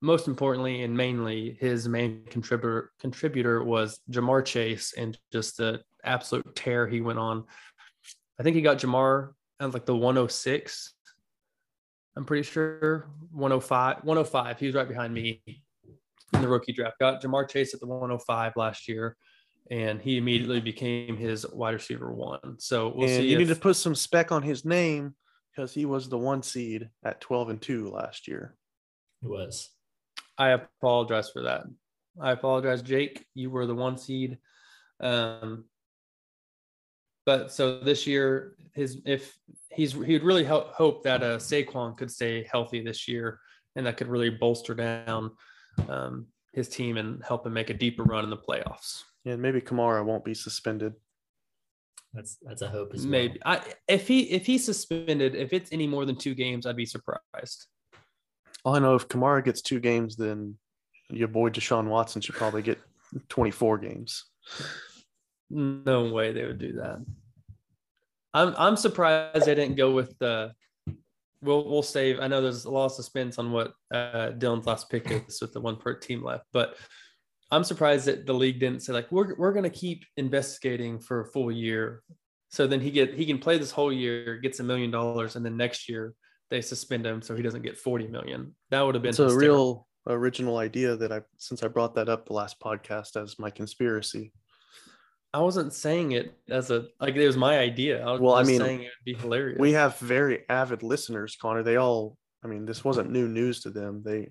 most 0.00 0.28
importantly 0.28 0.82
and 0.82 0.96
mainly, 0.96 1.56
his 1.60 1.88
main 1.88 2.24
contributor 2.30 2.92
contributor 3.00 3.62
was 3.62 4.00
Ja'Marr 4.10 4.44
Chase 4.44 4.94
and 4.96 5.18
just 5.32 5.56
the 5.56 5.82
absolute 6.04 6.54
tear 6.54 6.86
he 6.86 7.00
went 7.00 7.18
on. 7.18 7.44
I 8.38 8.42
think 8.42 8.56
he 8.56 8.62
got 8.62 8.78
Ja'Marr 8.78 9.32
at 9.60 9.74
like 9.74 9.86
the 9.86 9.94
106. 9.94 10.94
I'm 12.16 12.24
pretty 12.24 12.42
sure 12.42 13.10
105, 13.32 13.98
105. 14.04 14.58
He 14.58 14.66
was 14.66 14.74
right 14.74 14.88
behind 14.88 15.12
me 15.12 15.42
in 16.32 16.40
the 16.40 16.48
rookie 16.48 16.72
draft. 16.72 16.98
Got 16.98 17.22
Ja'Marr 17.22 17.48
Chase 17.48 17.74
at 17.74 17.80
the 17.80 17.86
105 17.86 18.52
last 18.56 18.88
year, 18.88 19.16
and 19.70 20.00
he 20.00 20.16
immediately 20.16 20.60
became 20.60 21.16
his 21.16 21.46
wide 21.52 21.74
receiver 21.74 22.12
one. 22.12 22.56
So 22.58 22.92
we'll 22.94 23.08
and 23.08 23.22
see. 23.22 23.28
you 23.28 23.38
need 23.38 23.48
to 23.48 23.56
put 23.56 23.76
some 23.76 23.94
spec 23.94 24.32
on 24.32 24.42
his 24.42 24.64
name 24.64 25.14
because 25.50 25.72
he 25.72 25.86
was 25.86 26.08
the 26.08 26.18
one 26.18 26.42
seed 26.42 26.90
at 27.04 27.20
12 27.20 27.50
and 27.50 27.62
2 27.62 27.90
last 27.90 28.26
year. 28.26 28.56
it 29.22 29.28
was. 29.28 29.70
I 30.36 30.50
apologize 30.50 31.30
for 31.30 31.42
that. 31.42 31.64
I 32.20 32.32
apologize, 32.32 32.82
Jake. 32.82 33.24
You 33.34 33.50
were 33.50 33.66
the 33.66 33.74
one 33.74 33.96
seed. 33.96 34.38
Um, 35.00 35.64
but 37.26 37.52
so 37.52 37.78
this 37.80 38.06
year, 38.06 38.56
his 38.74 39.00
if 39.04 39.38
he's 39.70 39.92
he 39.92 40.14
would 40.14 40.24
really 40.24 40.44
help, 40.44 40.72
hope 40.72 41.04
that 41.04 41.22
uh, 41.22 41.36
Saquon 41.36 41.96
could 41.96 42.10
stay 42.10 42.48
healthy 42.50 42.82
this 42.82 43.06
year, 43.06 43.38
and 43.76 43.86
that 43.86 43.96
could 43.96 44.08
really 44.08 44.30
bolster 44.30 44.74
down 44.74 45.30
um, 45.88 46.26
his 46.52 46.68
team 46.68 46.96
and 46.96 47.22
help 47.22 47.46
him 47.46 47.52
make 47.52 47.70
a 47.70 47.74
deeper 47.74 48.02
run 48.02 48.24
in 48.24 48.30
the 48.30 48.36
playoffs. 48.36 49.02
And 49.24 49.40
maybe 49.40 49.60
Kamara 49.60 50.04
won't 50.04 50.24
be 50.24 50.34
suspended. 50.34 50.94
That's 52.12 52.38
that's 52.42 52.62
a 52.62 52.68
hope 52.68 52.92
as 52.94 53.02
well. 53.02 53.10
Maybe 53.10 53.38
I 53.44 53.60
if 53.86 54.08
he 54.08 54.22
if 54.30 54.46
he's 54.46 54.64
suspended, 54.64 55.34
if 55.34 55.52
it's 55.52 55.72
any 55.72 55.86
more 55.86 56.04
than 56.04 56.16
two 56.16 56.34
games, 56.34 56.66
I'd 56.66 56.76
be 56.76 56.86
surprised. 56.86 57.66
All 58.64 58.74
I 58.74 58.78
know, 58.78 58.94
if 58.94 59.08
Kamara 59.08 59.44
gets 59.44 59.62
two 59.62 59.80
games, 59.80 60.16
then 60.16 60.56
your 61.08 61.28
boy 61.28 61.50
Deshaun 61.50 61.86
Watson 61.86 62.20
should 62.20 62.34
probably 62.34 62.62
get 62.62 62.78
24 63.28 63.78
games. 63.78 64.24
No 65.50 66.12
way 66.12 66.32
they 66.32 66.44
would 66.44 66.58
do 66.58 66.72
that. 66.74 67.04
I'm 68.34 68.54
I'm 68.56 68.76
surprised 68.76 69.46
they 69.46 69.54
didn't 69.54 69.76
go 69.76 69.92
with 69.92 70.16
the 70.18 70.52
we'll 71.42 71.68
we'll 71.68 71.82
save. 71.82 72.20
I 72.20 72.28
know 72.28 72.40
there's 72.40 72.64
a 72.64 72.70
lot 72.70 72.86
of 72.86 72.92
suspense 72.92 73.38
on 73.38 73.52
what 73.52 73.72
uh, 73.92 74.30
Dylan's 74.38 74.66
last 74.66 74.90
pick 74.90 75.10
is 75.10 75.40
with 75.40 75.52
the 75.52 75.60
one 75.60 75.76
per 75.76 75.94
team 75.94 76.22
left, 76.22 76.44
but 76.52 76.76
I'm 77.50 77.64
surprised 77.64 78.06
that 78.06 78.26
the 78.26 78.32
league 78.32 78.60
didn't 78.60 78.80
say 78.80 78.92
like 78.92 79.10
we're 79.10 79.34
we're 79.36 79.52
gonna 79.52 79.70
keep 79.70 80.04
investigating 80.16 81.00
for 81.00 81.20
a 81.20 81.26
full 81.26 81.50
year. 81.50 82.02
So 82.48 82.66
then 82.66 82.80
he 82.80 82.90
get 82.90 83.14
he 83.14 83.26
can 83.26 83.38
play 83.38 83.58
this 83.58 83.70
whole 83.70 83.92
year, 83.92 84.38
gets 84.38 84.60
a 84.60 84.62
million 84.62 84.90
dollars, 84.90 85.36
and 85.36 85.44
then 85.44 85.56
next 85.56 85.88
year 85.88 86.14
they 86.50 86.60
suspend 86.60 87.06
him 87.06 87.22
so 87.22 87.36
he 87.36 87.42
doesn't 87.42 87.62
get 87.62 87.78
40 87.78 88.08
million. 88.08 88.54
That 88.70 88.82
would 88.82 88.94
have 88.94 89.02
been 89.02 89.10
It's 89.10 89.18
a 89.18 89.34
real 89.34 89.86
original 90.06 90.58
idea 90.58 90.96
that 90.96 91.12
I 91.12 91.20
since 91.36 91.62
I 91.62 91.68
brought 91.68 91.94
that 91.94 92.08
up 92.08 92.26
the 92.26 92.32
last 92.32 92.60
podcast 92.60 93.20
as 93.20 93.38
my 93.38 93.50
conspiracy. 93.50 94.32
I 95.32 95.40
wasn't 95.40 95.72
saying 95.72 96.12
it 96.12 96.34
as 96.48 96.70
a 96.70 96.86
like 97.00 97.14
it 97.14 97.26
was 97.26 97.36
my 97.36 97.58
idea. 97.58 98.04
I 98.04 98.10
was 98.10 98.20
Well, 98.20 98.34
I 98.34 98.42
mean, 98.42 98.58
saying 98.58 98.80
it 98.82 98.90
would 98.98 99.04
be 99.04 99.14
hilarious. 99.14 99.58
We 99.60 99.72
have 99.72 99.98
very 99.98 100.48
avid 100.48 100.82
listeners, 100.82 101.36
Connor. 101.40 101.62
They 101.62 101.76
all 101.76 102.16
I 102.44 102.48
mean, 102.48 102.64
this 102.64 102.84
wasn't 102.84 103.10
new 103.10 103.28
news 103.28 103.60
to 103.62 103.70
them. 103.70 104.02
They 104.04 104.28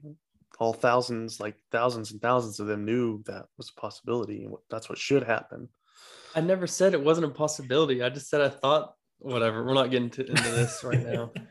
all 0.60 0.74
thousands, 0.74 1.40
like 1.40 1.56
thousands 1.72 2.12
and 2.12 2.22
thousands 2.22 2.60
of 2.60 2.68
them 2.68 2.86
knew 2.86 3.24
that 3.26 3.46
was 3.58 3.72
a 3.76 3.80
possibility 3.80 4.44
and 4.44 4.54
that's 4.70 4.90
what 4.90 4.98
should 4.98 5.24
happen. 5.24 5.70
I 6.36 6.42
never 6.42 6.68
said 6.68 6.94
it 6.94 7.04
wasn't 7.04 7.28
a 7.28 7.32
possibility. 7.32 8.04
I 8.04 8.10
just 8.10 8.30
said 8.30 8.42
I 8.42 8.50
thought 8.50 8.94
whatever. 9.20 9.64
We're 9.64 9.74
not 9.74 9.90
getting 9.90 10.10
to, 10.12 10.26
into 10.26 10.52
this 10.52 10.84
right 10.84 11.06
now. 11.06 11.32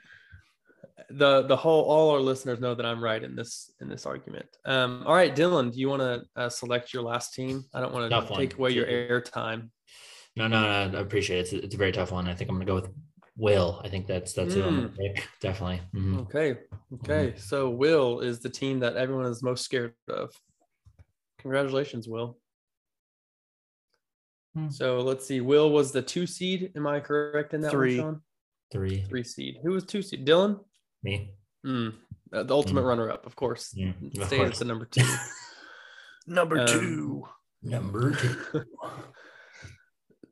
The 1.11 1.44
the 1.44 1.56
whole 1.56 1.84
all 1.84 2.11
our 2.11 2.20
listeners 2.20 2.61
know 2.61 2.74
that 2.74 2.84
I'm 2.84 3.02
right 3.02 3.22
in 3.22 3.34
this 3.34 3.72
in 3.80 3.88
this 3.88 4.04
argument. 4.04 4.44
Um, 4.66 5.04
all 5.06 5.14
right, 5.14 5.34
Dylan, 5.34 5.72
do 5.72 5.80
you 5.80 5.88
want 5.88 6.02
to 6.02 6.22
uh, 6.36 6.48
select 6.50 6.92
your 6.92 7.02
last 7.02 7.32
team? 7.32 7.64
I 7.72 7.80
don't 7.80 7.94
want 7.94 8.11
to 8.11 8.34
take 8.36 8.59
away 8.59 8.72
your 8.72 8.84
air 8.84 9.22
time. 9.22 9.70
No, 10.36 10.48
no, 10.48 10.61
no. 10.61 10.98
I 10.98 11.00
appreciate 11.00 11.38
it. 11.38 11.40
It's 11.40 11.52
it's 11.64 11.74
a 11.74 11.78
very 11.78 11.92
tough 11.92 12.12
one. 12.12 12.28
I 12.28 12.34
think 12.34 12.50
I'm 12.50 12.56
gonna 12.56 12.66
go 12.66 12.74
with 12.74 12.90
Will. 13.39 13.80
I 13.84 13.89
think 13.89 14.07
that's 14.09 14.32
that's 14.32 14.53
who 14.55 14.62
I'm 14.64 14.74
gonna 14.76 14.89
pick. 14.89 15.28
Definitely. 15.41 15.80
Mhm. 15.95 16.20
Okay, 16.22 16.59
okay. 16.95 17.34
So 17.39 17.70
Will 17.70 18.20
is 18.20 18.41
the 18.41 18.51
team 18.51 18.80
that 18.80 18.97
everyone 18.97 19.26
is 19.26 19.43
most 19.43 19.64
scared 19.64 19.95
of. 20.09 20.32
Congratulations, 21.39 22.09
Will. 22.09 22.36
Hmm. 24.57 24.70
So 24.70 24.99
let's 25.01 25.24
see. 25.24 25.41
Will 25.41 25.70
was 25.70 25.93
the 25.93 26.03
two 26.03 26.26
seed. 26.26 26.72
Am 26.74 26.86
I 26.86 26.99
correct 27.01 27.55
in 27.55 27.61
that 27.61 27.70
Three. 27.70 28.01
one, 28.01 28.14
Sean? 28.14 28.22
Three. 28.72 29.03
Three 29.09 29.22
seed. 29.22 29.59
Who 29.62 29.70
was 29.72 29.84
two 29.84 30.03
seed? 30.03 30.26
Dylan. 30.26 30.59
Me. 31.05 31.32
Mm, 31.64 31.95
uh, 32.32 32.43
the 32.43 32.55
ultimate 32.55 32.82
Mm. 32.82 32.89
runner-up, 32.89 33.24
of 33.24 33.36
course. 33.36 33.72
Mm, 33.74 34.18
of 34.18 34.26
Staying 34.26 34.43
at 34.47 34.55
the 34.55 34.64
number 34.64 34.84
two. 34.91 35.05
Number 36.26 36.59
Um, 36.61 36.66
two. 36.66 37.28
Number 37.62 38.14
two. 38.16 38.64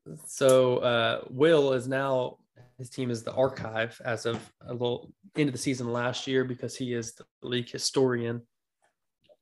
so 0.26 0.78
uh, 0.78 1.24
Will 1.30 1.72
is 1.72 1.86
now 1.88 2.38
his 2.78 2.90
team 2.90 3.10
is 3.10 3.22
the 3.22 3.32
archive 3.32 4.00
as 4.04 4.26
of 4.26 4.52
a 4.66 4.72
little 4.72 5.10
into 5.34 5.52
the 5.52 5.58
season 5.58 5.92
last 5.92 6.26
year 6.26 6.44
because 6.44 6.76
he 6.76 6.92
is 6.92 7.14
the 7.14 7.24
league 7.42 7.70
historian. 7.70 8.42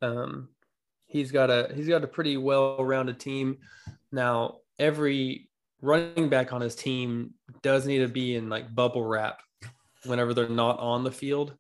Um, 0.03 0.49
he's 1.07 1.33
got 1.33 1.51
a 1.51 1.71
he's 1.75 1.89
got 1.89 2.05
a 2.05 2.09
pretty 2.09 2.37
well-rounded 2.37 3.19
team. 3.19 3.59
Now 4.13 4.59
every 4.79 5.49
running 5.81 6.29
back 6.29 6.53
on 6.53 6.61
his 6.61 6.75
team 6.75 7.35
does 7.63 7.87
need 7.87 7.99
to 7.99 8.09
be 8.09 8.37
in 8.37 8.49
like 8.49 8.75
bubble 8.75 9.05
wrap 9.05 9.41
whenever 10.05 10.33
they're 10.33 10.49
not 10.49 10.79
on 10.79 11.05
the 11.05 11.13
field 11.13 11.57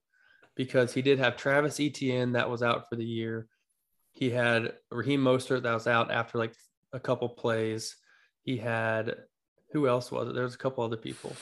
because 0.54 0.92
he 0.94 1.02
did 1.02 1.18
have 1.18 1.36
Travis 1.36 1.80
Etienne 1.80 2.32
that 2.32 2.48
was 2.48 2.62
out 2.62 2.88
for 2.88 2.96
the 2.96 3.04
year. 3.04 3.48
He 4.12 4.30
had 4.30 4.74
Raheem 4.90 5.22
Mostert 5.22 5.62
that 5.62 5.74
was 5.74 5.88
out 5.88 6.12
after 6.12 6.38
like 6.38 6.54
a 6.92 7.00
couple 7.00 7.28
plays. 7.28 7.96
He 8.42 8.56
had 8.56 9.16
who 9.72 9.88
else 9.88 10.12
was 10.12 10.28
it? 10.28 10.34
There 10.34 10.44
was 10.44 10.54
a 10.54 10.58
couple 10.58 10.84
other 10.84 10.96
people. 10.96 11.34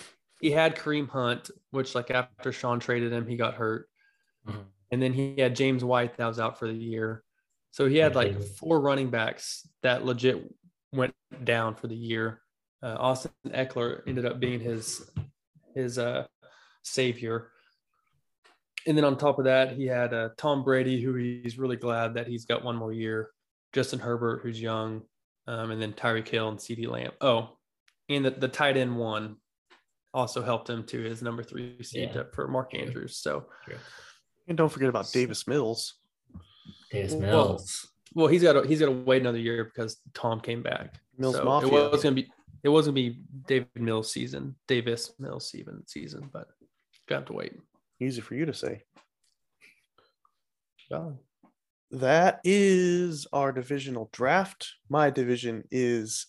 He 0.43 0.51
had 0.51 0.77
Kareem 0.77 1.09
Hunt, 1.09 1.53
which 1.71 1.95
like 1.95 2.11
after 2.11 2.51
Sean 2.51 2.81
traded 2.81 3.13
him, 3.13 3.29
he 3.29 3.37
got 3.37 3.55
hurt. 3.55 3.89
Mhm. 4.47 4.65
And 4.91 5.01
then 5.01 5.13
he 5.13 5.37
had 5.37 5.55
James 5.55 5.85
White 5.85 6.17
that 6.17 6.27
was 6.27 6.41
out 6.41 6.59
for 6.59 6.67
the 6.67 6.75
year. 6.75 7.23
So 7.71 7.89
he 7.89 7.97
had 7.99 8.17
like 8.17 8.43
four 8.43 8.81
running 8.81 9.09
backs 9.09 9.67
that 9.83 10.05
legit 10.05 10.53
went 10.93 11.15
down 11.45 11.77
for 11.77 11.87
the 11.87 11.95
year. 11.95 12.43
Uh, 12.83 12.97
Austin 12.99 13.31
Ekeler 13.47 14.03
ended 14.07 14.27
up 14.27 14.41
being 14.41 14.59
his 14.59 15.09
his 15.75 15.97
uh, 15.97 16.27
savior. 16.83 17.53
And 18.89 18.99
then 18.99 19.05
on 19.05 19.17
top 19.17 19.39
of 19.39 19.45
that, 19.45 19.71
he 19.77 19.87
had 19.87 20.13
uh, 20.13 20.31
Tom 20.37 20.65
Brady, 20.65 21.01
who 21.01 21.15
he's 21.15 21.57
really 21.57 21.77
glad 21.77 22.15
that 22.15 22.27
he's 22.27 22.47
got 22.47 22.65
one 22.65 22.75
more 22.75 22.93
year. 22.93 23.31
Justin 23.73 24.01
Herbert, 24.01 24.41
who's 24.43 24.61
young, 24.61 25.03
um, 25.47 25.71
and 25.71 25.81
then 25.81 25.93
Tyreek 25.93 26.27
Hill 26.27 26.49
and 26.49 26.59
CeeDee 26.59 26.89
Lamb. 26.89 27.13
Oh, 27.21 27.57
and 28.09 28.25
the, 28.25 28.31
the 28.31 28.49
tight 28.49 28.77
end 28.77 28.99
one 28.99 29.37
also 30.15 30.43
helped 30.43 30.69
him 30.69 30.85
to 30.85 31.01
his 31.01 31.23
number 31.23 31.43
three 31.43 31.83
seed 31.83 32.11
Yeah. 32.15 32.25
for 32.35 32.47
Mark 32.49 32.75
Andrews. 32.75 33.17
So, 33.17 33.47
And 34.49 34.57
don't 34.59 34.69
forget 34.71 34.89
about 34.89 35.11
Davis 35.13 35.47
Mills. 35.47 35.95
Davis 36.91 37.13
Well, 37.13 37.21
Mills. 37.21 37.89
well, 38.15 38.27
he's 38.27 38.43
got 38.43 38.55
to, 38.55 38.63
he's 38.67 38.81
got 38.81 38.87
to 38.87 38.93
wait 38.93 39.23
another 39.23 39.39
year 39.39 39.65
because 39.65 40.01
Tom 40.15 40.41
came 40.41 40.63
back. 40.63 41.01
Mills 41.17 41.37
so 41.37 41.45
Mafia. 41.45 41.87
It 41.87 41.93
was 41.93 42.03
gonna 42.03 42.17
be 42.17 42.31
it 42.63 42.69
was 42.69 42.87
gonna 42.87 42.95
be 42.95 43.19
David 43.47 43.69
Mills 43.75 44.11
season, 44.13 44.57
Davis 44.69 45.13
Mills 45.19 45.51
season 45.51 45.87
season, 45.87 46.31
but 46.33 46.49
gonna 47.09 47.21
have 47.21 47.27
to 47.27 47.33
wait. 47.35 47.55
Easy 48.01 48.21
for 48.21 48.35
you 48.35 48.47
to 48.47 48.55
say. 48.55 48.83
Yeah. 50.91 51.11
That 51.91 52.41
is 52.45 53.27
our 53.33 53.53
divisional 53.53 54.09
draft. 54.13 54.67
My 54.89 55.11
division 55.11 55.65
is 55.71 56.27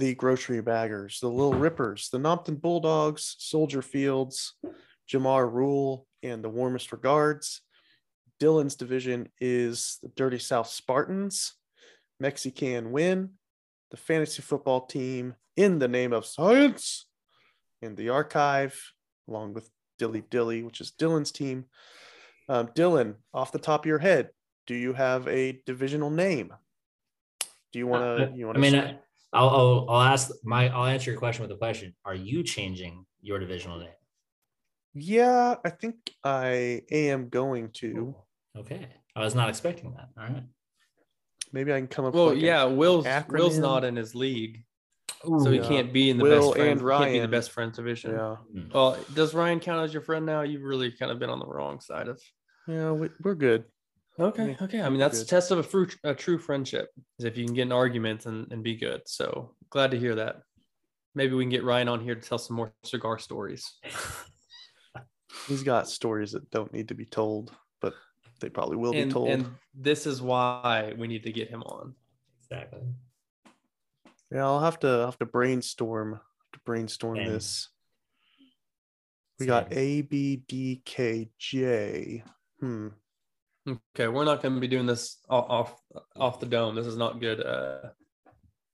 the 0.00 0.14
grocery 0.14 0.62
baggers, 0.62 1.20
the 1.20 1.28
little 1.28 1.52
rippers, 1.52 2.08
the 2.10 2.18
Nompton 2.18 2.56
Bulldogs, 2.56 3.36
Soldier 3.38 3.82
Fields, 3.82 4.54
Jamar 5.08 5.52
Rule, 5.52 6.06
and 6.22 6.42
the 6.42 6.48
warmest 6.48 6.90
regards. 6.90 7.60
Dylan's 8.40 8.76
division 8.76 9.28
is 9.40 9.98
the 10.02 10.08
Dirty 10.16 10.38
South 10.38 10.68
Spartans, 10.68 11.52
Mexican 12.18 12.92
Win, 12.92 13.32
the 13.90 13.98
fantasy 13.98 14.40
football 14.40 14.86
team 14.86 15.34
in 15.56 15.78
the 15.78 15.88
name 15.88 16.14
of 16.14 16.24
science, 16.24 17.06
and 17.82 17.94
the 17.94 18.08
archive, 18.08 18.80
along 19.28 19.52
with 19.52 19.68
Dilly 19.98 20.22
Dilly, 20.30 20.62
which 20.62 20.80
is 20.80 20.92
Dylan's 20.98 21.30
team. 21.30 21.66
Um, 22.48 22.68
Dylan, 22.68 23.16
off 23.34 23.52
the 23.52 23.58
top 23.58 23.82
of 23.82 23.86
your 23.86 23.98
head, 23.98 24.30
do 24.66 24.74
you 24.74 24.94
have 24.94 25.28
a 25.28 25.60
divisional 25.66 26.10
name? 26.10 26.54
Do 27.72 27.78
you 27.78 27.86
want 27.86 28.02
to? 28.02 28.32
You 28.34 28.46
I 28.46 28.46
want 28.46 28.58
mean, 28.58 28.74
I, 28.74 28.98
I'll, 29.32 29.48
I'll 29.48 29.86
I'll 29.90 30.02
ask 30.02 30.30
my 30.44 30.68
I'll 30.68 30.86
answer 30.86 31.10
your 31.10 31.18
question 31.18 31.42
with 31.42 31.52
a 31.52 31.56
question. 31.56 31.94
Are 32.04 32.14
you 32.14 32.42
changing 32.42 33.04
your 33.20 33.38
divisional 33.38 33.78
name? 33.78 33.90
yeah, 34.94 35.54
I 35.64 35.70
think 35.70 35.94
I 36.24 36.82
am 36.90 37.28
going 37.28 37.70
to. 37.74 38.14
Okay, 38.58 38.88
I 39.14 39.20
was 39.20 39.34
not 39.36 39.48
expecting 39.48 39.92
that. 39.94 40.08
All 40.18 40.24
right. 40.28 40.42
Maybe 41.52 41.72
I 41.72 41.78
can 41.78 41.86
come 41.88 42.04
up. 42.06 42.14
Well, 42.14 42.26
with 42.26 42.34
like 42.36 42.42
yeah, 42.44 42.64
Will's 42.64 43.06
Will's 43.28 43.58
not 43.58 43.84
in 43.84 43.94
his 43.96 44.14
league, 44.14 44.64
so 45.24 45.50
he 45.50 45.58
Yeah. 45.58 45.68
can't 45.68 45.92
be 45.92 46.10
in 46.10 46.18
the 46.18 46.24
Will 46.24 46.48
best 46.50 46.56
friends. 46.58 46.80
and 46.82 46.90
he 46.90 46.96
can't 46.98 47.12
be 47.12 47.18
the 47.20 47.28
best 47.28 47.50
friends 47.52 47.76
division. 47.76 48.12
yeah, 48.12 48.36
Hmm. 48.52 48.68
Well, 48.74 48.98
does 49.14 49.32
Ryan 49.34 49.60
count 49.60 49.84
as 49.84 49.92
your 49.92 50.02
friend 50.02 50.26
now? 50.26 50.42
You've 50.42 50.62
really 50.62 50.90
kind 50.90 51.12
of 51.12 51.18
been 51.20 51.30
on 51.30 51.38
the 51.38 51.46
wrong 51.46 51.80
side 51.80 52.08
of. 52.08 52.20
yeah, 52.66 52.90
we, 52.92 53.10
we're 53.22 53.34
good. 53.36 53.64
Okay, 54.20 54.50
Yeah, 54.50 54.64
okay. 54.64 54.82
I 54.82 54.90
mean, 54.90 54.98
that's 54.98 55.20
a 55.20 55.26
test 55.26 55.50
of 55.50 55.58
a, 55.58 55.62
fruit, 55.62 55.96
a 56.04 56.14
true 56.14 56.38
friendship 56.38 56.90
is 57.18 57.24
if 57.24 57.38
you 57.38 57.46
can 57.46 57.54
get 57.54 57.62
in 57.62 57.72
arguments 57.72 58.26
and, 58.26 58.52
and 58.52 58.62
be 58.62 58.76
good. 58.76 59.00
So 59.06 59.54
glad 59.70 59.90
to 59.92 59.98
hear 59.98 60.14
that. 60.16 60.42
Maybe 61.14 61.34
we 61.34 61.44
can 61.44 61.50
get 61.50 61.64
Ryan 61.64 61.88
on 61.88 62.00
here 62.00 62.14
to 62.14 62.20
tell 62.20 62.38
some 62.38 62.56
more 62.56 62.72
cigar 62.84 63.18
stories. 63.18 63.78
He's 65.48 65.62
got 65.62 65.88
stories 65.88 66.32
that 66.32 66.50
don't 66.50 66.72
need 66.72 66.88
to 66.88 66.94
be 66.94 67.06
told, 67.06 67.52
but 67.80 67.94
they 68.40 68.50
probably 68.50 68.76
will 68.76 68.92
be 68.92 69.06
told. 69.06 69.28
and 69.28 69.46
this 69.74 70.06
is 70.06 70.20
why 70.20 70.92
we 70.98 71.08
need 71.08 71.24
to 71.24 71.32
get 71.32 71.48
him 71.48 71.62
on. 71.62 71.94
Exactly. 72.44 72.80
yeah, 74.30 74.44
I'll 74.44 74.60
have 74.60 74.78
to 74.80 74.88
I'll 74.88 75.06
have 75.06 75.18
to 75.18 75.26
brainstorm 75.26 76.20
to 76.52 76.60
brainstorm 76.64 77.16
Same. 77.16 77.26
this. 77.26 77.68
We 79.38 79.46
got 79.46 79.72
A 79.72 80.02
B 80.02 80.42
D 80.46 80.82
K 80.84 81.30
J. 81.38 82.22
Hmm. 82.60 82.88
Okay, 83.68 84.08
we're 84.08 84.24
not 84.24 84.42
going 84.42 84.54
to 84.54 84.60
be 84.60 84.68
doing 84.68 84.86
this 84.86 85.18
off 85.28 85.74
off 86.16 86.40
the 86.40 86.46
dome. 86.46 86.74
This 86.74 86.86
is 86.86 86.96
not 86.96 87.20
good 87.20 87.44
uh, 87.44 87.90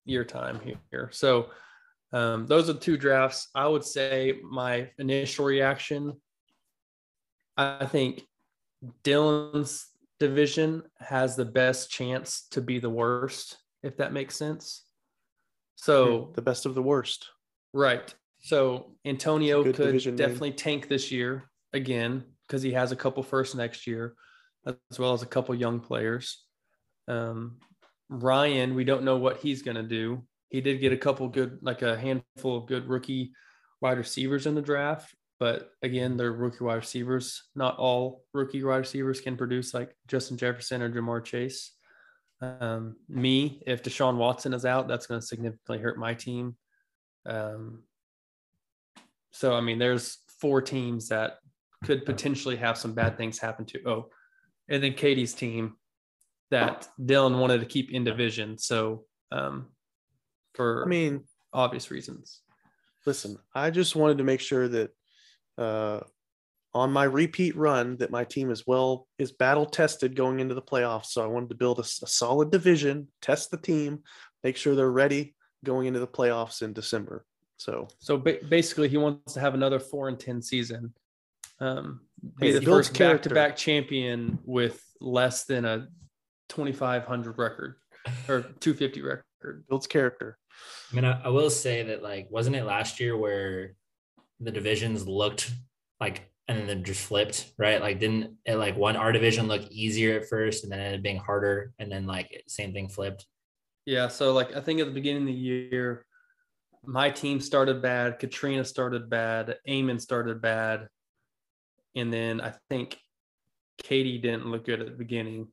year 0.05 0.25
time 0.25 0.61
here. 0.91 1.11
So 1.13 1.51
um, 2.13 2.47
those 2.47 2.71
are 2.71 2.75
the 2.75 2.81
two 2.81 2.97
drafts. 2.97 3.49
I 3.55 3.67
would 3.67 3.85
say 3.85 4.39
my 4.49 4.91
initial 4.99 5.45
reaction. 5.45 6.15
I 7.57 7.87
think 7.87 8.23
Dylan's 9.03 9.89
division 10.21 10.83
has 10.99 11.37
the 11.37 11.45
best 11.45 11.91
chance 11.91 12.47
to 12.51 12.61
be 12.61 12.79
the 12.79 12.91
worst, 12.91 13.57
if 13.83 13.97
that 13.97 14.13
makes 14.13 14.37
sense. 14.37 14.85
So 15.75 16.33
the 16.35 16.43
best 16.43 16.65
of 16.65 16.75
the 16.75 16.83
worst. 16.83 17.29
Right. 17.73 18.15
So 18.41 18.93
Antonio 19.05 19.63
could 19.63 19.77
division 19.77 20.17
definitely 20.17 20.53
tank 20.53 20.89
this 20.89 21.11
year 21.11 21.51
again 21.73 22.25
because 22.47 22.63
he 22.63 22.73
has 22.73 22.93
a 22.93 22.97
couple 22.97 23.23
first 23.23 23.57
next 23.57 23.87
year, 23.87 24.15
as 24.67 24.99
well 24.99 25.13
as 25.13 25.23
a 25.23 25.27
couple 25.27 25.55
young 25.55 25.81
players. 25.81 26.45
Um, 27.09 27.59
Ryan, 28.09 28.75
we 28.75 28.85
don't 28.85 29.05
know 29.05 29.17
what 29.17 29.39
he's 29.39 29.63
going 29.63 29.77
to 29.77 29.83
do. 29.83 30.25
He 30.51 30.61
did 30.61 30.81
get 30.81 30.93
a 30.93 30.97
couple 30.97 31.29
good, 31.29 31.59
like 31.63 31.83
a 31.83 31.97
handful 31.97 32.57
of 32.57 32.67
good 32.67 32.89
rookie 32.89 33.33
wide 33.81 33.99
receivers 33.99 34.47
in 34.47 34.55
the 34.55 34.63
draft. 34.63 35.15
but 35.39 35.73
again, 35.83 36.17
they're 36.17 36.33
rookie 36.33 36.65
wide 36.65 36.77
receivers. 36.77 37.45
Not 37.55 37.77
all 37.77 38.25
rookie 38.33 38.63
wide 38.63 38.79
receivers 38.79 39.21
can 39.21 39.37
produce 39.37 39.75
like 39.75 39.95
Justin 40.09 40.37
Jefferson 40.37 40.83
or 40.83 40.91
Ja'Marr 40.91 41.25
Chase. 41.25 41.73
Um, 42.41 42.97
me, 43.09 43.63
if 43.67 43.83
Deshaun 43.83 44.17
Watson 44.17 44.55
is 44.55 44.65
out, 44.65 44.89
that's 44.89 45.07
going 45.07 45.21
to 45.21 45.27
significantly 45.27 45.79
hurt 45.79 45.99
my 45.99 46.15
team. 46.15 46.57
Um, 47.27 47.83
so, 49.33 49.55
I 49.55 49.61
mean, 49.61 49.79
there's 49.79 50.19
four 50.41 50.63
teams 50.63 51.09
that 51.09 51.39
could 51.85 52.07
potentially 52.07 52.57
have 52.57 52.79
some 52.79 52.95
bad 52.95 53.19
things 53.19 53.39
happen 53.39 53.67
to. 53.67 53.81
Oh, 53.87 54.09
and 54.69 54.83
then 54.83 54.95
Katie's 54.95 55.35
team 55.35 55.75
that 56.51 56.89
Dylan 57.01 57.39
wanted 57.39 57.61
to 57.61 57.67
keep 57.67 57.93
in 57.93 58.05
division. 58.05 58.59
So, 58.59 59.05
um, 59.33 59.67
for 60.55 60.85
I 60.85 60.89
mean, 60.89 61.25
obvious 61.53 61.91
reasons. 61.91 62.41
listen, 63.05 63.37
I 63.55 63.71
just 63.71 63.97
wanted 63.97 64.19
to 64.19 64.25
make 64.25 64.41
sure 64.41 64.69
that 64.69 64.91
uh, 65.59 66.01
on 66.75 66.93
my 66.93 67.05
repeat 67.05 67.57
run 67.57 67.97
that 67.99 68.11
my 68.11 68.25
team 68.25 68.51
is 68.51 68.67
well 68.67 69.07
is 69.19 69.33
battle 69.33 69.67
tested 69.67 70.15
going 70.15 70.41
into 70.41 70.55
the 70.55 70.63
playoffs. 70.63 71.07
So 71.07 71.23
I 71.23 71.27
wanted 71.27 71.49
to 71.49 71.55
build 71.57 71.79
a 71.79 71.85
solid 71.85 72.51
division, 72.51 73.09
test 73.23 73.51
the 73.51 73.57
team, 73.57 74.01
make 74.45 74.57
sure 74.57 74.75
they're 74.75 74.91
ready 74.91 75.35
going 75.65 75.87
into 75.87 76.01
the 76.01 76.07
playoffs 76.07 76.63
in 76.63 76.73
December. 76.73 77.25
So 77.57 77.89
So 77.99 78.19
ba- 78.19 78.39
basically, 78.49 78.89
he 78.89 78.99
wants 78.99 79.33
to 79.35 79.41
have 79.41 79.55
another 79.55 79.81
four 79.81 80.09
and 80.09 80.21
ten 80.21 80.43
season. 80.43 80.93
Um, 81.61 82.01
be 82.39 82.53
Hey, 82.53 82.59
the 82.59 82.63
first 82.63 82.99
back-to-back 82.99 83.57
champion 83.57 84.39
with 84.45 84.83
less 85.01 85.45
than 85.45 85.65
a 85.65 85.89
2,500 86.49 87.39
record 87.39 87.77
or 88.29 88.43
250 88.43 89.03
record. 89.03 89.65
builds 89.69 89.87
character. 89.87 90.39
I 90.91 90.95
mean, 90.95 91.05
I, 91.05 91.21
I 91.25 91.29
will 91.29 91.51
say 91.51 91.83
that 91.85 92.03
like, 92.03 92.29
wasn't 92.31 92.57
it 92.57 92.65
last 92.65 93.01
year 93.01 93.17
where 93.17 93.75
the 94.41 94.51
divisions 94.51 95.07
looked 95.07 95.53
like, 96.01 96.31
and 96.49 96.59
then 96.59 96.67
they 96.67 96.75
just 96.77 97.07
flipped, 97.07 97.53
right? 97.59 97.81
Like, 97.81 97.99
didn't 97.99 98.37
it 98.45 98.57
like 98.57 98.77
one 98.77 98.97
our 98.97 99.13
division 99.13 99.49
look 99.49 99.63
easier 99.71 100.21
at 100.21 100.29
first, 100.29 100.63
and 100.63 100.73
then 100.73 100.79
it 100.79 100.85
ended 100.85 101.01
up 101.01 101.03
being 101.03 101.19
harder, 101.19 101.73
and 101.79 101.91
then 101.91 102.07
like 102.07 102.45
same 102.47 102.73
thing 102.73 102.89
flipped. 102.89 103.27
Yeah. 103.85 104.09
So 104.09 104.33
like, 104.33 104.55
I 104.57 104.61
think 104.61 104.81
at 104.81 104.87
the 104.87 104.93
beginning 104.93 105.23
of 105.23 105.29
the 105.29 105.33
year, 105.33 106.07
my 106.85 107.11
team 107.11 107.41
started 107.41 107.83
bad. 107.83 108.19
Katrina 108.19 108.65
started 108.65 109.11
bad. 109.11 109.57
Eamon 109.69 110.01
started 110.01 110.41
bad, 110.41 110.89
and 111.97 112.13
then 112.13 112.41
I 112.41 112.55
think 112.69 112.99
Katie 113.79 114.19
didn't 114.19 114.47
look 114.47 114.67
good 114.67 114.81
at 114.81 114.87
the 114.87 114.93
beginning, 114.93 115.49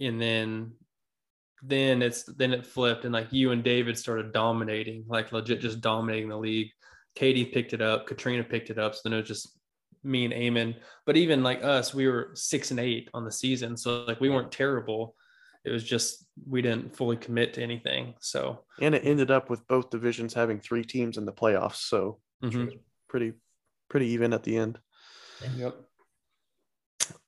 and 0.00 0.20
then 0.20 0.72
then 1.62 2.02
it's 2.02 2.24
then 2.24 2.52
it 2.52 2.66
flipped 2.66 3.04
and 3.04 3.14
like 3.14 3.32
you 3.32 3.52
and 3.52 3.62
David 3.62 3.96
started 3.96 4.32
dominating, 4.32 5.04
like 5.08 5.32
legit 5.32 5.60
just 5.60 5.80
dominating 5.80 6.28
the 6.28 6.36
league. 6.36 6.70
Katie 7.14 7.44
picked 7.44 7.72
it 7.72 7.80
up, 7.80 8.06
Katrina 8.06 8.44
picked 8.44 8.70
it 8.70 8.78
up, 8.78 8.94
so 8.94 9.00
then 9.04 9.14
it 9.14 9.20
was 9.20 9.28
just 9.28 9.58
me 10.04 10.24
and 10.24 10.34
Eamon. 10.34 10.76
But 11.04 11.16
even 11.16 11.42
like 11.42 11.64
us, 11.64 11.94
we 11.94 12.06
were 12.08 12.30
six 12.34 12.70
and 12.70 12.80
eight 12.80 13.08
on 13.14 13.24
the 13.24 13.32
season, 13.32 13.76
so 13.76 14.04
like 14.04 14.20
we 14.20 14.30
weren't 14.30 14.52
terrible. 14.52 15.14
It 15.64 15.70
was 15.70 15.82
just 15.82 16.26
we 16.48 16.62
didn't 16.62 16.96
fully 16.96 17.16
commit 17.16 17.54
to 17.54 17.62
anything. 17.62 18.14
So 18.20 18.64
And 18.80 18.94
it 18.94 19.04
ended 19.04 19.30
up 19.30 19.50
with 19.50 19.66
both 19.66 19.90
divisions 19.90 20.32
having 20.32 20.60
three 20.60 20.84
teams 20.84 21.18
in 21.18 21.24
the 21.24 21.32
playoffs. 21.32 21.76
So 21.88 22.20
mhm. 22.42 22.78
pretty 23.08 23.32
pretty 23.88 24.08
even 24.08 24.32
at 24.32 24.42
the 24.42 24.56
end. 24.56 24.78
Yep. 25.56 25.74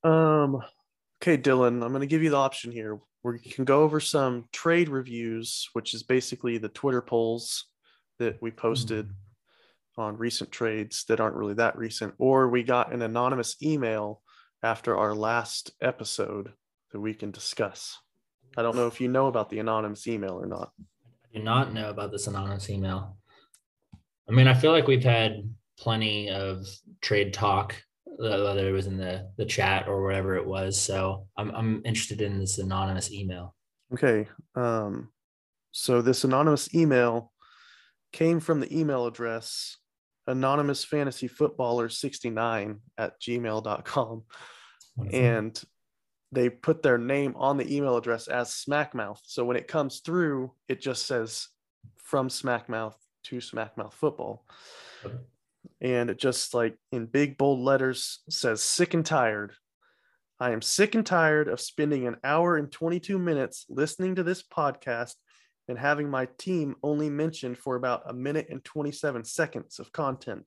Um, 0.02 0.62
okay, 1.22 1.36
Dylan, 1.36 1.82
I'm 1.82 1.90
going 1.90 2.00
to 2.00 2.06
give 2.06 2.22
you 2.22 2.30
the 2.30 2.36
option 2.36 2.72
here. 2.72 2.98
We 3.24 3.38
can 3.38 3.64
go 3.64 3.82
over 3.82 4.00
some 4.00 4.46
trade 4.52 4.88
reviews, 4.88 5.68
which 5.72 5.92
is 5.92 6.02
basically 6.02 6.58
the 6.58 6.68
Twitter 6.68 7.02
polls 7.02 7.66
that 8.18 8.40
we 8.40 8.50
posted 8.50 9.10
on 9.96 10.16
recent 10.16 10.52
trades 10.52 11.04
that 11.08 11.20
aren't 11.20 11.36
really 11.36 11.54
that 11.54 11.76
recent, 11.76 12.14
or 12.18 12.48
we 12.48 12.62
got 12.62 12.92
an 12.92 13.02
anonymous 13.02 13.56
email 13.62 14.22
after 14.62 14.96
our 14.96 15.14
last 15.14 15.72
episode 15.82 16.52
that 16.92 17.00
we 17.00 17.12
can 17.12 17.30
discuss. 17.30 17.98
I 18.56 18.62
don't 18.62 18.76
know 18.76 18.86
if 18.86 19.00
you 19.00 19.08
know 19.08 19.26
about 19.26 19.50
the 19.50 19.58
anonymous 19.58 20.06
email 20.06 20.40
or 20.40 20.46
not. 20.46 20.72
I 20.80 21.38
do 21.38 21.44
not 21.44 21.74
know 21.74 21.90
about 21.90 22.12
this 22.12 22.26
anonymous 22.26 22.70
email. 22.70 23.16
I 24.28 24.32
mean, 24.32 24.48
I 24.48 24.54
feel 24.54 24.72
like 24.72 24.86
we've 24.86 25.04
had 25.04 25.42
plenty 25.78 26.30
of 26.30 26.66
trade 27.00 27.32
talk, 27.32 27.74
whether 28.18 28.68
it 28.68 28.72
was 28.72 28.86
in 28.86 28.96
the 28.96 29.30
the 29.36 29.44
chat 29.44 29.86
or 29.88 30.02
whatever 30.02 30.36
it 30.36 30.46
was. 30.46 30.80
So 30.80 31.26
I'm 31.36 31.50
I'm 31.50 31.82
interested 31.84 32.20
in 32.20 32.38
this 32.38 32.58
anonymous 32.58 33.12
email. 33.12 33.54
Okay. 33.92 34.28
Um, 34.54 35.10
so 35.70 36.02
this 36.02 36.24
anonymous 36.24 36.74
email 36.74 37.32
came 38.12 38.40
from 38.40 38.60
the 38.60 38.76
email 38.76 39.06
address 39.06 39.76
anonymous 40.26 40.84
fantasy 40.84 41.26
footballer 41.26 41.88
69 41.88 42.80
at 42.98 43.20
gmail.com. 43.20 44.24
And 45.12 45.62
they 46.32 46.50
put 46.50 46.82
their 46.82 46.98
name 46.98 47.34
on 47.36 47.56
the 47.56 47.74
email 47.74 47.96
address 47.96 48.28
as 48.28 48.50
Smackmouth. 48.50 49.20
So 49.24 49.44
when 49.44 49.56
it 49.56 49.68
comes 49.68 50.00
through, 50.00 50.52
it 50.68 50.80
just 50.80 51.06
says 51.06 51.48
from 51.96 52.28
Smackmouth 52.28 52.94
to 53.24 53.36
Smackmouth 53.36 53.94
football. 53.94 54.44
And 55.80 56.10
it 56.10 56.18
just 56.18 56.54
like 56.54 56.76
in 56.92 57.06
big 57.06 57.38
bold 57.38 57.60
letters 57.60 58.20
says 58.28 58.62
sick 58.62 58.94
and 58.94 59.04
tired. 59.04 59.52
I 60.40 60.52
am 60.52 60.62
sick 60.62 60.94
and 60.94 61.04
tired 61.04 61.48
of 61.48 61.60
spending 61.60 62.06
an 62.06 62.16
hour 62.22 62.56
and 62.56 62.70
22 62.70 63.18
minutes 63.18 63.66
listening 63.68 64.14
to 64.16 64.22
this 64.22 64.42
podcast 64.42 65.14
and 65.68 65.78
having 65.78 66.08
my 66.08 66.28
team 66.38 66.76
only 66.82 67.10
mentioned 67.10 67.58
for 67.58 67.76
about 67.76 68.02
a 68.06 68.12
minute 68.12 68.46
and 68.48 68.64
27 68.64 69.24
seconds 69.24 69.78
of 69.78 69.92
content. 69.92 70.44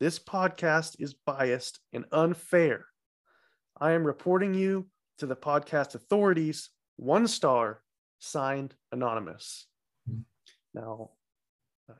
This 0.00 0.18
podcast 0.18 0.96
is 0.98 1.14
biased 1.14 1.80
and 1.92 2.04
unfair. 2.12 2.86
I 3.80 3.92
am 3.92 4.06
reporting 4.06 4.54
you 4.54 4.86
to 5.18 5.26
the 5.26 5.36
podcast 5.36 5.94
authorities, 5.94 6.70
one 6.96 7.26
star, 7.26 7.82
signed 8.18 8.74
anonymous. 8.92 9.66
Now, 10.72 11.10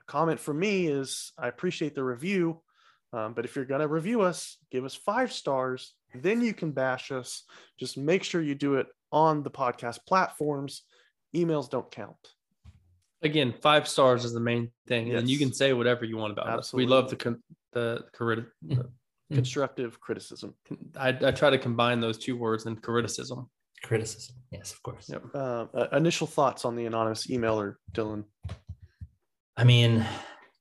comment 0.06 0.40
from 0.40 0.58
me 0.58 0.86
is 0.86 1.32
I 1.38 1.48
appreciate 1.48 1.94
the 1.94 2.04
review, 2.04 2.60
um, 3.12 3.34
but 3.34 3.44
if 3.44 3.54
you're 3.54 3.64
going 3.64 3.80
to 3.80 3.88
review 3.88 4.22
us, 4.22 4.58
give 4.70 4.84
us 4.84 4.94
five 4.94 5.32
stars. 5.32 5.94
Then 6.14 6.40
you 6.40 6.54
can 6.54 6.72
bash 6.72 7.10
us. 7.10 7.44
Just 7.78 7.96
make 7.96 8.24
sure 8.24 8.40
you 8.40 8.54
do 8.54 8.74
it 8.74 8.86
on 9.12 9.42
the 9.42 9.50
podcast 9.50 9.98
platforms. 10.06 10.82
Emails 11.34 11.68
don't 11.68 11.90
count. 11.90 12.16
Again, 13.22 13.54
five 13.62 13.88
stars 13.88 14.24
is 14.24 14.32
the 14.32 14.40
main 14.40 14.70
thing, 14.86 15.14
and 15.14 15.28
you 15.28 15.38
can 15.38 15.52
say 15.52 15.72
whatever 15.72 16.04
you 16.04 16.16
want 16.16 16.32
about 16.32 16.58
us. 16.58 16.74
We 16.74 16.86
love 16.86 17.08
the 17.08 17.16
con- 17.16 17.42
the 17.72 18.04
criti- 18.16 18.46
the. 18.62 18.90
Constructive 19.32 19.98
criticism. 20.00 20.54
I, 20.96 21.08
I 21.08 21.30
try 21.30 21.48
to 21.48 21.56
combine 21.58 21.98
those 21.98 22.18
two 22.18 22.36
words 22.36 22.66
in 22.66 22.76
criticism. 22.76 23.48
criticism. 23.82 24.36
Yes, 24.52 24.72
of 24.72 24.82
course. 24.82 25.08
Yep. 25.08 25.24
Uh, 25.34 25.64
uh, 25.74 25.88
initial 25.92 26.26
thoughts 26.26 26.66
on 26.66 26.76
the 26.76 26.84
anonymous 26.84 27.26
emailer, 27.28 27.76
Dylan? 27.92 28.24
I 29.56 29.64
mean, 29.64 30.04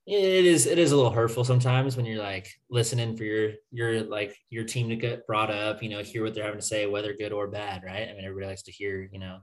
it 0.05 0.45
is 0.45 0.65
it 0.65 0.77
is 0.77 0.91
a 0.91 0.95
little 0.95 1.11
hurtful 1.11 1.45
sometimes 1.45 1.95
when 1.95 2.05
you're 2.05 2.21
like 2.21 2.47
listening 2.69 3.15
for 3.15 3.23
your 3.23 3.51
your 3.71 4.01
like 4.03 4.35
your 4.49 4.65
team 4.65 4.89
to 4.89 4.95
get 4.95 5.25
brought 5.25 5.49
up, 5.49 5.81
you 5.81 5.89
know, 5.89 6.03
hear 6.03 6.23
what 6.23 6.33
they're 6.33 6.43
having 6.43 6.59
to 6.59 6.65
say, 6.65 6.85
whether 6.85 7.13
good 7.13 7.31
or 7.31 7.47
bad, 7.47 7.83
right? 7.83 8.09
I 8.09 8.13
mean, 8.13 8.25
everybody 8.25 8.47
likes 8.47 8.63
to 8.63 8.71
hear, 8.71 9.09
you 9.11 9.19
know, 9.19 9.39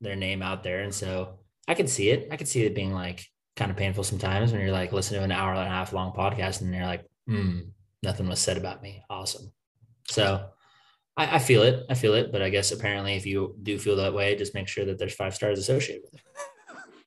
their 0.00 0.16
name 0.16 0.42
out 0.42 0.62
there. 0.62 0.82
And 0.82 0.94
so 0.94 1.38
I 1.66 1.74
can 1.74 1.86
see 1.86 2.10
it. 2.10 2.28
I 2.30 2.36
can 2.36 2.46
see 2.46 2.64
it 2.64 2.74
being 2.74 2.92
like 2.92 3.24
kind 3.56 3.70
of 3.70 3.76
painful 3.76 4.04
sometimes 4.04 4.52
when 4.52 4.60
you're 4.60 4.72
like 4.72 4.92
listening 4.92 5.20
to 5.20 5.24
an 5.24 5.32
hour 5.32 5.52
and 5.52 5.60
a 5.60 5.70
half 5.70 5.92
long 5.92 6.12
podcast 6.12 6.60
and 6.60 6.74
you're 6.74 6.84
like, 6.84 7.06
hmm, 7.26 7.60
nothing 8.02 8.28
was 8.28 8.40
said 8.40 8.58
about 8.58 8.82
me. 8.82 9.02
Awesome. 9.08 9.52
So 10.08 10.44
I, 11.16 11.36
I 11.36 11.38
feel 11.38 11.62
it. 11.62 11.86
I 11.88 11.94
feel 11.94 12.12
it. 12.14 12.30
But 12.30 12.42
I 12.42 12.50
guess 12.50 12.72
apparently 12.72 13.14
if 13.14 13.24
you 13.24 13.56
do 13.62 13.78
feel 13.78 13.96
that 13.96 14.12
way, 14.12 14.36
just 14.36 14.54
make 14.54 14.68
sure 14.68 14.84
that 14.84 14.98
there's 14.98 15.14
five 15.14 15.34
stars 15.34 15.58
associated 15.58 16.02
with 16.04 16.14
it. 16.14 16.20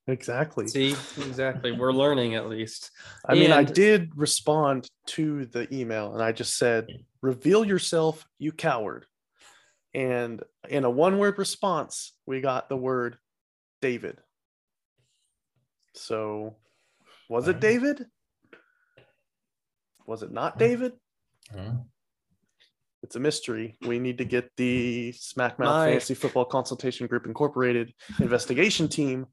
Exactly. 0.08 0.68
See, 0.68 0.91
exactly. 1.18 1.74
We're 1.74 1.91
learning 1.91 2.36
at 2.36 2.47
least. 2.47 2.91
I 3.26 3.36
mean, 3.36 3.51
I 3.51 3.64
did 3.64 4.12
respond 4.16 4.89
to 5.08 5.45
the 5.47 5.74
email 5.74 6.14
and 6.14 6.24
I 6.24 6.32
just 6.32 6.58
said, 6.58 6.88
reveal 7.22 7.66
yourself, 7.66 8.26
you 8.39 8.53
coward. 8.53 9.05
And 9.93 10.43
in 10.70 10.86
a 10.86 10.89
one 10.89 11.18
word 11.18 11.38
response, 11.38 12.14
we 12.26 12.39
got 12.39 12.70
the 12.70 12.78
word 12.78 13.18
David. 13.82 14.22
So 15.93 16.55
was 17.30 17.47
it 17.49 17.60
David? 17.60 18.05
Was 20.05 20.24
it 20.24 20.32
not 20.32 20.58
David? 20.58 20.93
I 21.51 21.58
don't. 21.58 21.86
It's 23.03 23.16
a 23.16 23.20
mystery. 23.20 23.78
We 23.86 23.99
need 23.99 24.18
to 24.18 24.26
get 24.26 24.51
the 24.58 25.14
Smackmouth 25.14 25.60
My- 25.60 25.88
Fantasy 25.88 26.14
Football 26.14 26.45
Consultation 26.45 27.08
Group 27.08 27.26
Incorporated 27.26 27.93
investigation 28.20 28.88
team 28.88 29.28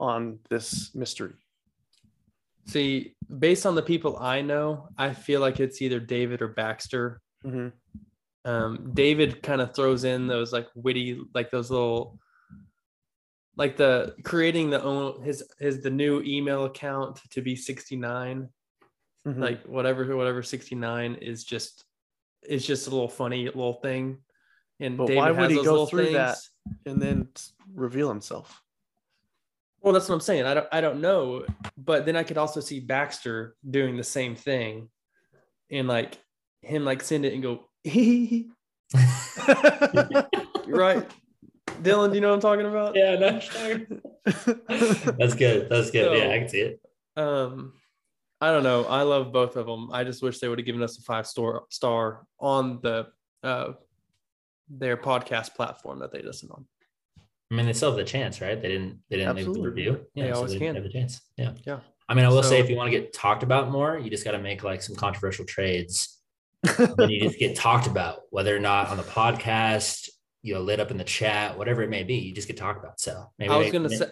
on 0.00 0.38
this 0.48 0.94
mystery. 0.94 1.34
See, 2.66 3.14
based 3.38 3.66
on 3.66 3.74
the 3.74 3.82
people 3.82 4.16
I 4.18 4.40
know, 4.42 4.88
I 4.98 5.12
feel 5.12 5.40
like 5.40 5.60
it's 5.60 5.82
either 5.82 6.00
David 6.00 6.42
or 6.42 6.48
Baxter. 6.48 7.20
Mhm. 7.44 7.72
Um, 8.44 8.92
David 8.94 9.42
kind 9.42 9.60
of 9.60 9.74
throws 9.74 10.04
in 10.04 10.26
those 10.26 10.52
like 10.52 10.68
witty, 10.74 11.20
like 11.34 11.50
those 11.50 11.70
little, 11.70 12.18
like 13.56 13.76
the 13.76 14.14
creating 14.24 14.70
the 14.70 14.82
own 14.82 15.22
his 15.22 15.44
his 15.58 15.82
the 15.82 15.90
new 15.90 16.22
email 16.22 16.64
account 16.64 17.20
to 17.30 17.42
be 17.42 17.54
sixty 17.56 17.96
nine. 17.96 18.48
Mhm. 19.26 19.38
Like 19.38 19.66
whatever, 19.66 20.16
whatever 20.16 20.42
69 20.42 21.16
is 21.16 21.44
just 21.44 21.84
is 22.48 22.66
just 22.66 22.86
a 22.86 22.90
little 22.90 23.08
funny 23.08 23.44
little 23.44 23.74
thing. 23.74 24.18
And 24.78 24.96
But 24.96 25.08
David 25.08 25.18
why 25.18 25.30
would 25.32 25.50
has 25.50 25.52
he 25.52 25.62
go 25.62 25.84
through 25.84 26.12
that? 26.12 26.38
and 26.86 27.02
then 27.02 27.28
reveal 27.74 28.08
himself. 28.08 28.62
Well, 29.82 29.92
that's 29.94 30.08
what 30.08 30.14
I'm 30.14 30.20
saying. 30.20 30.44
I 30.44 30.54
don't 30.54 30.66
I 30.72 30.80
don't 30.80 31.00
know, 31.00 31.44
but 31.76 32.04
then 32.06 32.16
I 32.16 32.22
could 32.22 32.38
also 32.38 32.60
see 32.60 32.80
Baxter 32.80 33.56
doing 33.68 33.96
the 33.96 34.04
same 34.04 34.34
thing, 34.34 34.88
and 35.70 35.88
like 35.88 36.18
him 36.62 36.84
like 36.84 37.02
send 37.02 37.24
it 37.24 37.32
and 37.32 37.42
go, 37.42 37.64
You 37.84 38.50
right? 40.66 41.08
Dylan, 41.82 42.10
do 42.10 42.16
you 42.16 42.20
know 42.20 42.28
what 42.28 42.34
I'm 42.34 42.40
talking 42.40 42.66
about? 42.66 42.94
yeah, 42.94 43.16
no, 43.16 43.30
that's 45.18 45.34
good. 45.34 45.68
That's 45.70 45.90
good. 45.90 46.18
yeah, 46.18 46.34
I 46.34 46.38
can 46.38 46.48
see 46.48 46.60
it. 46.60 46.80
Um, 47.16 47.72
I 48.42 48.50
don't 48.50 48.62
know. 48.62 48.84
I 48.84 49.02
love 49.02 49.32
both 49.32 49.56
of 49.56 49.66
them. 49.66 49.90
I 49.92 50.04
just 50.04 50.22
wish 50.22 50.38
they 50.38 50.48
would 50.48 50.58
have 50.58 50.66
given 50.66 50.82
us 50.82 50.98
a 50.98 51.02
five 51.02 51.26
star 51.26 51.62
star 51.70 52.26
on 52.38 52.80
the 52.82 53.06
uh 53.42 53.72
their 54.68 54.96
podcast 54.96 55.54
platform 55.54 55.98
that 56.00 56.12
they 56.12 56.22
listen 56.22 56.48
on. 56.52 56.66
I 57.50 57.54
mean, 57.54 57.66
they 57.66 57.72
still 57.72 57.90
have 57.90 57.98
the 57.98 58.04
chance, 58.04 58.40
right? 58.40 58.60
They 58.60 58.68
didn't. 58.68 59.00
They 59.08 59.16
didn't 59.16 59.36
leave 59.36 59.46
the 59.46 59.50
Absolutely. 59.50 59.82
review. 59.82 60.06
They 60.14 60.30
always 60.30 60.54
can. 60.56 60.74
Have 60.76 60.84
the 60.84 60.90
chance. 60.90 61.20
Yeah. 61.36 61.52
Yeah. 61.66 61.80
I 62.08 62.14
mean, 62.14 62.24
I 62.24 62.28
will 62.28 62.42
So- 62.42 62.50
say, 62.50 62.60
if 62.60 62.70
you 62.70 62.76
want 62.76 62.92
to 62.92 62.98
get 62.98 63.12
talked 63.12 63.42
about 63.42 63.70
more, 63.70 63.98
you 63.98 64.08
just 64.10 64.24
got 64.24 64.32
to 64.32 64.38
make 64.38 64.62
like 64.62 64.82
some 64.82 64.94
controversial 64.96 65.44
trades. 65.44 66.16
then 66.96 67.08
you 67.08 67.20
just 67.20 67.38
get 67.38 67.56
talked 67.56 67.86
about, 67.86 68.22
whether 68.30 68.54
or 68.54 68.60
not 68.60 68.88
on 68.88 68.98
the 68.98 69.02
podcast, 69.02 70.10
you 70.42 70.54
know, 70.54 70.60
lit 70.60 70.78
up 70.78 70.90
in 70.90 70.96
the 70.96 71.04
chat, 71.04 71.56
whatever 71.56 71.82
it 71.82 71.88
may 71.88 72.02
be. 72.02 72.16
You 72.16 72.34
just 72.34 72.48
get 72.48 72.56
talked 72.56 72.78
about. 72.84 73.00
So 73.00 73.30
maybe 73.38 73.52
I 73.52 73.56
was 73.56 73.72
gonna 73.72 73.88
say 73.88 74.06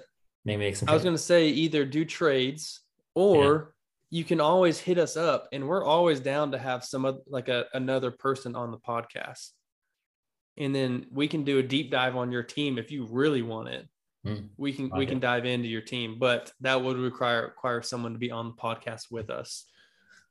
maybe 0.45 0.65
make 0.65 0.77
some. 0.77 0.89
I 0.89 0.95
was 0.95 1.05
gonna 1.05 1.19
say 1.19 1.49
either 1.49 1.85
do 1.85 2.05
trades 2.05 2.81
or 3.15 3.75
you 4.11 4.25
can 4.25 4.41
always 4.41 4.79
hit 4.79 4.99
us 4.99 5.17
up, 5.17 5.49
and 5.53 5.69
we're 5.69 5.85
always 5.85 6.21
down 6.21 6.53
to 6.53 6.59
have 6.59 6.85
some 6.85 7.21
like 7.27 7.49
a 7.49 7.67
another 7.75 8.11
person 8.11 8.57
on 8.57 8.71
the 8.71 8.79
podcast, 8.79 9.51
and 10.59 10.75
then 10.75 11.07
we 11.13 11.29
can 11.29 11.45
do 11.45 11.59
a 11.59 11.63
deep 11.63 11.91
dive 11.91 12.17
on 12.17 12.33
your 12.33 12.43
team 12.43 12.79
if 12.79 12.91
you 12.91 13.07
really 13.11 13.43
want 13.43 13.69
it. 13.69 13.89
Hmm. 14.25 14.47
We 14.57 14.73
can 14.73 14.85
we 14.91 15.01
Like 15.01 15.09
can 15.09 15.21
dive 15.21 15.47
into 15.47 15.69
your 15.69 15.81
team, 15.81 16.19
but 16.19 16.53
that 16.61 16.83
would 16.83 16.97
require 16.97 17.43
require 17.43 17.83
someone 17.83 18.13
to 18.13 18.19
be 18.19 18.31
on 18.31 18.49
the 18.49 18.55
podcast 18.55 19.11
with 19.11 19.31
us. 19.31 19.67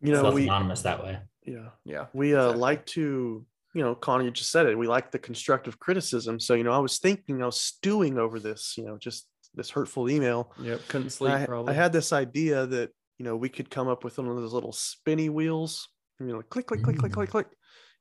You 0.01 0.11
know, 0.13 0.23
less 0.23 0.33
we 0.33 0.43
anonymous 0.43 0.81
that 0.83 1.01
way. 1.03 1.19
yeah 1.45 1.69
Yeah, 1.85 2.05
we 2.13 2.35
uh, 2.35 2.39
Exactly. 2.47 2.59
like 2.61 2.85
to 2.87 3.45
you 3.73 3.81
know 3.83 3.95
Connor 3.95 4.25
you 4.25 4.31
just 4.31 4.51
said 4.51 4.65
it 4.65 4.77
we 4.77 4.87
like 4.87 5.11
the 5.11 5.19
constructive 5.19 5.79
criticism. 5.79 6.39
So 6.39 6.53
you 6.53 6.63
know 6.63 6.71
I 6.73 6.79
was 6.79 6.99
thinking 6.99 7.41
I 7.41 7.45
was 7.45 7.59
stewing 7.59 8.17
over 8.19 8.39
this 8.39 8.75
you 8.77 8.85
know 8.85 8.97
just 8.97 9.27
this 9.55 9.69
hurtful 9.71 10.09
email. 10.09 10.51
yep. 10.59 10.81
Couldn't 10.89 11.09
sleep 11.11 11.33
I, 11.33 11.45
probably. 11.45 11.71
I 11.71 11.75
had 11.75 11.91
this 11.93 12.11
idea 12.13 12.67
that 12.67 12.91
you 13.17 13.25
know 13.25 13.35
we 13.37 13.49
could 13.49 13.69
come 13.69 13.87
up 13.87 14.03
with 14.03 14.17
one 14.19 14.27
of 14.27 14.35
those 14.35 14.53
little 14.53 14.73
spinny 14.73 15.29
wheels. 15.29 15.87
You 16.19 16.27
know, 16.27 16.41
click 16.41 16.67
click 16.67 16.83
click 16.83 16.97
click 16.97 17.11
Mm. 17.11 17.15
click 17.15 17.29
click, 17.29 17.47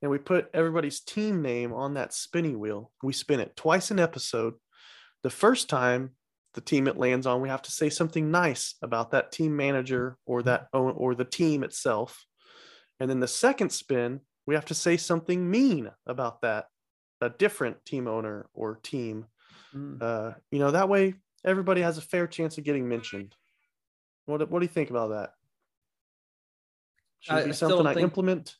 and 0.03 0.11
we 0.11 0.19
put 0.19 0.51
everybody's 0.53 1.01
team 1.01 1.43
name 1.43 1.73
on 1.73 1.95
that 1.95 2.13
spinny 2.13 2.55
wheel. 2.55 2.93
We 3.03 3.13
spin 3.13 3.41
it 3.41 3.57
twice 3.57 3.91
an 3.91 3.99
episode. 3.99 4.55
The 5.23 5.31
first 5.31 5.69
time 5.69 6.11
the 6.55 6.61
team 6.61 6.87
it 6.89 6.97
lands 6.97 7.27
on, 7.27 7.41
we 7.43 7.49
have 7.49 7.63
to 7.63 7.71
say 7.71 7.91
something 7.91 8.31
nice 8.31 8.75
about 8.83 9.11
that 9.11 9.33
team 9.33 9.57
manager 9.57 10.17
or 10.27 10.43
that 10.45 10.69
or 10.73 11.15
the 11.15 11.25
team 11.25 11.63
itself. 11.63 12.25
And 12.99 13.11
then 13.11 13.21
the 13.21 13.29
second 13.29 13.71
spin, 13.71 14.21
we 14.47 14.55
have 14.55 14.65
to 14.67 14.75
say 14.75 14.97
something 14.97 15.51
mean 15.51 15.91
about 16.07 16.41
that, 16.43 16.67
a 17.21 17.29
different 17.29 17.85
team 17.85 18.07
owner 18.09 18.47
or 18.55 18.77
team. 18.83 19.27
Mm. 19.75 20.01
Uh, 20.01 20.33
you 20.51 20.59
know, 20.59 20.71
that 20.71 20.89
way 20.89 21.15
everybody 21.45 21.83
has 21.83 21.99
a 21.99 22.03
fair 22.03 22.27
chance 22.27 22.57
of 22.57 22.65
getting 22.65 22.89
mentioned. 22.89 23.35
What, 24.25 24.39
do- 24.39 24.47
what 24.47 24.61
do 24.61 24.65
you 24.65 24.73
think 24.73 24.89
about 24.91 25.11
that? 25.11 25.31
Should 27.21 27.35
I- 27.35 27.41
it 27.41 27.45
be 27.45 27.51
I 27.51 27.55
something 27.55 27.87
I 27.87 27.95
think- 27.95 28.05
implement? 28.05 28.57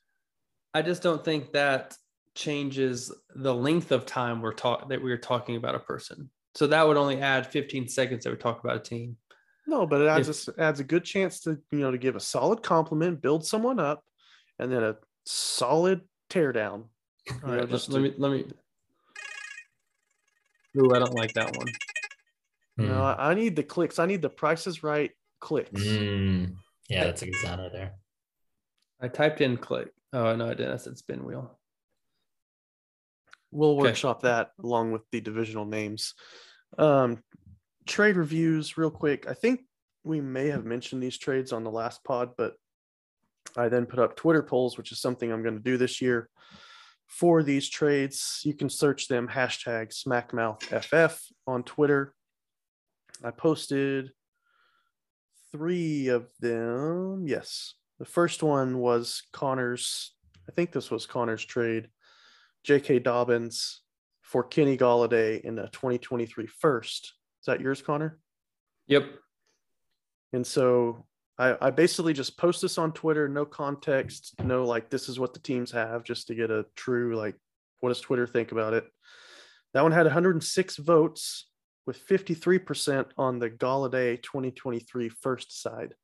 I 0.77 0.83
just 0.83 1.03
don't 1.03 1.25
think 1.25 1.53
that 1.53 1.97
changes 2.35 3.11
the 3.35 3.55
length 3.55 3.93
of 3.93 4.05
time 4.05 4.43
we're 4.43 4.53
talk 4.53 4.91
that 4.91 5.03
we're 5.03 5.17
talking 5.17 5.57
about 5.57 5.75
a 5.75 5.79
person. 5.79 6.29
So 6.55 6.67
that 6.67 6.87
would 6.87 6.99
only 6.99 7.23
add 7.23 7.47
15 7.47 7.89
seconds 7.89 8.25
that 8.25 8.31
we 8.31 8.37
talk 8.37 8.63
about 8.63 8.77
a 8.77 8.81
team. 8.81 9.17
No, 9.67 9.87
but 9.87 10.03
it 10.03 10.09
adds 10.09 10.29
If- 10.29 10.49
a 10.49 10.53
s 10.53 10.59
adds 10.59 10.81
a 10.81 10.85
good 10.85 11.03
chance 11.03 11.41
to 11.41 11.59
you 11.73 11.79
know 11.79 11.91
to 11.91 11.97
give 11.97 12.15
a 12.15 12.21
solid 12.21 12.63
compliment, 12.63 13.23
build 13.23 13.47
someone 13.47 13.81
up, 13.81 14.05
and 14.59 14.71
then 14.71 14.83
a 14.83 14.97
solid 15.25 16.03
teardown. 16.29 16.89
All 17.43 17.51
right, 17.51 17.61
know, 17.61 17.67
just 17.67 17.89
let, 17.89 18.03
let 18.03 18.13
me 18.13 18.15
let 18.19 18.33
me. 18.33 18.45
Ooh, 20.79 20.95
I 20.95 20.99
don't 20.99 21.15
like 21.15 21.33
that 21.35 21.57
one. 21.57 21.69
You 22.77 22.87
know, 22.89 23.01
Mm. 23.01 23.19
I, 23.19 23.31
I 23.31 23.35
need 23.35 23.57
the 23.57 23.63
clicks. 23.63 23.99
I 23.99 24.05
need 24.05 24.21
the 24.21 24.29
prices 24.29 24.83
right 24.83 25.11
clicks. 25.41 25.71
Mm. 25.83 26.55
Yeah, 26.91 27.05
that's 27.05 27.23
a 27.23 27.25
good 27.25 27.35
sound 27.37 27.63
right 27.63 27.73
there. 27.73 27.95
I 29.01 29.09
typed 29.09 29.41
in 29.41 29.57
click. 29.57 29.89
Oh 30.13 30.35
no, 30.37 30.47
I 30.47 30.55
didn't. 30.55 30.73
I 30.73 30.77
said 30.77 30.97
spin 30.99 31.25
wheel. 31.25 31.59
We'll 33.51 33.73
Okay. 33.79 33.89
workshop 33.89 34.23
that 34.23 34.51
along 34.63 34.93
with 34.93 35.03
the 35.13 35.21
divisional 35.21 35.65
names. 35.67 36.15
Um, 36.79 37.23
trade 37.87 38.17
reviews, 38.17 38.77
real 38.77 38.91
quick. 38.91 39.29
I 39.29 39.35
think 39.35 39.61
we 40.05 40.21
may 40.21 40.49
have 40.49 40.65
mentioned 40.65 41.03
these 41.03 41.19
trades 41.19 41.53
on 41.53 41.65
the 41.65 41.71
last 41.71 42.03
pod, 42.05 42.31
but 42.37 42.55
I 43.57 43.69
then 43.69 43.87
put 43.87 43.99
up 43.99 44.17
Twitter 44.17 44.43
polls, 44.43 44.77
which 44.77 44.93
is 44.93 45.01
something 45.01 45.31
I'm 45.33 45.43
going 45.43 45.57
to 45.57 45.63
do 45.63 45.77
this 45.77 46.01
year 46.03 46.29
for 47.07 47.43
these 47.43 47.69
trades. 47.69 48.41
You 48.45 48.55
can 48.55 48.69
search 48.69 49.09
them 49.09 49.29
hashtag 49.29 49.93
SmackMouthFF 49.95 51.21
on 51.47 51.63
Twitter. 51.63 52.15
I 53.25 53.31
posted 53.31 54.11
three 55.53 56.09
of 56.09 56.29
them. 56.41 57.27
Yes. 57.27 57.75
The 57.99 58.05
first 58.05 58.43
one 58.43 58.79
was 58.79 59.23
Connor's, 59.33 60.13
I 60.49 60.53
think 60.53 60.73
this 60.73 60.91
was 60.91 61.07
Connor's 61.07 61.45
trade. 61.45 61.89
J.K. 62.65 62.99
Dobbins 62.99 63.83
for 64.23 64.43
Kenny 64.43 64.77
Golladay 64.77 65.41
in 65.41 65.55
the 65.55 65.69
2023 65.69 66.47
first. 66.47 67.15
Is 67.41 67.47
that 67.47 67.61
yours, 67.61 67.81
Connor? 67.81 68.19
Yep. 68.89 69.05
And 70.33 70.47
so 70.47 71.07
I, 71.39 71.57
I 71.61 71.71
basically 71.71 72.13
just 72.13 72.37
post 72.37 72.63
this 72.63 72.77
on 72.77 72.93
Twitter, 72.93 73.29
no 73.29 73.45
context, 73.45 74.35
no 74.43 74.65
like 74.65 74.91
this 74.91 75.09
is 75.09 75.21
what 75.21 75.33
the 75.33 75.41
teams 75.41 75.71
have, 75.71 76.03
just 76.03 76.27
to 76.27 76.35
get 76.35 76.51
a 76.51 76.67
true 76.75 77.17
like 77.17 77.37
what 77.81 77.91
does 77.91 78.01
Twitter 78.01 78.27
think 78.27 78.53
about 78.53 78.75
it. 78.75 78.85
That 79.75 79.83
one 79.83 79.93
had 79.93 80.07
106 80.07 80.77
votes 80.79 81.49
with 81.87 82.05
53% 82.07 83.07
on 83.17 83.39
the 83.39 83.51
Golladay 83.51 84.21
2023 84.23 85.09
first 85.09 85.63
side, 85.63 85.95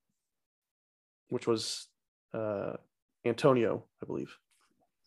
which 1.32 1.46
was 1.46 1.88
uh, 2.34 2.74
Antonio, 3.24 3.84
I 4.02 4.06
believe. 4.06 4.36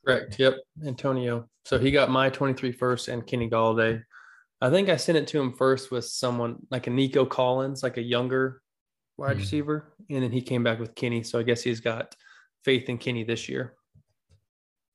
Correct. 0.06 0.38
Yep. 0.40 0.56
Antonio. 0.86 1.48
So 1.66 1.78
he 1.80 1.92
got 1.92 2.10
my 2.10 2.30
23 2.30 2.72
first 2.72 3.08
and 3.08 3.26
Kenny 3.26 3.50
Golladay. 3.50 4.02
I 4.62 4.70
think 4.70 4.90
I 4.90 4.96
sent 4.98 5.18
it 5.18 5.28
to 5.28 5.40
him 5.40 5.54
first 5.54 5.92
with 5.92 6.06
someone 6.06 6.58
like 6.72 6.88
a 6.88 6.90
Nico 6.90 7.26
Collins, 7.26 7.84
like 7.84 7.98
a 7.98 8.02
younger 8.02 8.62
wide 9.18 9.34
Hmm. 9.34 9.40
receiver. 9.40 9.94
And 10.10 10.24
then 10.24 10.32
he 10.32 10.42
came 10.42 10.64
back 10.64 10.80
with 10.80 10.96
Kenny. 10.96 11.22
So 11.24 11.40
I 11.40 11.44
guess 11.44 11.62
he's 11.62 11.80
got 11.80 12.16
faith 12.64 12.90
in 12.90 12.98
Kenny 12.98 13.24
this 13.24 13.48
year. 13.50 13.76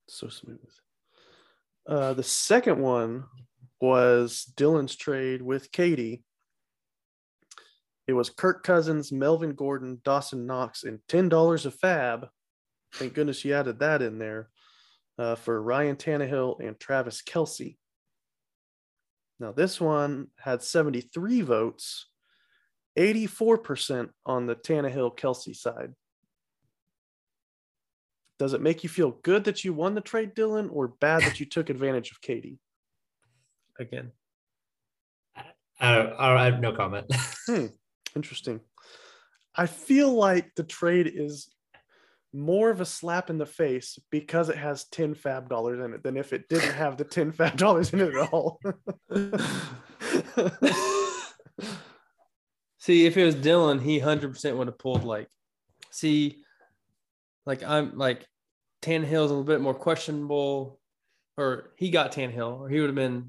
so 0.08 0.28
smooth. 0.28 0.58
Uh, 1.86 2.12
the 2.14 2.22
second 2.24 2.80
one 2.80 3.24
was 3.80 4.52
Dylan's 4.56 4.96
trade 4.96 5.40
with 5.40 5.70
Katie. 5.70 6.24
It 8.10 8.14
was 8.14 8.28
Kirk 8.28 8.64
Cousins, 8.64 9.12
Melvin 9.12 9.52
Gordon, 9.52 10.00
Dawson 10.02 10.44
Knox, 10.44 10.82
and 10.82 10.98
ten 11.06 11.28
dollars 11.28 11.64
a 11.64 11.70
fab. 11.70 12.26
Thank 12.94 13.14
goodness 13.14 13.44
you 13.44 13.54
added 13.54 13.78
that 13.78 14.02
in 14.02 14.18
there 14.18 14.48
uh, 15.16 15.36
for 15.36 15.62
Ryan 15.62 15.94
Tannehill 15.94 16.58
and 16.58 16.78
Travis 16.80 17.22
Kelce. 17.22 17.76
Now 19.38 19.52
this 19.52 19.80
one 19.80 20.26
had 20.40 20.60
seventy-three 20.60 21.42
votes, 21.42 22.08
eighty-four 22.96 23.58
percent 23.58 24.10
on 24.26 24.46
the 24.46 24.56
Tannehill 24.56 25.16
Kelce 25.16 25.54
side. 25.54 25.94
Does 28.40 28.54
it 28.54 28.60
make 28.60 28.82
you 28.82 28.88
feel 28.88 29.20
good 29.22 29.44
that 29.44 29.64
you 29.64 29.72
won 29.72 29.94
the 29.94 30.00
trade, 30.00 30.34
Dylan, 30.34 30.68
or 30.72 30.88
bad 30.88 31.22
that 31.22 31.38
you 31.38 31.46
took 31.46 31.70
advantage 31.70 32.10
of 32.10 32.20
Katie? 32.20 32.58
Again. 33.78 34.10
I, 35.78 35.94
don't, 35.94 36.12
I 36.18 36.44
have 36.46 36.58
no 36.58 36.72
comment. 36.72 37.06
Interesting. 38.16 38.60
I 39.54 39.66
feel 39.66 40.12
like 40.12 40.54
the 40.54 40.64
trade 40.64 41.10
is 41.12 41.48
more 42.32 42.70
of 42.70 42.80
a 42.80 42.86
slap 42.86 43.28
in 43.30 43.38
the 43.38 43.46
face 43.46 43.98
because 44.10 44.48
it 44.48 44.56
has 44.56 44.84
10 44.84 45.14
fab 45.14 45.48
dollars 45.48 45.84
in 45.84 45.92
it 45.92 46.02
than 46.02 46.16
if 46.16 46.32
it 46.32 46.48
didn't 46.48 46.74
have 46.74 46.96
the 46.96 47.04
10 47.04 47.32
fab 47.32 47.56
dollars 47.56 47.92
in 47.92 48.00
it 48.00 48.14
at 48.14 48.32
all. 48.32 48.60
See, 52.78 53.04
if 53.06 53.16
it 53.16 53.24
was 53.24 53.36
Dylan, 53.36 53.82
he 53.82 54.00
100% 54.00 54.56
would 54.56 54.68
have 54.68 54.78
pulled 54.78 55.04
like, 55.04 55.28
see, 55.90 56.42
like 57.44 57.62
I'm 57.62 57.98
like 57.98 58.26
Tannehill's 58.82 59.30
a 59.30 59.34
little 59.34 59.44
bit 59.44 59.60
more 59.60 59.74
questionable, 59.74 60.80
or 61.36 61.72
he 61.76 61.90
got 61.90 62.12
Tannehill, 62.12 62.60
or 62.60 62.68
he 62.68 62.80
would 62.80 62.88
have 62.88 62.94
been, 62.94 63.28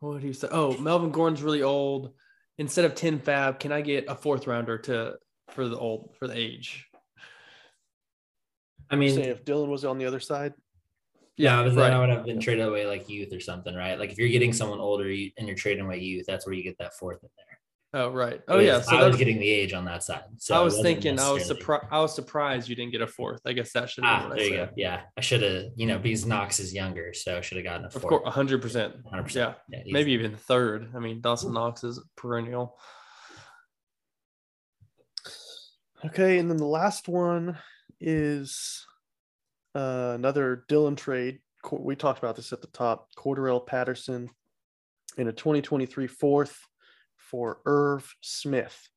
what 0.00 0.14
would 0.14 0.22
he 0.22 0.32
say? 0.32 0.48
Oh, 0.50 0.76
Melvin 0.76 1.10
Gordon's 1.10 1.42
really 1.42 1.62
old. 1.62 2.12
Instead 2.58 2.84
of 2.84 2.94
10 2.94 3.18
fab, 3.20 3.58
can 3.58 3.72
I 3.72 3.80
get 3.80 4.04
a 4.08 4.14
fourth 4.14 4.46
rounder 4.46 4.78
to 4.78 5.16
for 5.50 5.68
the 5.68 5.76
old 5.76 6.14
for 6.18 6.28
the 6.28 6.36
age? 6.36 6.86
I 8.90 8.94
Say 8.94 8.98
mean, 8.98 9.18
if 9.20 9.44
Dylan 9.44 9.68
was 9.68 9.84
on 9.84 9.98
the 9.98 10.04
other 10.04 10.20
side. 10.20 10.52
yeah, 11.36 11.62
but 11.62 11.70
then 11.70 11.78
right. 11.78 11.92
I 11.92 11.98
would 11.98 12.10
have 12.10 12.26
been 12.26 12.40
traded 12.40 12.66
away 12.68 12.86
like 12.86 13.08
youth 13.08 13.32
or 13.32 13.40
something, 13.40 13.74
right? 13.74 13.98
Like 13.98 14.10
if 14.12 14.18
you're 14.18 14.28
getting 14.28 14.52
someone 14.52 14.80
older 14.80 15.10
you, 15.10 15.30
and 15.38 15.46
you're 15.46 15.56
trading 15.56 15.84
away 15.84 15.98
youth, 15.98 16.26
that's 16.26 16.46
where 16.46 16.54
you 16.54 16.62
get 16.62 16.76
that 16.78 16.94
fourth 16.94 17.22
in 17.22 17.30
there. 17.36 17.58
Oh 17.94 18.08
right. 18.10 18.40
Oh 18.48 18.58
yeah. 18.58 18.80
So 18.80 18.96
I 18.96 19.06
was 19.06 19.16
getting 19.16 19.38
the 19.38 19.50
age 19.50 19.74
on 19.74 19.84
that 19.84 20.02
side. 20.02 20.22
So 20.38 20.54
I 20.54 20.60
was 20.60 20.80
thinking 20.80 21.18
I 21.18 21.30
was 21.30 21.44
surprised. 21.46 21.84
I 21.90 22.00
was 22.00 22.14
surprised 22.14 22.68
you 22.68 22.74
didn't 22.74 22.92
get 22.92 23.02
a 23.02 23.06
fourth. 23.06 23.40
I 23.44 23.52
guess 23.52 23.70
that 23.74 23.90
should 23.90 24.04
Ah, 24.04 24.28
there 24.30 24.38
I 24.38 24.42
you 24.42 24.48
said. 24.56 24.68
go. 24.68 24.72
Yeah, 24.78 25.00
I 25.18 25.20
should 25.20 25.42
have. 25.42 25.64
You 25.76 25.86
know, 25.86 25.98
because 25.98 26.24
Knox 26.24 26.58
is 26.58 26.72
younger, 26.72 27.12
so 27.12 27.36
I 27.36 27.42
should 27.42 27.58
have 27.58 27.64
gotten 27.66 27.84
a 27.84 27.90
fourth. 27.90 28.04
Of 28.04 28.08
course, 28.08 28.34
hundred 28.34 28.62
percent. 28.62 28.94
100%. 29.04 29.34
Yeah, 29.34 29.54
Yeah, 29.68 29.80
maybe 29.86 30.12
even 30.12 30.36
third. 30.36 30.90
I 30.96 31.00
mean, 31.00 31.20
Dawson 31.20 31.52
Knox 31.52 31.84
is 31.84 32.02
perennial. 32.16 32.78
Okay, 36.04 36.38
and 36.38 36.50
then 36.50 36.56
the 36.56 36.64
last 36.66 37.08
one 37.08 37.58
is 38.00 38.84
uh, 39.74 40.12
another 40.14 40.64
Dylan 40.68 40.96
trade. 40.96 41.40
Co- 41.62 41.80
We 41.80 41.94
talked 41.94 42.18
about 42.18 42.36
this 42.36 42.52
at 42.52 42.60
the 42.60 42.66
top. 42.68 43.08
Cordarrelle 43.16 43.64
Patterson 43.66 44.28
in 45.18 45.28
a 45.28 45.32
2023 45.32 46.06
fourth 46.08 46.58
for 47.32 47.60
Irv 47.64 48.14
Smith. 48.20 48.88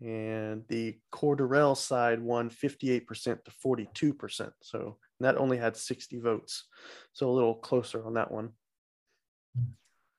And 0.00 0.64
the 0.68 0.98
Cordarrelle 1.14 1.76
side 1.76 2.20
won 2.20 2.50
58% 2.50 3.06
to 3.44 3.50
42%. 3.64 4.50
So 4.60 4.98
that 5.20 5.38
only 5.38 5.56
had 5.56 5.76
60 5.76 6.18
votes. 6.18 6.64
So 7.12 7.30
a 7.30 7.32
little 7.32 7.54
closer 7.54 8.04
on 8.04 8.14
that 8.14 8.32
one. 8.32 8.50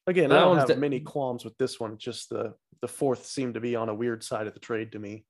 Again, 0.07 0.31
I 0.31 0.39
don't 0.39 0.57
have 0.57 0.67
de- 0.67 0.77
many 0.77 1.01
qualms 1.01 1.43
with 1.43 1.57
this 1.57 1.79
one. 1.79 1.97
Just 1.97 2.29
the 2.29 2.55
the 2.81 2.87
fourth 2.89 3.25
seemed 3.25 3.53
to 3.53 3.61
be 3.61 3.77
on 3.77 3.87
a 3.87 3.95
weird 3.95 4.21
side 4.21 4.47
of 4.47 4.53
the 4.53 4.59
trade 4.59 4.91
to 4.91 4.99
me. 4.99 5.23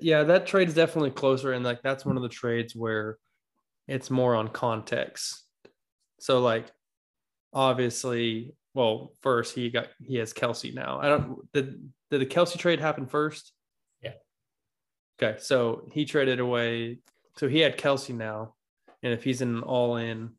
Yeah, 0.00 0.22
that 0.22 0.46
trade 0.46 0.68
is 0.68 0.74
definitely 0.74 1.10
closer, 1.10 1.52
and 1.52 1.62
like 1.62 1.82
that's 1.82 2.06
one 2.06 2.16
of 2.16 2.22
the 2.22 2.28
trades 2.30 2.74
where 2.74 3.18
it's 3.88 4.08
more 4.08 4.34
on 4.34 4.48
context. 4.48 5.44
So 6.18 6.40
like, 6.40 6.66
obviously, 7.52 8.54
well, 8.74 9.12
first 9.20 9.54
he 9.54 9.70
got 9.70 9.88
he 10.02 10.16
has 10.16 10.32
Kelce 10.32 10.74
now. 10.74 10.98
I 11.00 11.08
don't 11.08 11.52
did 11.52 11.90
did 12.10 12.20
the 12.20 12.26
Kelce 12.26 12.58
trade 12.58 12.80
happen 12.80 13.06
first? 13.06 13.52
Yeah. 14.02 14.12
Okay, 15.20 15.38
so 15.40 15.88
he 15.92 16.04
traded 16.04 16.40
away. 16.40 16.98
So 17.36 17.48
he 17.48 17.60
had 17.60 17.78
Kelce 17.78 18.14
now, 18.14 18.54
and 19.02 19.12
if 19.12 19.24
he's 19.24 19.40
in 19.40 19.56
an 19.56 19.62
all-in 19.62 20.30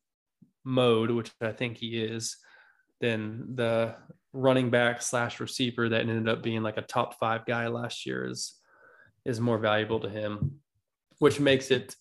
mode, 0.63 1.11
which 1.11 1.31
I 1.41 1.51
think 1.51 1.77
he 1.77 2.01
is, 2.01 2.37
then 2.99 3.45
the 3.55 3.95
running 4.33 4.69
back 4.69 5.01
slash 5.01 5.39
receiver 5.39 5.89
that 5.89 6.01
ended 6.01 6.29
up 6.29 6.41
being 6.41 6.63
like 6.63 6.77
a 6.77 6.83
top 6.83 7.19
five 7.19 7.45
guy 7.45 7.67
last 7.67 8.05
year 8.05 8.27
is 8.27 8.53
is 9.25 9.39
more 9.39 9.57
valuable 9.57 9.99
to 9.99 10.09
him, 10.09 10.59
which 11.19 11.39
makes 11.39 11.69
it 11.69 11.95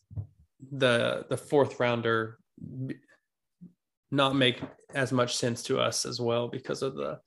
the 0.72 1.26
the 1.28 1.36
fourth 1.36 1.80
rounder 1.80 2.38
not 4.10 4.34
make 4.34 4.60
as 4.94 5.12
much 5.12 5.36
sense 5.36 5.62
to 5.64 5.78
us 5.78 6.04
as 6.04 6.20
well 6.20 6.48
because 6.48 6.82
of 6.82 6.94
the 6.94 7.18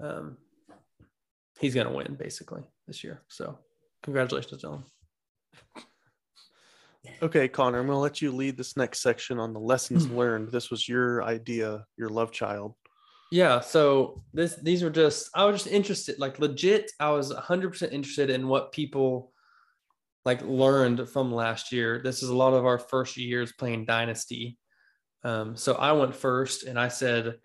um 0.00 0.36
he's 1.60 1.74
gonna 1.74 1.92
win 1.92 2.16
basically 2.18 2.62
this 2.86 3.04
year. 3.04 3.22
So 3.28 3.58
congratulations, 4.02 4.62
Dylan. 4.62 4.84
Okay, 7.22 7.48
Connor, 7.48 7.78
I'm 7.78 7.86
going 7.86 7.96
to 7.96 8.00
let 8.00 8.20
you 8.20 8.30
lead 8.32 8.56
this 8.56 8.76
next 8.76 9.00
section 9.00 9.38
on 9.38 9.52
the 9.52 9.60
lessons 9.60 10.08
learned. 10.10 10.50
This 10.50 10.70
was 10.70 10.88
your 10.88 11.22
idea, 11.22 11.84
your 11.96 12.10
love 12.10 12.30
child. 12.32 12.74
Yeah, 13.30 13.60
so 13.60 14.22
this 14.32 14.56
these 14.56 14.82
were 14.82 14.90
just 14.90 15.30
I 15.34 15.44
was 15.44 15.62
just 15.62 15.74
interested, 15.74 16.18
like 16.18 16.38
legit. 16.38 16.90
I 16.98 17.10
was 17.10 17.32
100% 17.32 17.92
interested 17.92 18.30
in 18.30 18.48
what 18.48 18.72
people 18.72 19.32
like 20.24 20.42
learned 20.42 21.08
from 21.08 21.32
last 21.32 21.72
year. 21.72 22.00
This 22.02 22.22
is 22.22 22.30
a 22.30 22.36
lot 22.36 22.54
of 22.54 22.64
our 22.64 22.78
first 22.78 23.16
years 23.16 23.52
playing 23.52 23.84
Dynasty. 23.84 24.58
Um, 25.24 25.56
so 25.56 25.74
I 25.74 25.92
went 25.92 26.14
first, 26.14 26.64
and 26.64 26.78
I 26.78 26.88
said, 26.88 27.36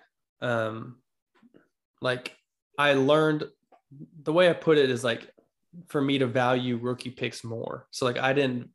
um, 0.42 0.98
like 2.02 2.36
I 2.78 2.94
learned 2.94 3.46
the 4.22 4.34
way 4.34 4.50
I 4.50 4.54
put 4.54 4.78
it 4.78 4.90
is 4.90 5.04
like 5.04 5.30
for 5.88 6.02
me 6.02 6.18
to 6.20 6.28
value 6.28 6.78
rookie 6.78 7.10
picks 7.12 7.44
more. 7.44 7.88
So 7.92 8.06
like 8.06 8.18
I 8.18 8.34
didn't 8.34 8.70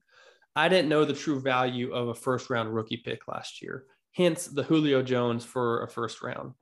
I 0.57 0.69
didn't 0.69 0.89
know 0.89 1.05
the 1.05 1.13
true 1.15 1.41
value 1.41 1.93
of 1.93 2.09
a 2.09 2.15
first 2.15 2.51
round 2.51 2.75
rookie 2.75 2.97
pick 3.05 3.29
last 3.29 3.63
year. 3.63 3.85
Hence 4.15 4.47
the 4.47 4.63
Julio 4.65 5.03
Jones 5.03 5.45
for 5.45 5.83
a 5.83 5.89
first 5.89 6.23
round. 6.23 6.55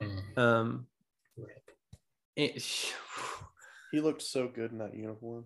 Mm, 0.00 0.38
Um, 0.38 0.86
it, 2.36 2.62
He 3.92 4.00
looked 4.00 4.22
so 4.22 4.48
good 4.48 4.72
in 4.72 4.78
that 4.78 4.94
uniform. 4.96 5.44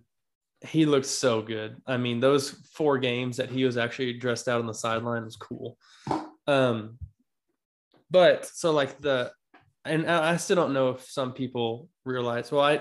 he 0.65 0.87
looked 0.87 1.07
so 1.07 1.43
good. 1.43 1.83
I 1.85 1.97
mean, 1.97 2.21
those 2.21 2.51
four 2.73 2.97
games 2.99 3.39
that 3.39 3.51
he 3.51 3.65
was 3.65 3.77
actually 3.77 4.13
dressed 4.13 4.47
out 4.47 4.61
on 4.61 4.69
the 4.69 4.75
sideline 4.75 5.25
was 5.25 5.35
cool. 5.35 5.77
Um, 6.47 6.99
but 8.11 8.47
so 8.47 8.73
like 8.73 9.01
the, 9.01 9.33
and 9.85 10.09
I 10.09 10.37
still 10.37 10.57
don't 10.57 10.73
know 10.73 10.91
if 10.91 11.05
some 11.09 11.33
people 11.33 11.89
realize. 12.05 12.51
Well, 12.51 12.63
I 12.63 12.81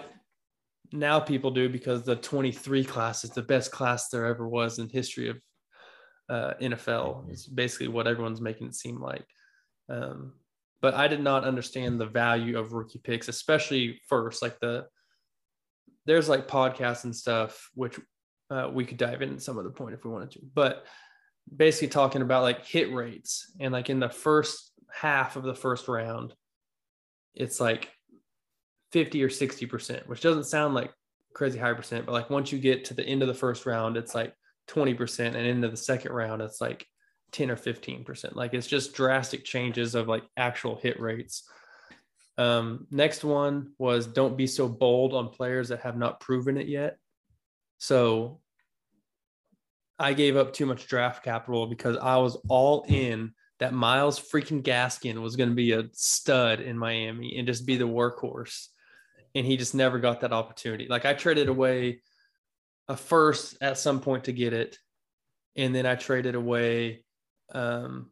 now 0.92 1.20
people 1.20 1.52
do 1.52 1.70
because 1.70 2.04
the 2.04 2.16
23 2.16 2.84
class 2.84 3.24
is 3.24 3.32
the 3.32 3.42
best 3.42 3.72
class 3.72 4.10
there 4.10 4.26
ever 4.26 4.48
was 4.48 4.80
in 4.80 4.90
history 4.90 5.30
of 5.30 5.38
uh, 6.30 6.54
NFL. 6.62 7.30
It's 7.30 7.46
basically 7.46 7.90
what 7.90 8.08
everyone's 8.08 8.42
making 8.42 8.68
it 8.68 8.76
seem 8.76 9.02
like. 9.02 9.26
Um, 9.90 10.34
but 10.82 10.94
I 10.96 11.08
did 11.08 11.22
not 11.22 11.44
understand 11.44 12.00
the 12.00 12.06
value 12.06 12.58
of 12.58 12.74
rookie 12.74 13.02
picks, 13.04 13.28
especially 13.28 14.02
first, 14.08 14.42
like 14.42 14.60
the 14.60 14.88
there's 16.06 16.30
like 16.30 16.48
podcasts 16.48 17.04
and 17.04 17.16
stuff 17.16 17.70
which 17.74 18.00
uh, 18.50 18.70
we 18.72 18.86
could 18.86 18.98
dive 18.98 19.22
in 19.22 19.34
at 19.34 19.42
some 19.42 19.58
other 19.58 19.70
point 19.70 19.94
if 19.94 20.04
we 20.06 20.12
wanted 20.12 20.32
to 20.32 20.40
but 20.54 20.86
basically 21.54 21.88
talking 21.90 22.22
about 22.22 22.44
like 22.44 22.66
hit 22.66 22.94
rates. 22.94 23.52
And 23.60 23.74
like 23.74 23.90
in 23.90 24.00
the 24.00 24.10
first 24.10 24.72
half 24.92 25.36
of 25.36 25.44
the 25.44 25.56
first 25.56 25.88
round 25.88 26.34
it's 27.34 27.60
like 27.60 27.90
50 28.94 29.22
or 29.22 29.30
60 29.30 29.66
percent 29.66 30.08
which 30.08 30.22
doesn't 30.22 30.46
sound 30.46 30.74
like 30.74 30.90
crazy 31.34 31.60
high 31.60 31.74
percent 31.74 32.06
but 32.06 32.14
like 32.14 32.30
once 32.30 32.54
you 32.54 32.58
get 32.58 32.86
to 32.86 32.94
the 32.94 33.04
end 33.04 33.22
of 33.22 33.28
the 33.28 33.34
first 33.34 33.66
round 33.66 33.98
it's 33.98 34.16
like 34.16 34.34
20 34.68 34.94
percent. 34.94 35.36
And 35.36 35.46
into 35.46 35.70
the 35.70 35.78
second 35.78 36.12
round 36.12 36.42
it's 36.42 36.62
like 36.62 36.86
10 37.32 37.52
or 37.52 37.56
15 37.56 38.04
percent. 38.04 38.36
Like 38.36 38.54
it's 38.54 38.68
just 38.68 38.94
drastic 38.94 39.44
changes 39.44 39.96
of 39.96 40.08
like 40.08 40.24
actual 40.38 40.76
hit 40.76 41.00
rates. 41.00 41.48
Um, 42.38 42.88
next 42.92 43.24
one 43.24 43.72
was 43.78 44.08
don't 44.08 44.38
be 44.38 44.48
so 44.48 44.68
bold 44.68 45.14
on 45.14 45.30
players 45.30 45.70
that 45.70 45.82
have 45.82 45.98
not 45.98 46.20
proven 46.20 46.58
it 46.58 46.68
yet. 46.68 46.98
So 47.78 48.42
I 49.98 50.14
gave 50.14 50.36
up 50.36 50.54
too 50.54 50.66
much 50.66 50.88
draft 50.88 51.24
capital 51.24 51.68
because 51.68 51.98
I 51.98 52.18
was 52.18 52.36
all 52.50 52.86
in 52.88 53.34
that 53.60 53.74
Myles 53.74 54.20
freaking 54.20 54.62
Gaskin 54.62 55.22
was 55.22 55.36
going 55.36 55.50
to 55.50 55.56
be 55.56 55.72
a 55.72 55.88
stud 55.94 56.60
in 56.60 56.78
Miami 56.78 57.38
and 57.38 57.48
just 57.48 57.66
be 57.66 57.78
the 57.78 57.88
workhorse. 57.88 58.68
And 59.34 59.46
he 59.46 59.58
just 59.58 59.76
never 59.76 60.00
got 60.00 60.22
that 60.22 60.34
opportunity. 60.34 60.88
Like 60.88 61.06
I 61.06 61.14
traded 61.14 61.48
away 61.48 62.02
a 62.88 62.98
first 62.98 63.58
at 63.62 63.78
some 63.78 64.02
point 64.02 64.26
to 64.26 64.34
get 64.34 64.54
it. 64.54 64.78
And 65.56 65.74
then 65.74 65.86
I 65.86 65.96
traded 65.96 66.36
away 66.36 67.06
um, 67.54 68.12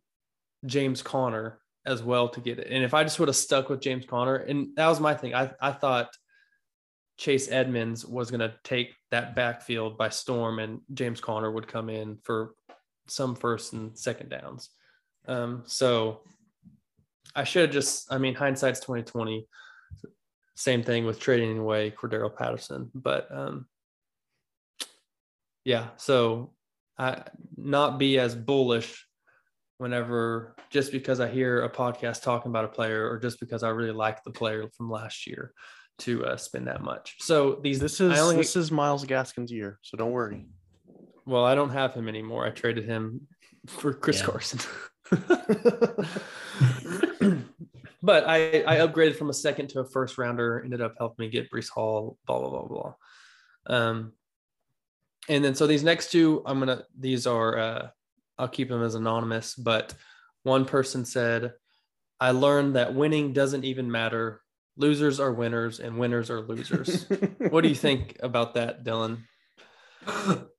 James 0.66 1.02
Conner 1.02 1.60
as 1.86 2.02
well 2.02 2.30
to 2.30 2.40
get 2.40 2.60
it. 2.60 2.68
And 2.70 2.84
if 2.84 2.94
I 2.94 3.04
just 3.04 3.20
would 3.20 3.28
have 3.28 3.36
stuck 3.36 3.68
with 3.68 3.82
James 3.82 4.06
Conner, 4.06 4.36
and 4.36 4.70
that 4.76 4.88
was 4.88 5.02
my 5.02 5.14
thing, 5.14 5.36
I, 5.36 5.52
I 5.60 5.72
thought 5.72 6.10
Chase 7.18 7.50
Edmonds 7.52 8.06
was 8.06 8.32
going 8.32 8.40
to 8.40 8.54
take 8.64 8.96
that 9.12 9.36
backfield 9.36 9.98
by 9.98 10.10
storm, 10.10 10.60
and 10.60 10.82
James 10.94 11.22
Conner 11.22 11.52
would 11.52 11.68
come 11.68 11.90
in 11.90 12.18
for 12.24 12.54
some 13.08 13.36
first 13.36 13.74
and 13.74 13.98
second 13.98 14.30
downs. 14.30 14.70
Um, 15.28 15.64
so 15.66 16.22
I 17.36 17.44
should 17.44 17.64
have 17.64 17.72
just, 17.72 18.12
I 18.12 18.18
mean, 18.18 18.36
hindsight's 18.36 18.80
2020. 18.80 19.48
Same 20.56 20.84
thing 20.84 21.06
with 21.06 21.20
trading 21.20 21.58
away 21.58 21.92
Cordarrelle 21.92 22.36
Patterson, 22.36 22.92
but 22.94 23.28
um, 23.32 23.68
yeah, 25.66 25.90
so 25.98 26.54
I 26.98 27.24
not 27.58 27.98
be 27.98 28.20
as 28.20 28.36
bullish 28.36 29.08
whenever 29.78 30.56
just 30.70 30.92
because 30.92 31.20
I 31.20 31.28
hear 31.28 31.64
a 31.64 31.70
podcast 31.70 32.22
talking 32.22 32.52
about 32.52 32.66
a 32.66 32.70
player 32.70 33.10
or 33.10 33.18
just 33.18 33.40
because 33.40 33.64
I 33.64 33.70
really 33.70 33.92
like 33.92 34.24
the 34.24 34.32
player 34.32 34.70
from 34.78 34.90
last 34.92 35.26
year 35.26 35.54
to 36.00 36.26
uh, 36.26 36.38
spend 36.38 36.68
that 36.68 36.82
much. 36.82 37.16
So 37.20 37.60
these 37.64 37.80
This 37.80 38.02
is 38.02 38.18
only 38.20 38.38
this 38.38 38.56
is 38.56 38.72
Myles 38.72 39.06
Gaskin's 39.06 39.52
year, 39.52 39.80
so 39.82 39.98
don't 39.98 40.12
worry. 40.12 40.46
well, 41.26 41.46
I 41.46 41.56
don't 41.56 41.70
have 41.70 41.94
him 41.94 42.08
anymore. 42.08 42.46
I 42.46 42.50
traded 42.50 42.86
him 42.86 43.28
for 43.68 43.94
Chris 43.94 44.20
Yeah. 44.20 44.26
Carson. 44.26 44.60
but 48.02 48.26
I, 48.28 48.64
I 48.68 48.78
upgraded 48.86 49.16
from 49.16 49.30
a 49.30 49.34
second 49.34 49.70
to 49.70 49.80
a 49.82 49.86
first 49.86 50.18
rounder, 50.18 50.62
ended 50.64 50.82
up 50.82 50.96
helping 50.98 51.26
me 51.26 51.30
get 51.32 51.50
Breece 51.52 51.70
Hall, 51.70 52.18
blah, 52.28 52.40
blah, 52.40 52.50
blah, 52.50 52.68
blah. 52.68 52.94
Um, 53.68 54.14
and 55.30 55.44
then 55.44 55.56
so 55.56 55.68
these 55.68 55.84
next 55.84 56.12
two, 56.12 56.44
I'm 56.46 56.60
gonna 56.60 56.84
these 57.00 57.26
are 57.26 57.58
uh 57.58 57.88
I'll 58.38 58.50
keep 58.50 58.68
them 58.68 58.84
as 58.84 58.96
anonymous, 58.96 59.56
but 59.56 59.94
one 60.44 60.66
person 60.66 61.06
said, 61.06 61.54
I 62.20 62.32
learned 62.32 62.76
that 62.76 62.94
winning 62.94 63.32
doesn't 63.32 63.64
even 63.64 63.90
matter. 63.90 64.42
Losers 64.76 65.20
are 65.20 65.32
winners 65.32 65.80
and 65.80 65.98
winners 65.98 66.30
are 66.30 66.42
losers. 66.42 67.06
what 67.50 67.62
do 67.62 67.70
you 67.70 67.76
think 67.88 68.18
about 68.22 68.56
that, 68.56 68.84
Dylan? 68.84 69.20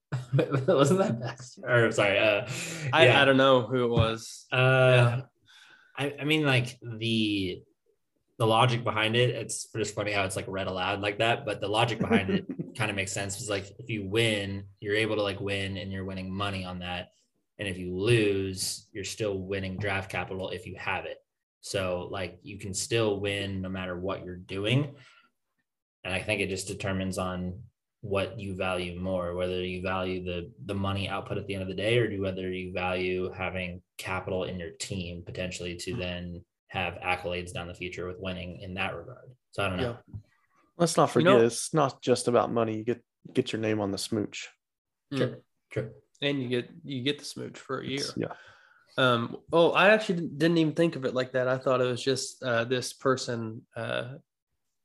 Wasn't 0.69 1.01
that 1.01 1.21
Baxter? 1.21 1.87
Or 1.87 1.93
sorry, 1.93 2.19
uh, 2.19 2.47
I, 2.93 3.07
yeah. 3.07 3.21
I 3.21 3.25
don't 3.25 3.37
know 3.37 3.62
who 3.62 3.85
it 3.85 3.91
was. 3.91 4.47
Uh, 4.53 5.23
I, 5.97 6.15
I 6.21 6.25
mean, 6.25 6.45
like 6.47 6.79
the 6.81 7.62
the 8.39 8.47
logic 8.47 8.83
behind 8.83 9.17
it. 9.17 9.31
It's 9.31 9.69
just 9.77 9.95
funny 9.95 10.12
how 10.12 10.25
it's 10.25 10.37
like 10.37 10.47
read 10.49 10.67
aloud 10.67 11.01
like 11.01 11.19
that, 11.19 11.45
but 11.45 11.61
the 11.61 11.69
logic 11.69 11.99
behind 11.99 12.31
it 12.31 12.47
kind 12.77 12.91
of 12.91 12.97
makes 12.97 13.12
sense. 13.12 13.41
It's 13.41 13.51
like 13.51 13.73
if 13.79 13.89
you 13.89 14.07
win, 14.07 14.65
you're 14.81 14.97
able 14.97 15.17
to 15.17 15.23
like 15.23 15.41
win, 15.41 15.77
and 15.77 15.93
you're 15.93 16.05
winning 16.05 16.33
money 16.33 16.65
on 16.65 16.81
that. 16.81 17.11
And 17.59 17.69
if 17.69 17.79
you 17.79 17.97
lose, 17.97 18.89
you're 18.93 19.05
still 19.05 19.39
winning 19.39 19.77
draft 19.77 20.11
capital 20.11 20.51
if 20.51 20.67
you 20.67 20.75
have 20.77 21.05
it. 21.05 21.19
So 21.65 22.09
like 22.11 22.39
you 22.43 22.59
can 22.59 22.75
still 22.75 23.21
win 23.21 23.62
no 23.62 23.71
matter 23.71 23.99
what 23.99 24.23
you're 24.23 24.37
doing. 24.37 24.95
And 26.05 26.12
I 26.12 26.21
think 26.21 26.43
it 26.43 26.51
just 26.51 26.69
determines 26.69 27.17
on 27.17 27.59
what 28.03 28.39
you 28.39 28.55
value 28.55 29.01
more, 29.01 29.35
whether 29.35 29.65
you 29.65 29.81
value 29.81 30.23
the 30.23 30.51
the 30.67 30.75
money 30.75 31.09
output 31.09 31.39
at 31.39 31.47
the 31.47 31.55
end 31.55 31.62
of 31.62 31.69
the 31.69 31.75
day, 31.75 31.97
or 31.97 32.07
do 32.07 32.21
whether 32.21 32.51
you 32.51 32.71
value 32.75 33.33
having 33.33 33.81
capital 33.97 34.45
in 34.45 34.59
your 34.59 34.73
team 34.79 35.23
potentially 35.25 35.75
to 35.77 35.97
then 35.97 36.45
have 36.69 36.99
accolades 37.03 37.55
down 37.55 37.67
the 37.67 37.75
future 37.75 38.07
with 38.07 38.21
winning 38.21 38.61
in 38.61 38.75
that 38.75 38.95
regard. 38.95 39.31
So 39.53 39.65
I 39.65 39.69
don't 39.71 39.79
know. 39.79 39.97
Let's 40.77 40.99
not 40.99 41.09
You 41.09 41.12
forget, 41.15 41.33
know- 41.39 41.47
it's 41.47 41.73
not 41.73 42.03
just 42.03 42.29
about 42.29 42.53
money. 42.53 42.77
You 42.77 42.85
get 42.85 43.03
get 43.33 43.55
your 43.55 43.62
name 43.62 43.81
on 43.81 43.91
the 43.91 43.97
smooch. 43.97 44.51
Mm. 45.15 45.17
True. 45.17 45.37
True. 45.71 45.91
And 46.21 46.43
you 46.43 46.49
get 46.51 46.69
you 46.85 47.03
get 47.03 47.21
the 47.21 47.25
smooch 47.25 47.59
for 47.59 47.81
a 47.81 47.87
year. 47.87 48.05
Yeah. 48.17 48.35
Um, 48.97 49.36
oh, 49.53 49.72
I 49.72 49.88
actually 49.90 50.16
didn't- 50.16 50.38
didn't 50.38 50.59
even 50.59 50.74
think 50.74 50.97
of 50.97 51.05
it 51.05 51.14
like 51.14 51.32
that. 51.32 51.49
I 51.49 51.59
thought 51.59 51.80
it 51.80 51.84
was 51.84 52.03
just 52.03 52.42
uh, 52.42 52.64
this 52.64 52.92
person 52.92 53.62
uh, 53.76 54.14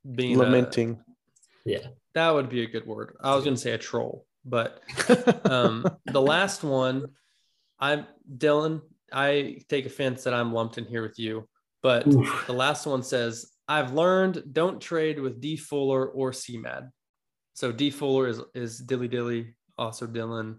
being 0.10 0.38
a- 0.47 0.51
yeah, 1.66 1.88
that 2.16 2.32
would 2.34 2.49
be 2.49 2.64
a 2.64 2.68
good 2.68 2.88
word. 2.88 3.16
I 3.22 3.36
was 3.36 3.43
going 3.43 3.55
to 3.55 3.62
say 3.62 3.72
a 3.72 3.78
troll, 3.78 4.26
but 4.43 4.82
um, 5.45 5.86
the 6.05 6.22
last 6.22 6.64
one, 6.64 7.07
I'm 7.80 8.07
Dylan. 8.38 8.82
I 9.12 9.60
take 9.70 9.86
offense 9.86 10.24
that 10.24 10.34
I'm 10.34 10.53
lumped 10.53 10.78
in 10.78 10.86
here 10.86 11.01
with 11.01 11.20
you, 11.20 11.47
but 11.84 12.07
Oof. 12.07 12.45
the 12.47 12.53
last 12.53 12.86
one 12.88 13.03
says, 13.03 13.51
"I've 13.68 13.93
learned 13.93 14.43
don't 14.51 14.82
trade 14.82 15.20
with 15.20 15.39
D 15.41 15.55
Fuller 15.55 16.07
or 16.07 16.32
CMAD." 16.32 16.89
So 17.53 17.72
D 17.72 17.91
Fuller 17.91 18.28
is 18.28 18.41
is 18.55 18.80
Dilly 18.80 19.07
Dilly, 19.07 19.53
also 19.78 20.07
Dylan, 20.07 20.57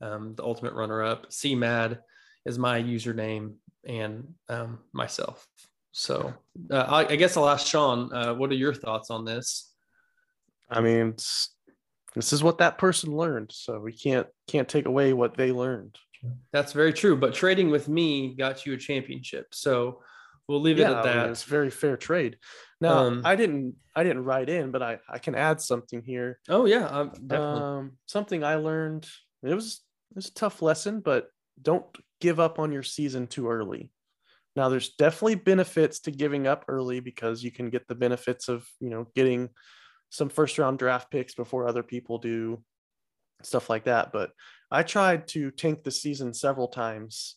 um, 0.00 0.34
the 0.34 0.42
ultimate 0.42 0.74
runner 0.74 1.02
up. 1.02 1.30
CMAD 1.30 1.98
is 2.44 2.58
my 2.58 2.82
username 2.82 3.54
and 3.86 4.34
um, 4.48 4.78
myself. 4.92 5.46
So 5.92 6.32
uh, 6.70 6.76
I, 6.76 7.06
I 7.12 7.16
guess 7.16 7.36
I'll 7.36 7.48
ask 7.48 7.66
Sean. 7.66 8.12
Uh, 8.12 8.34
what 8.34 8.50
are 8.50 8.54
your 8.54 8.74
thoughts 8.74 9.10
on 9.10 9.24
this? 9.24 9.72
I 10.70 10.80
mean, 10.80 11.14
this 12.14 12.32
is 12.32 12.42
what 12.42 12.58
that 12.58 12.78
person 12.78 13.16
learned, 13.16 13.50
so 13.52 13.80
we 13.80 13.92
can't 13.92 14.26
can't 14.46 14.68
take 14.68 14.86
away 14.86 15.12
what 15.12 15.36
they 15.36 15.50
learned. 15.50 15.98
That's 16.52 16.72
very 16.72 16.92
true. 16.92 17.16
But 17.16 17.34
trading 17.34 17.70
with 17.70 17.88
me 17.88 18.34
got 18.36 18.66
you 18.66 18.74
a 18.74 18.76
championship. 18.76 19.46
So 19.52 20.02
we'll 20.46 20.60
leave 20.60 20.78
it 20.78 20.82
Yeah, 20.82 20.90
at 20.90 20.96
I 21.06 21.08
mean, 21.08 21.16
that. 21.16 21.30
it's 21.30 21.44
very 21.44 21.70
fair 21.70 21.96
trade. 21.96 22.36
Now, 22.80 22.98
Um, 22.98 23.22
I 23.24 23.34
didn't 23.36 23.74
I 23.96 24.04
didn't 24.04 24.24
write 24.24 24.48
in, 24.48 24.70
but 24.70 24.82
I 24.82 24.98
I 25.08 25.18
can 25.18 25.34
add 25.34 25.60
something 25.60 26.02
here. 26.02 26.38
Oh 26.48 26.66
yeah, 26.66 26.86
um, 26.86 27.08
definitely. 27.26 27.62
Um, 27.62 27.92
something 28.06 28.44
I 28.44 28.56
learned. 28.56 29.08
It 29.42 29.54
was 29.54 29.80
it 30.10 30.16
was 30.16 30.28
a 30.28 30.34
tough 30.34 30.62
lesson, 30.62 31.00
but 31.00 31.28
don't 31.62 31.84
give 32.20 32.40
up 32.40 32.58
on 32.58 32.72
your 32.72 32.82
season 32.82 33.26
too 33.26 33.48
early. 33.48 33.90
Now, 34.56 34.68
there's 34.68 34.90
definitely 34.90 35.36
benefits 35.36 36.00
to 36.00 36.10
giving 36.10 36.46
up 36.46 36.64
early 36.68 37.00
because 37.00 37.42
you 37.42 37.50
can 37.50 37.70
get 37.70 37.86
the 37.86 37.94
benefits 37.94 38.48
of 38.48 38.66
you 38.80 38.90
know 38.90 39.06
getting 39.14 39.50
some 40.10 40.28
first 40.28 40.58
round 40.58 40.78
draft 40.78 41.10
picks 41.10 41.34
before 41.34 41.66
other 41.66 41.82
people 41.82 42.18
do, 42.18 42.62
stuff 43.42 43.70
like 43.70 43.84
that. 43.84 44.12
But 44.12 44.32
I 44.70 44.82
tried 44.82 45.28
to 45.28 45.50
tank 45.50 45.84
the 45.84 45.90
season 45.90 46.34
several 46.34 46.68
times 46.68 47.36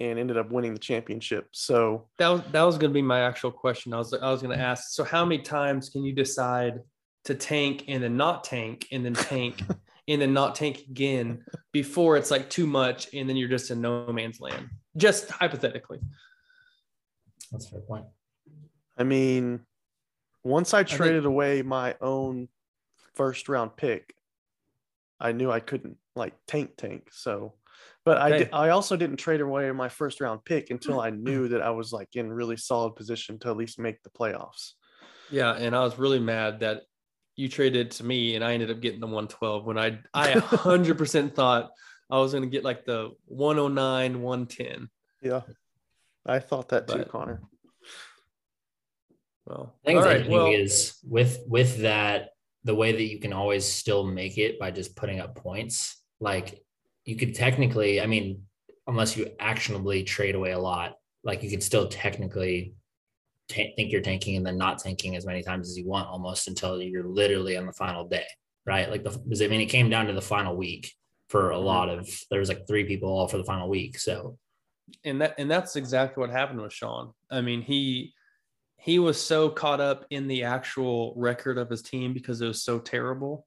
and 0.00 0.18
ended 0.18 0.36
up 0.36 0.50
winning 0.50 0.74
the 0.74 0.80
championship. 0.80 1.48
So 1.52 2.08
that 2.18 2.28
was 2.28 2.42
that 2.52 2.62
was 2.62 2.78
going 2.78 2.90
to 2.90 2.94
be 2.94 3.02
my 3.02 3.20
actual 3.20 3.50
question. 3.50 3.92
I 3.92 3.98
was 3.98 4.14
I 4.14 4.30
was 4.30 4.42
going 4.42 4.56
to 4.56 4.62
ask. 4.62 4.90
So 4.90 5.04
how 5.04 5.24
many 5.24 5.42
times 5.42 5.88
can 5.88 6.04
you 6.04 6.12
decide 6.12 6.80
to 7.24 7.34
tank 7.34 7.84
and 7.88 8.02
then 8.02 8.16
not 8.16 8.44
tank 8.44 8.86
and 8.90 9.04
then 9.04 9.14
tank 9.14 9.60
and 10.12 10.22
then 10.22 10.32
not 10.32 10.54
tank 10.54 10.84
again 10.88 11.44
before 11.72 12.16
it's 12.16 12.30
like 12.30 12.50
too 12.50 12.66
much 12.66 13.12
and 13.14 13.28
then 13.28 13.36
you're 13.36 13.48
just 13.48 13.70
in 13.70 13.80
no 13.80 14.06
man's 14.12 14.40
land? 14.40 14.68
Just 14.96 15.30
hypothetically. 15.30 16.00
That's 17.50 17.66
a 17.66 17.70
fair 17.70 17.80
point. 17.80 18.04
I 18.96 19.04
mean, 19.04 19.60
once 20.44 20.74
I 20.74 20.82
traded 20.82 21.24
away 21.24 21.62
my 21.62 21.96
own 22.00 22.48
first 23.14 23.48
round 23.48 23.76
pick, 23.76 24.14
I 25.18 25.32
knew 25.32 25.50
I 25.50 25.60
couldn't 25.60 25.96
like 26.14 26.34
tank 26.46 26.76
tank. 26.76 27.08
So, 27.12 27.54
but 28.04 28.18
I 28.18 28.28
Okay. 28.28 28.38
did, 28.38 28.50
I 28.52 28.70
also 28.70 28.96
didn't 28.96 29.16
trade 29.16 29.40
away 29.40 29.70
my 29.72 29.88
first 29.88 30.20
round 30.20 30.44
pick 30.44 30.70
until 30.70 31.00
I 31.00 31.10
knew 31.10 31.48
that 31.48 31.62
I 31.62 31.70
was 31.70 31.92
like 31.92 32.16
in 32.16 32.30
really 32.30 32.56
solid 32.56 32.96
position 32.96 33.38
to 33.40 33.48
at 33.48 33.56
least 33.56 33.78
make 33.78 34.02
the 34.02 34.10
playoffs. 34.10 34.72
Yeah, 35.30 35.54
and 35.54 35.74
I 35.74 35.84
was 35.84 35.98
really 35.98 36.20
mad 36.20 36.60
that 36.60 36.82
you 37.36 37.48
traded 37.48 37.90
to 37.92 38.04
me 38.04 38.34
and 38.36 38.44
I 38.44 38.54
ended 38.54 38.70
up 38.70 38.80
getting 38.80 39.00
the 39.00 39.06
112 39.06 39.64
when 39.64 39.78
I 39.78 39.98
I 40.12 40.32
100% 40.32 41.34
thought 41.34 41.70
I 42.10 42.18
was 42.18 42.32
going 42.32 42.44
to 42.44 42.50
get 42.50 42.64
like 42.64 42.84
the 42.84 43.10
109 43.26 44.20
110. 44.22 44.88
Yeah, 45.22 45.40
I 46.26 46.38
thought 46.40 46.68
that 46.70 46.88
too, 46.88 46.98
But- 46.98 47.08
Connor. 47.08 47.42
Well, 49.46 49.74
I 49.84 49.86
think 49.86 49.98
all 49.98 50.04
it's 50.08 50.20
right. 50.22 50.30
Well, 50.30 50.46
is 50.46 50.98
with 51.02 51.40
with 51.48 51.78
that 51.78 52.30
the 52.64 52.74
way 52.74 52.92
that 52.92 53.02
you 53.02 53.18
can 53.18 53.32
always 53.32 53.66
still 53.66 54.04
make 54.04 54.38
it 54.38 54.58
by 54.58 54.70
just 54.70 54.94
putting 54.94 55.18
up 55.20 55.34
points. 55.34 56.00
Like 56.20 56.62
you 57.04 57.16
could 57.16 57.34
technically, 57.34 58.00
I 58.00 58.06
mean, 58.06 58.42
unless 58.86 59.16
you 59.16 59.30
actionably 59.40 60.04
trade 60.04 60.36
away 60.36 60.52
a 60.52 60.58
lot, 60.58 60.94
like 61.24 61.42
you 61.42 61.50
could 61.50 61.62
still 61.62 61.88
technically 61.88 62.74
ta- 63.52 63.72
think 63.76 63.92
you're 63.92 64.00
tanking 64.00 64.36
and 64.36 64.46
then 64.46 64.56
not 64.56 64.78
tanking 64.78 65.16
as 65.16 65.26
many 65.26 65.42
times 65.42 65.68
as 65.68 65.78
you 65.78 65.86
want, 65.86 66.08
almost 66.08 66.48
until 66.48 66.80
you're 66.80 67.06
literally 67.06 67.56
on 67.56 67.66
the 67.66 67.72
final 67.72 68.06
day, 68.06 68.26
right? 68.66 68.90
Like 68.90 69.04
the 69.04 69.10
I 69.44 69.48
mean, 69.48 69.60
it 69.60 69.66
came 69.66 69.90
down 69.90 70.06
to 70.06 70.12
the 70.12 70.22
final 70.22 70.56
week 70.56 70.92
for 71.28 71.50
a 71.50 71.58
lot 71.58 71.88
of 71.88 72.08
there 72.30 72.40
was 72.40 72.48
like 72.48 72.66
three 72.66 72.84
people 72.84 73.08
all 73.08 73.28
for 73.28 73.38
the 73.38 73.44
final 73.44 73.68
week, 73.68 73.98
so 73.98 74.38
and 75.04 75.20
that 75.20 75.34
and 75.38 75.50
that's 75.50 75.76
exactly 75.76 76.20
what 76.20 76.30
happened 76.30 76.60
with 76.60 76.72
Sean. 76.72 77.12
I 77.30 77.40
mean, 77.40 77.62
he 77.62 78.12
he 78.78 78.98
was 78.98 79.20
so 79.20 79.48
caught 79.48 79.80
up 79.80 80.06
in 80.10 80.26
the 80.26 80.42
actual 80.42 81.14
record 81.16 81.56
of 81.56 81.70
his 81.70 81.82
team 81.82 82.12
because 82.12 82.40
it 82.40 82.48
was 82.48 82.64
so 82.64 82.80
terrible 82.80 83.46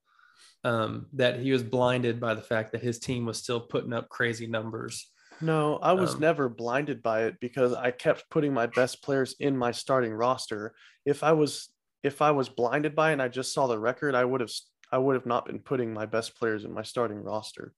um, 0.63 1.07
that 1.13 1.39
he 1.39 1.51
was 1.51 1.61
blinded 1.61 2.19
by 2.19 2.33
the 2.33 2.41
fact 2.41 2.71
that 2.71 2.81
his 2.81 2.99
team 2.99 3.25
was 3.25 3.37
still 3.37 3.59
putting 3.59 3.93
up 3.93 4.07
crazy 4.07 4.47
numbers. 4.47 5.11
No, 5.41 5.77
I 5.77 5.93
was 5.93 6.15
Um, 6.15 6.21
never 6.21 6.49
blinded 6.49 7.03
by 7.03 7.23
it 7.23 7.39
because 7.39 7.73
I 7.73 7.91
kept 7.91 8.29
putting 8.29 8.53
my 8.53 8.67
best 8.67 9.03
players 9.03 9.35
in 9.39 9.57
my 9.57 9.71
starting 9.71 10.13
roster. 10.13 10.73
If 11.05 11.23
I 11.23 11.33
was 11.33 11.69
if 12.03 12.21
I 12.21 12.31
was 12.31 12.49
blinded 12.49 12.95
by 12.95 13.09
it 13.09 13.13
and 13.13 13.21
I 13.21 13.27
just 13.27 13.53
saw 13.53 13.67
the 13.67 13.79
record, 13.79 14.15
I 14.15 14.23
would 14.23 14.41
have 14.41 14.51
I 14.91 14.97
would 14.97 15.15
have 15.15 15.25
not 15.25 15.45
been 15.45 15.59
putting 15.59 15.93
my 15.93 16.05
best 16.05 16.37
players 16.37 16.63
in 16.63 16.71
my 16.71 16.83
starting 16.83 17.17
roster. 17.17 17.73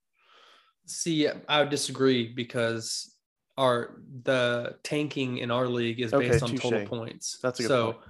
See, 0.86 1.28
I 1.48 1.60
would 1.60 1.70
disagree 1.70 2.32
because 2.32 3.14
our 3.56 4.00
the 4.22 4.76
tanking 4.84 5.38
in 5.38 5.50
our 5.50 5.66
league 5.66 6.00
is 6.00 6.12
Okay, 6.12 6.28
based 6.28 6.42
on 6.44 6.54
total 6.54 6.86
points. 6.86 7.38
That's 7.42 7.58
a 7.58 7.62
good 7.62 7.68
so. 7.68 7.92
point. 7.92 8.04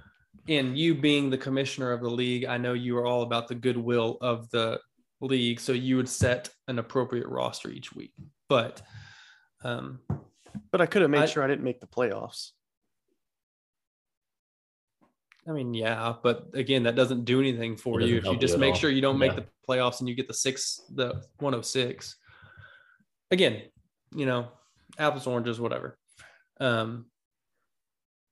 And 0.47 0.77
you 0.77 0.95
being 0.95 1.29
the 1.29 1.37
commissioner 1.37 1.91
of 1.91 2.01
the 2.01 2.09
league, 2.09 2.45
I 2.45 2.57
know 2.57 2.73
you 2.73 2.97
are 2.97 3.05
all 3.05 3.23
about 3.23 3.47
the 3.47 3.55
goodwill 3.55 4.17
of 4.21 4.49
the 4.51 4.79
league, 5.21 5.59
so 5.59 5.73
you 5.73 5.97
would 5.97 6.09
set 6.09 6.49
an 6.67 6.79
appropriate 6.79 7.27
roster 7.27 7.69
each 7.69 7.93
week. 7.93 8.13
But 8.47 8.81
um, 9.63 9.99
But 10.71 10.81
I 10.81 10.85
could 10.85 11.01
have 11.01 11.11
made 11.11 11.21
I- 11.21 11.25
sure 11.27 11.43
I 11.43 11.47
didn't 11.47 11.63
make 11.63 11.79
the 11.79 11.87
playoffs. 11.87 12.51
I 15.47 15.51
mean, 15.51 15.73
yeah, 15.73 16.13
but 16.21 16.49
again, 16.53 16.83
that 16.83 16.95
doesn't 16.95 17.25
do 17.25 17.39
anything 17.39 17.75
for 17.75 18.01
you 18.01 18.05
if 18.07 18.11
you 18.13 18.21
help 18.21 18.33
you 18.35 18.39
just 18.39 18.59
make 18.59 18.73
all. 18.73 18.79
sure 18.79 18.89
you 18.91 19.01
don't 19.01 19.17
make 19.17 19.35
the 19.35 19.45
playoffs 19.67 19.99
and 19.99 20.07
you 20.07 20.13
get 20.13 20.27
the 20.27 20.33
six, 20.33 20.81
the 20.93 21.23
106. 21.39 22.17
Again, 23.31 23.63
you 24.15 24.25
know, 24.27 24.49
apples, 24.99 25.25
oranges, 25.25 25.59
whatever. 25.59 25.97
Um, 26.59 27.05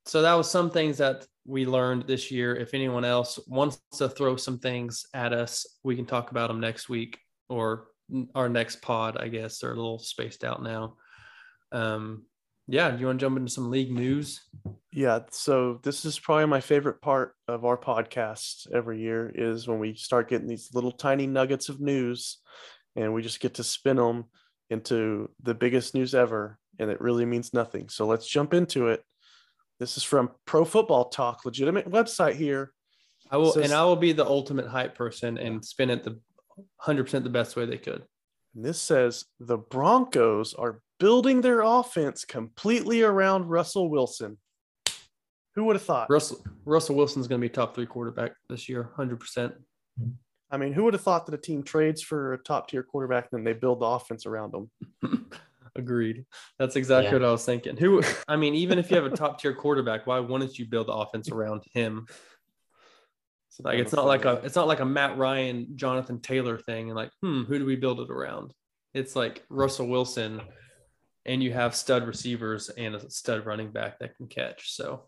so 0.05 0.21
that 0.21 0.33
was 0.35 0.51
some 0.51 0.69
things 0.69 0.97
that 0.99 1.25
we 1.45 1.65
learned 1.65 2.03
this 2.07 2.29
year. 2.29 2.55
If 2.55 2.73
anyone 2.75 3.05
else 3.05 3.39
wants 3.47 3.79
to 3.97 4.09
throw 4.09 4.35
some 4.35 4.59
things 4.59 5.05
at 5.13 5.33
us, 5.33 5.65
we 5.83 5.95
can 5.95 6.05
talk 6.05 6.29
about 6.29 6.49
them 6.49 6.59
next 6.59 6.87
week 6.87 7.19
or 7.49 7.87
our 8.35 8.47
next 8.49 8.81
pod, 8.81 9.17
I 9.17 9.27
guess. 9.29 9.59
They're 9.59 9.71
a 9.73 9.75
little 9.75 9.97
spaced 9.99 10.43
out 10.43 10.61
now. 10.61 10.97
Um, 11.71 12.25
yeah, 12.67 12.91
do 12.91 12.99
you 12.99 13.05
want 13.05 13.19
to 13.19 13.25
jump 13.25 13.37
into 13.37 13.51
some 13.51 13.71
league 13.71 13.91
news? 13.91 14.41
Yeah, 14.91 15.19
so 15.31 15.79
this 15.83 16.03
is 16.05 16.19
probably 16.19 16.47
my 16.47 16.59
favorite 16.59 17.01
part 17.01 17.33
of 17.47 17.63
our 17.63 17.77
podcast 17.77 18.71
every 18.73 18.99
year 18.99 19.31
is 19.33 19.67
when 19.67 19.79
we 19.79 19.95
start 19.95 20.29
getting 20.29 20.47
these 20.47 20.73
little 20.73 20.91
tiny 20.91 21.27
nuggets 21.27 21.69
of 21.69 21.79
news 21.79 22.39
and 22.95 23.13
we 23.13 23.21
just 23.21 23.39
get 23.39 23.53
to 23.55 23.63
spin 23.63 23.97
them 23.97 24.25
into 24.69 25.29
the 25.43 25.53
biggest 25.53 25.93
news 25.93 26.13
ever 26.13 26.57
and 26.79 26.91
it 26.91 26.99
really 26.99 27.25
means 27.25 27.53
nothing. 27.53 27.87
So 27.89 28.05
let's 28.05 28.27
jump 28.27 28.53
into 28.53 28.87
it. 28.87 29.01
This 29.79 29.95
is 29.95 30.03
from 30.03 30.31
Pro 30.45 30.65
Football 30.65 31.09
Talk, 31.09 31.45
legitimate 31.45 31.89
website 31.89 32.35
here. 32.35 32.73
I 33.29 33.37
will, 33.37 33.51
Says- 33.51 33.65
and 33.65 33.73
I 33.73 33.83
will 33.85 33.95
be 33.95 34.11
the 34.11 34.25
ultimate 34.25 34.67
hype 34.67 34.95
person 34.95 35.37
and 35.37 35.63
spin 35.63 35.89
it 35.89 36.03
the 36.03 36.19
hundred 36.77 37.03
percent 37.03 37.23
the 37.23 37.29
best 37.29 37.55
way 37.55 37.65
they 37.65 37.77
could. 37.77 38.03
And 38.57 38.65
this 38.65 38.81
says 38.81 39.25
the 39.39 39.57
Broncos 39.59 40.55
are 40.55 40.81
building 40.99 41.41
their 41.41 41.61
offense 41.61 42.25
completely 42.25 43.03
around 43.03 43.45
Russell 43.45 43.87
Wilson. 43.87 44.39
Who 45.53 45.65
would 45.65 45.75
have 45.75 45.83
thought? 45.83 46.09
Russell 46.09 46.43
Russell 46.65 46.95
Wilson's 46.95 47.27
going 47.27 47.39
to 47.39 47.45
be 47.47 47.49
top 47.53 47.75
three 47.75 47.85
quarterback 47.85 48.31
this 48.49 48.67
year, 48.67 48.89
hundred 48.95 49.19
percent. 49.19 49.53
I 50.49 50.57
mean, 50.57 50.73
who 50.73 50.83
would 50.85 50.93
have 50.95 51.03
thought 51.03 51.27
that 51.27 51.35
a 51.35 51.37
team 51.37 51.61
trades 51.61 52.01
for 52.01 52.33
a 52.33 52.37
top 52.39 52.67
tier 52.67 52.81
quarterback 52.81 53.27
and 53.31 53.39
then 53.39 53.43
they 53.43 53.57
build 53.57 53.81
the 53.81 53.85
offense 53.85 54.25
around 54.25 54.53
them? 54.53 55.29
Agreed. 55.75 56.25
That's 56.57 56.75
exactly 56.75 57.09
Yeah. 57.11 57.13
what 57.19 57.25
I 57.25 57.31
was 57.31 57.45
thinking. 57.45 57.77
Who? 57.77 58.01
I 58.27 58.37
mean, 58.37 58.55
even 58.55 58.79
if 58.79 58.89
you 58.89 58.95
have 58.97 59.05
a 59.05 59.15
top 59.15 59.39
tier 59.39 59.53
quarterback, 59.53 60.07
why 60.07 60.19
wouldn't 60.19 60.57
you 60.57 60.65
build 60.65 60.87
the 60.87 60.93
offense 60.93 61.29
around 61.29 61.61
him? 61.73 62.07
Like 63.63 63.79
it's 63.79 63.93
not 63.93 64.05
like 64.05 64.25
a 64.25 64.41
it's 64.43 64.55
not 64.55 64.67
like 64.67 64.79
a 64.79 64.85
Matt 64.85 65.17
Ryan, 65.17 65.67
Jonathan 65.75 66.19
Taylor 66.21 66.57
thing, 66.57 66.89
and 66.89 66.95
like, 66.95 67.11
hmm, 67.21 67.43
who 67.43 67.57
do 67.59 67.65
we 67.65 67.75
build 67.75 67.99
it 67.99 68.09
around? 68.09 68.53
It's 68.93 69.15
like 69.15 69.43
Russell 69.49 69.87
Wilson, 69.87 70.41
and 71.25 71.41
you 71.43 71.53
have 71.53 71.75
stud 71.75 72.05
receivers 72.07 72.69
and 72.69 72.95
a 72.95 73.09
stud 73.09 73.45
running 73.45 73.71
back 73.71 73.99
that 73.99 74.15
can 74.17 74.27
catch. 74.27 74.71
So, 74.73 75.03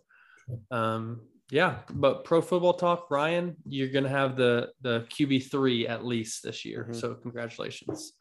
um, 0.71 1.21
yeah. 1.51 1.79
But 1.89 2.23
pro 2.25 2.41
football 2.41 2.73
talk, 2.73 3.09
Ryan, 3.09 3.55
you're 3.65 3.89
gonna 3.89 4.09
have 4.09 4.35
the 4.35 4.69
the 4.81 5.05
QB 5.09 5.49
three 5.51 5.87
at 5.87 6.05
least 6.05 6.43
this 6.43 6.65
year. 6.65 6.87
Mhm. 6.89 6.95
So 6.95 7.15
congratulations. 7.15 8.13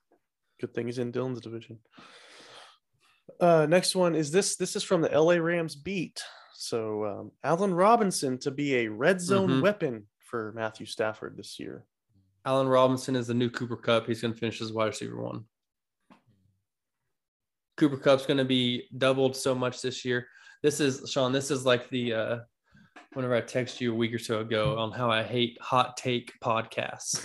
Good 0.61 0.75
thing 0.75 0.87
he's 0.87 0.99
in 0.99 1.13
Dylan's 1.13 1.41
division. 1.41 1.79
Uh, 3.41 3.67
next 3.69 3.95
one 3.95 4.15
is 4.15 4.31
this. 4.31 4.57
This 4.57 4.75
is 4.77 4.83
from 4.83 5.03
the 5.03 5.13
LA 5.13 5.35
Rams 5.35 5.77
beat. 5.77 6.21
So 6.55 7.05
um, 7.05 7.31
Allen 7.45 7.73
Robinson 7.73 8.39
to 8.39 8.51
be 8.51 8.75
a 8.77 8.89
red 8.89 9.21
zone 9.21 9.49
Mhm. 9.51 9.63
weapon 9.63 10.07
for 10.29 10.53
Matthew 10.55 10.87
Stafford 10.87 11.37
this 11.37 11.59
year. 11.59 11.85
Allen 12.45 12.69
Robinson 12.69 13.17
is 13.17 13.27
the 13.27 13.35
new 13.35 13.51
Cooper 13.51 13.77
Kupp. 13.77 14.07
He's 14.07 14.21
going 14.21 14.33
to 14.35 14.39
finish 14.39 14.61
as 14.61 14.73
wide 14.73 14.87
receiver 14.87 15.21
one. 15.21 15.45
Cooper 17.77 17.97
Kupp's 17.97 18.27
going 18.27 18.39
to 18.39 18.45
be 18.45 18.85
doubled 18.97 19.37
so 19.37 19.55
much 19.55 19.81
this 19.83 20.05
year. 20.05 20.27
This 20.63 20.81
is 20.81 21.11
Sean. 21.11 21.33
This 21.33 21.51
is 21.51 21.65
like 21.65 21.89
the 21.91 22.13
uh, 22.13 22.39
whenever 23.15 23.35
I 23.35 23.41
text 23.41 23.81
you 23.81 23.93
a 23.93 23.97
week 23.97 24.13
or 24.13 24.19
so 24.19 24.41
ago 24.41 24.77
on 24.79 24.91
how 24.93 25.11
I 25.11 25.23
hate 25.23 25.57
hot 25.61 25.97
take 25.97 26.33
podcasts 26.43 27.25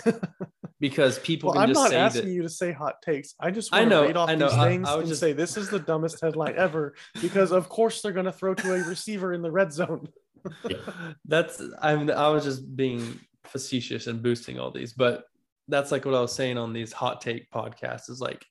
because 0.80 1.18
people 1.18 1.48
Well, 1.50 1.54
can 1.54 1.62
I'm 1.64 1.68
just 1.70 1.80
not 1.80 1.90
say 1.90 1.96
asking 1.96 2.24
that. 2.26 2.30
you 2.32 2.42
to 2.42 2.48
say 2.48 2.70
hot 2.72 3.02
takes. 3.02 3.34
I 3.40 3.50
just 3.50 3.74
I 3.74 3.80
want 3.80 3.90
to 3.90 3.96
know, 3.96 4.02
read 4.06 4.16
off 4.16 4.28
I 4.28 4.34
know. 4.36 4.48
these 4.48 4.58
I- 4.58 4.68
things 4.68 4.88
I 4.88 4.94
was 4.94 5.00
and 5.02 5.08
just- 5.08 5.20
say 5.20 5.32
this 5.32 5.56
is 5.56 5.68
the 5.68 5.80
dumbest 5.80 6.20
headline 6.20 6.54
ever 6.56 6.94
because 7.20 7.50
of 7.50 7.68
course 7.68 8.00
they're 8.00 8.12
going 8.12 8.26
to 8.26 8.32
throw 8.32 8.54
to 8.54 8.74
a 8.74 8.84
receiver 8.84 9.32
in 9.32 9.42
the 9.42 9.50
red 9.50 9.72
zone. 9.72 10.06
That's 11.24 11.62
I'm 11.80 12.10
I 12.10 12.28
was 12.28 12.44
just 12.44 12.76
being 12.76 13.18
facetious 13.44 14.06
and 14.06 14.22
boosting 14.22 14.58
all 14.58 14.70
these, 14.70 14.92
but 14.92 15.24
that's 15.68 15.90
like 15.92 16.04
what 16.04 16.14
I 16.14 16.20
was 16.20 16.32
saying 16.34 16.58
on 16.58 16.72
these 16.72 16.92
hot 16.92 17.20
take 17.20 17.50
podcasts 17.50 18.10
is 18.10 18.20
like, 18.20 18.44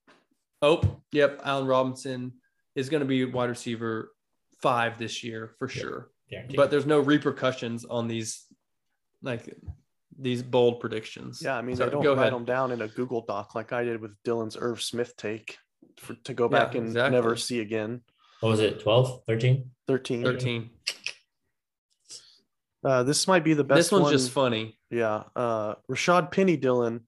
oh, 0.62 0.82
yep, 1.12 1.42
Allen 1.44 1.68
Robinson 1.68 2.34
is 2.76 2.90
going 2.90 3.02
to 3.02 3.06
be 3.08 3.24
wide 3.26 3.50
receiver 3.50 4.12
five 4.62 4.98
this 4.98 5.24
year 5.24 5.52
for 5.60 5.68
sure. 5.68 6.10
Guaranteed. 6.30 6.58
But 6.58 6.72
there's 6.72 6.86
no 6.88 7.00
repercussions 7.00 7.86
on 7.86 8.08
these 8.08 8.46
like 9.22 9.56
these 10.18 10.42
bold 10.44 10.80
predictions. 10.80 11.42
Yeah, 11.44 11.56
I 11.56 11.62
mean 11.62 11.76
So 11.76 11.86
they 11.86 11.92
don't 11.92 12.04
go 12.04 12.14
write 12.16 12.22
ahead. 12.22 12.34
them 12.34 12.46
down 12.46 12.72
in 12.72 12.82
a 12.82 12.88
Google 12.88 13.22
Doc 13.26 13.56
like 13.56 13.74
I 13.74 13.84
did 13.84 14.02
with 14.02 14.16
Dylan's 14.24 14.58
Irv 14.60 14.82
Smith 14.82 15.16
take 15.18 15.58
for, 15.98 16.14
to 16.24 16.34
go 16.34 16.46
Yeah, 16.46 16.60
back 16.66 16.76
and 16.76 16.88
exactly. 16.88 17.12
never 17.16 17.36
see 17.36 17.60
again. 17.60 18.02
what 18.40 18.50
was 18.50 18.60
it? 18.60 18.80
12, 18.80 19.22
13? 19.28 19.70
13. 19.88 20.24
13. 20.24 20.70
Uh, 22.84 23.04
this 23.04 23.28
might 23.28 23.44
be 23.44 23.54
the 23.54 23.64
best 23.64 23.78
This 23.78 23.92
one's 23.92 24.04
one. 24.04 24.12
just 24.12 24.32
funny. 24.32 24.78
Yeah. 24.90 25.24
Uh, 25.36 25.76
Rashaad 25.90 26.32
Penny 26.32 26.58
Dylan 26.58 27.02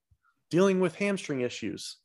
dealing 0.50 0.80
with 0.80 0.94
hamstring 0.94 1.40
issues 1.42 1.96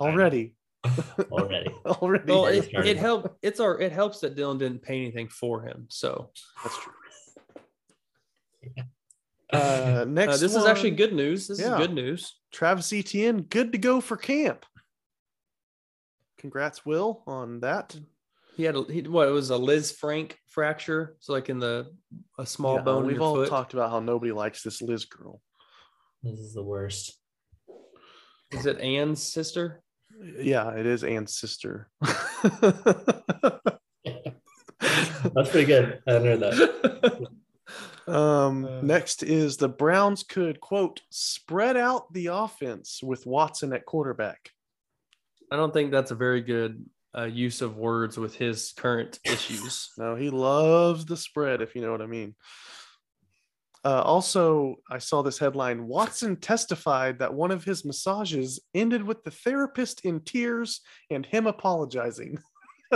already. 0.00 0.54
Already. 1.30 1.70
already. 1.86 2.24
Well, 2.32 2.46
it, 2.46 2.64
started. 2.64 2.88
it 2.88 2.96
help 2.96 3.36
it's 3.42 3.60
our 3.60 3.78
it 3.78 3.92
helps 3.92 4.20
that 4.20 4.34
Dylan 4.34 4.58
didn't 4.58 4.80
pay 4.80 4.96
anything 4.98 5.28
for 5.28 5.60
him. 5.62 5.84
So 5.90 6.30
That's 6.62 6.78
true. 6.78 6.92
Uh, 9.52 10.04
next, 10.06 10.34
uh, 10.34 10.36
this 10.36 10.54
is 10.54 10.64
actually 10.64 10.92
good 10.92 11.12
news. 11.12 11.48
This 11.48 11.58
Yeah. 11.60 11.72
is 11.72 11.78
good 11.86 11.92
news. 11.92 12.36
Travis 12.52 12.92
Etienne, 12.92 13.42
good 13.42 13.72
to 13.72 13.78
go 13.78 14.00
for 14.00 14.16
camp. 14.16 14.64
Congrats, 16.38 16.86
Will, 16.86 17.24
on 17.26 17.58
that. 17.58 17.98
He 18.56 18.64
had 18.64 18.76
a, 18.76 18.82
he, 18.84 19.02
what 19.02 19.28
it 19.28 19.32
was 19.32 19.50
a 19.50 19.54
Lisfranc 19.54 20.32
fracture, 20.48 21.16
so 21.20 21.32
like 21.32 21.48
in 21.48 21.58
the 21.60 21.86
a 22.38 22.44
small 22.44 22.76
Yeah, 22.76 22.82
bone 22.82 23.06
We've 23.06 23.20
all 23.20 23.36
foot. 23.36 23.48
talked 23.48 23.72
about 23.74 23.90
how 23.90 24.00
nobody 24.00 24.32
likes 24.32 24.62
this 24.62 24.82
Liz 24.82 25.04
girl. 25.06 25.40
This 26.22 26.38
is 26.38 26.52
the 26.54 26.62
worst. 26.62 27.16
Is 28.50 28.66
it 28.66 28.80
Anne's 28.80 29.22
sister? 29.22 29.82
Yeah, 30.38 30.70
it 30.72 30.84
is 30.84 31.04
Anne's 31.04 31.34
sister. 31.38 31.88
That's 35.34 35.50
pretty 35.50 35.66
good. 35.66 36.02
I 36.06 36.12
hadn't 36.12 36.26
heard 36.28 36.40
that. 36.40 37.28
Um, 38.08 38.64
Uh. 38.64 38.80
next 38.82 39.22
is 39.22 39.56
the 39.56 39.68
Browns 39.68 40.24
could 40.24 40.58
quote 40.60 41.00
spread 41.10 41.76
out 41.76 42.12
the 42.12 42.26
offense 42.28 43.00
with 43.04 43.24
Watson 43.24 43.72
at 43.72 43.84
quarterback. 43.86 44.50
I 45.52 45.56
don't 45.56 45.72
think 45.72 45.92
that's 45.92 46.10
a 46.10 46.16
very 46.16 46.40
good 46.42 46.84
uh, 47.16 47.24
use 47.24 47.62
of 47.62 47.76
words 47.76 48.16
with 48.16 48.34
his 48.34 48.72
current 48.76 49.18
issues. 49.24 49.90
No, 49.98 50.14
he 50.16 50.30
loves 50.30 51.04
the 51.04 51.16
spread, 51.16 51.60
if 51.60 51.74
you 51.74 51.82
know 51.82 51.92
what 51.92 52.02
I 52.02 52.06
mean. 52.06 52.34
Uh, 53.84 54.02
also, 54.02 54.76
I 54.90 54.98
saw 54.98 55.22
this 55.22 55.38
headline 55.38 55.86
Watson 55.86 56.36
testified 56.36 57.18
that 57.18 57.32
one 57.32 57.50
of 57.50 57.64
his 57.64 57.84
massages 57.84 58.60
ended 58.74 59.02
with 59.02 59.24
the 59.24 59.30
therapist 59.30 60.04
in 60.04 60.20
tears 60.20 60.80
and 61.10 61.24
him 61.24 61.46
apologizing. 61.46 62.38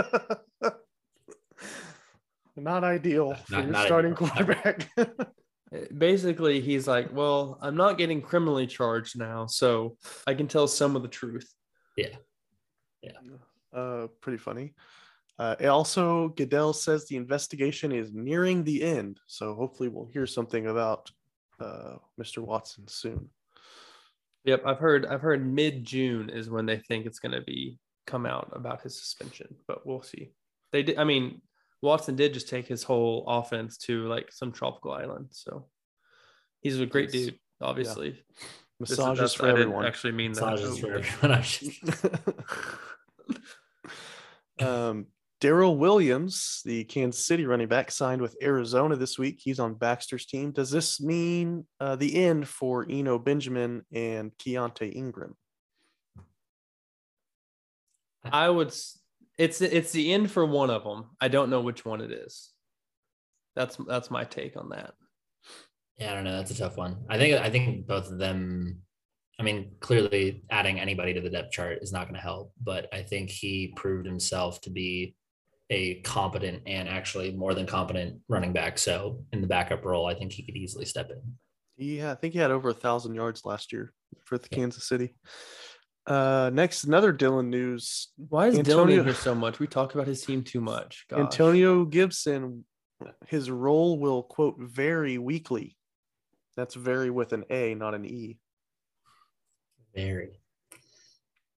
not 2.55 2.83
ideal 2.83 3.33
for 3.33 3.55
your 3.55 3.63
not 3.63 3.85
starting 3.85 4.13
ideal. 4.13 4.27
quarterback. 4.27 4.89
Basically, 5.97 6.61
he's 6.61 6.87
like, 6.87 7.11
"Well, 7.11 7.57
I'm 7.61 7.75
not 7.75 7.97
getting 7.97 8.21
criminally 8.21 8.67
charged 8.67 9.17
now, 9.17 9.47
so 9.47 9.97
I 10.27 10.35
can 10.35 10.47
tell 10.47 10.67
some 10.67 10.95
of 10.95 11.01
the 11.01 11.07
truth." 11.07 11.51
Uh, 13.75 14.07
pretty 14.21 14.37
funny. 14.37 14.73
Uh, 15.37 15.55
it 15.59 15.65
also, 15.67 16.29
Goodell 16.29 16.71
says 16.73 17.05
the 17.05 17.17
investigation 17.17 17.91
is 17.91 18.13
nearing 18.13 18.63
the 18.63 18.81
end, 18.83 19.19
so 19.27 19.53
hopefully 19.53 19.89
we'll 19.89 20.05
hear 20.05 20.25
something 20.25 20.67
about 20.67 21.11
uh, 21.59 21.95
Mr. 22.19 22.37
Watson 22.39 22.87
soon. 22.87 23.29
Yep, 24.45 24.63
I've 24.65 24.77
heard. 24.79 25.05
I've 25.05 25.21
heard 25.21 25.45
mid 25.45 25.83
June 25.83 26.29
is 26.29 26.49
when 26.49 26.65
they 26.65 26.77
think 26.77 27.05
it's 27.05 27.19
going 27.19 27.33
to 27.33 27.41
be 27.41 27.79
come 28.07 28.25
out 28.25 28.49
about 28.53 28.81
his 28.81 28.97
suspension, 28.97 29.55
but 29.67 29.85
we'll 29.85 30.03
see. 30.03 30.31
They 30.71 30.83
did. 30.83 30.97
I 30.99 31.03
mean, 31.03 31.41
Watson 31.81 32.15
did 32.15 32.33
just 32.33 32.47
take 32.47 32.67
his 32.67 32.83
whole 32.83 33.25
offense 33.27 33.77
to 33.79 34.07
like 34.07 34.31
some 34.31 34.51
tropical 34.51 34.91
island, 34.93 35.27
so 35.31 35.67
he's 36.61 36.79
a 36.79 36.85
great 36.85 37.13
Yes. 37.13 37.25
dude. 37.25 37.39
Obviously, 37.61 38.09
is- 38.09 38.17
Massages 38.79 39.33
for 39.33 39.47
I 39.47 39.49
everyone. 39.49 39.85
Actually, 39.85 40.13
mean 40.13 40.31
that. 40.33 40.45
Massages 40.45 40.79
for 40.79 40.93
everyone. 40.99 41.43
I 44.59 44.63
um, 44.63 45.07
Darrel 45.41 45.77
Williams, 45.77 46.61
the 46.65 46.85
Kansas 46.85 47.25
City 47.25 47.45
running 47.45 47.67
back, 47.67 47.91
signed 47.91 48.21
with 48.21 48.37
Arizona 48.41 48.95
this 48.95 49.19
week. 49.19 49.39
He's 49.39 49.59
on 49.59 49.75
Baxter's 49.75 50.25
team. 50.25 50.51
Does 50.51 50.71
this 50.71 51.01
mean 51.01 51.65
uh, 51.79 51.95
the 51.95 52.23
end 52.23 52.47
for 52.47 52.85
Eno 52.89 53.19
Benjamin 53.19 53.85
and 53.91 54.31
Keaontay 54.37 54.95
Ingram? 54.95 55.35
I 58.23 58.49
would. 58.49 58.73
It's 59.37 59.61
it's 59.61 59.91
the 59.91 60.13
end 60.13 60.31
for 60.31 60.45
one 60.45 60.69
of 60.69 60.83
them. 60.83 61.11
I 61.19 61.27
don't 61.27 61.49
know 61.49 61.61
which 61.61 61.85
one 61.85 62.01
it 62.01 62.11
is. 62.11 62.51
That's 63.55 63.77
that's 63.87 64.09
my 64.09 64.23
take 64.23 64.57
on 64.57 64.69
that. 64.69 64.93
Yeah, 65.97 66.11
I 66.11 66.15
don't 66.15 66.23
know. 66.23 66.37
That's 66.37 66.51
a 66.51 66.57
tough 66.57 66.77
one. 66.77 67.05
I 67.09 67.17
think 67.17 67.39
I 67.39 67.49
think 67.49 67.87
both 67.87 68.09
of 68.09 68.17
them. 68.17 68.81
I 69.37 69.43
mean, 69.43 69.71
clearly 69.81 70.43
adding 70.49 70.79
anybody 70.79 71.13
to 71.13 71.21
the 71.21 71.29
depth 71.29 71.51
chart 71.51 71.79
is 71.81 71.91
not 71.91 72.03
going 72.05 72.15
to 72.15 72.21
help, 72.21 72.53
but 72.63 72.87
I 72.93 73.01
think 73.01 73.29
he 73.29 73.73
proved 73.75 74.05
himself 74.05 74.61
to 74.61 74.69
be 74.69 75.15
a 75.69 75.95
competent 76.01 76.63
and 76.67 76.87
actually 76.87 77.31
more 77.31 77.53
than 77.53 77.65
competent 77.65 78.19
running 78.29 78.53
back. 78.53 78.77
So 78.77 79.23
in 79.33 79.41
the 79.41 79.47
backup 79.47 79.83
role, 79.83 80.05
I 80.05 80.13
think 80.13 80.31
he 80.31 80.43
could 80.43 80.55
easily 80.55 80.85
step 80.85 81.09
in. 81.09 81.21
Yeah, 81.77 82.11
I 82.11 82.15
think 82.15 82.33
he 82.33 82.39
had 82.39 82.51
over 82.51 82.69
a 82.69 82.73
thousand 82.73 83.15
yards 83.15 83.43
last 83.45 83.73
year 83.73 83.91
for 84.23 84.37
the 84.37 84.47
Yeah. 84.51 84.57
Kansas 84.59 84.87
City. 84.87 85.15
Uh, 86.07 86.51
next, 86.53 86.83
another 86.83 87.11
Dylan 87.11 87.47
news. 87.47 88.09
Why 88.15 88.47
is 88.47 88.57
Antonio- 88.59 88.99
in 88.99 89.05
here 89.05 89.13
so 89.15 89.35
much? 89.35 89.59
We 89.59 89.67
talk 89.67 89.95
about 89.95 90.07
his 90.07 90.23
team 90.23 90.43
too 90.43 90.61
much. 90.61 91.05
Gosh. 91.09 91.19
Antonio 91.19 91.83
Gibson, 91.83 92.63
his 93.27 93.49
role 93.49 93.99
will 93.99 94.23
quote 94.23 94.55
vary 94.59 95.17
weekly. 95.17 95.75
That's 96.55 96.75
vary 96.75 97.09
with 97.09 97.33
an 97.33 97.43
A, 97.49 97.73
not 97.75 97.95
an 97.95 98.05
E. 98.05 98.37
Very. 99.95 100.39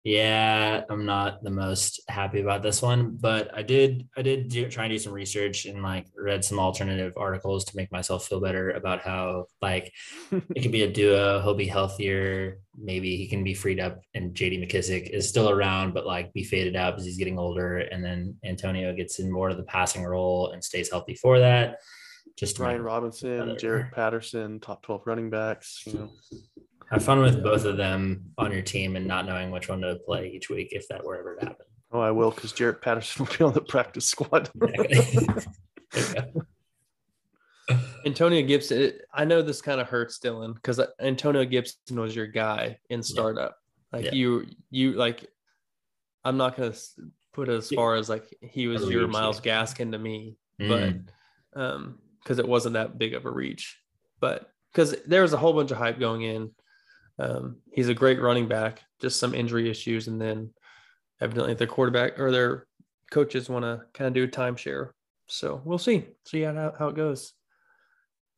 Yeah, 0.06 0.84
I'm 0.88 1.04
not 1.04 1.42
the 1.42 1.50
most 1.50 2.00
happy 2.08 2.40
about 2.40 2.62
this 2.62 2.80
one, 2.80 3.18
but 3.20 3.50
I 3.52 3.62
did 3.62 4.06
I 4.16 4.22
did 4.22 4.48
do, 4.48 4.68
try 4.68 4.84
and 4.84 4.92
do 4.92 5.00
some 5.00 5.12
research 5.12 5.66
and 5.66 5.82
like 5.82 6.06
read 6.16 6.44
some 6.44 6.60
alternative 6.60 7.14
articles 7.16 7.64
to 7.64 7.76
make 7.76 7.90
myself 7.90 8.28
feel 8.28 8.38
better 8.40 8.70
about 8.70 9.00
how 9.00 9.46
like 9.60 9.92
it 10.30 10.60
could 10.62 10.70
be 10.70 10.84
a 10.84 10.92
duo. 10.92 11.42
He'll 11.42 11.54
be 11.54 11.66
healthier. 11.66 12.60
Maybe 12.78 13.16
he 13.16 13.26
can 13.26 13.42
be 13.42 13.52
freed 13.52 13.80
up, 13.80 13.98
and 14.14 14.32
J.D. 14.32 14.64
McKissic 14.64 15.10
is 15.10 15.28
still 15.28 15.50
around, 15.50 15.92
but 15.92 16.06
like 16.06 16.32
be 16.32 16.44
faded 16.44 16.76
out 16.76 16.92
because 16.92 17.04
he's 17.04 17.18
getting 17.18 17.36
older. 17.36 17.78
And 17.78 18.04
then 18.04 18.36
Antonio 18.44 18.94
gets 18.94 19.18
in 19.18 19.28
more 19.32 19.50
of 19.50 19.56
the 19.56 19.64
passing 19.64 20.04
role 20.04 20.52
and 20.52 20.62
stays 20.62 20.88
healthy 20.88 21.16
for 21.16 21.40
that. 21.40 21.78
Just 22.36 22.60
Ryan 22.60 22.82
Robinson, 22.82 23.58
Jarrett 23.58 23.90
Patterson, 23.90 24.60
top 24.60 24.82
12 24.82 25.02
running 25.04 25.30
backs. 25.30 25.82
You 25.84 25.94
know, 25.94 26.10
have 26.90 27.04
fun 27.04 27.20
with 27.20 27.42
both 27.42 27.64
of 27.64 27.76
them 27.76 28.24
on 28.38 28.52
your 28.52 28.62
team 28.62 28.96
and 28.96 29.06
not 29.06 29.26
knowing 29.26 29.50
which 29.50 29.68
one 29.68 29.80
to 29.80 29.96
play 30.06 30.28
each 30.28 30.48
week 30.50 30.68
if 30.72 30.86
that 30.88 31.04
were 31.04 31.16
ever 31.18 31.36
to 31.36 31.46
happen. 31.46 31.66
oh, 31.92 32.00
I 32.00 32.10
will 32.10 32.30
because 32.30 32.52
Jarrett 32.52 32.80
Patterson 32.82 33.24
will 33.26 33.36
be 33.36 33.44
on 33.44 33.52
the 33.52 33.60
practice 33.60 34.06
squad. 34.08 34.50
Antonio 38.04 38.46
Gibson. 38.46 38.92
I 39.12 39.24
know 39.24 39.42
this 39.42 39.60
kind 39.60 39.80
of 39.80 39.88
hurts 39.88 40.18
Dylan 40.20 40.54
because 40.54 40.80
Antonio 41.00 41.44
Gibson 41.44 41.98
was 42.00 42.14
your 42.14 42.28
guy 42.28 42.78
in 42.88 43.02
startup. 43.02 43.56
Like 43.92 44.04
Yeah. 44.06 44.12
you, 44.14 44.46
you 44.70 44.92
like. 44.92 45.26
I'm 46.24 46.36
not 46.36 46.56
gonna 46.56 46.74
put 47.32 47.48
it 47.48 47.52
as 47.54 47.70
far 47.70 47.94
as 47.96 48.08
like 48.08 48.24
he 48.40 48.66
was 48.66 48.88
your 48.88 49.06
Myles 49.06 49.40
yeah. 49.44 49.62
Gaskin 49.62 49.92
to 49.92 49.98
me, 49.98 50.36
Mm, 50.60 51.04
but 51.54 51.60
um, 51.60 51.98
because 52.22 52.38
it 52.38 52.48
wasn't 52.48 52.74
that 52.74 52.98
big 52.98 53.14
of 53.14 53.26
a 53.26 53.30
reach, 53.30 53.78
but 54.20 54.50
because 54.72 54.96
there 55.06 55.22
was 55.22 55.32
a 55.32 55.36
whole 55.36 55.52
bunch 55.52 55.70
of 55.70 55.76
hype 55.76 55.98
going 56.00 56.22
in. 56.22 56.50
Um, 57.18 57.56
he's 57.72 57.88
a 57.88 57.94
great 57.94 58.20
running 58.20 58.46
back, 58.48 58.82
just 59.00 59.18
some 59.18 59.34
injury 59.34 59.70
issues, 59.70 60.08
and 60.08 60.20
then 60.20 60.50
evidently 61.20 61.54
their 61.54 61.66
quarterback 61.66 62.18
or 62.18 62.30
their 62.30 62.66
coaches 63.10 63.48
want 63.48 63.64
to 63.64 63.82
kind 63.94 64.08
of 64.08 64.14
do 64.14 64.24
a 64.24 64.28
timeshare. 64.28 64.90
So 65.28 65.60
we'll 65.64 65.78
see, 65.78 66.06
see 66.26 66.42
how 66.42 66.72
how 66.78 66.88
it 66.88 66.96
goes. 66.96 67.32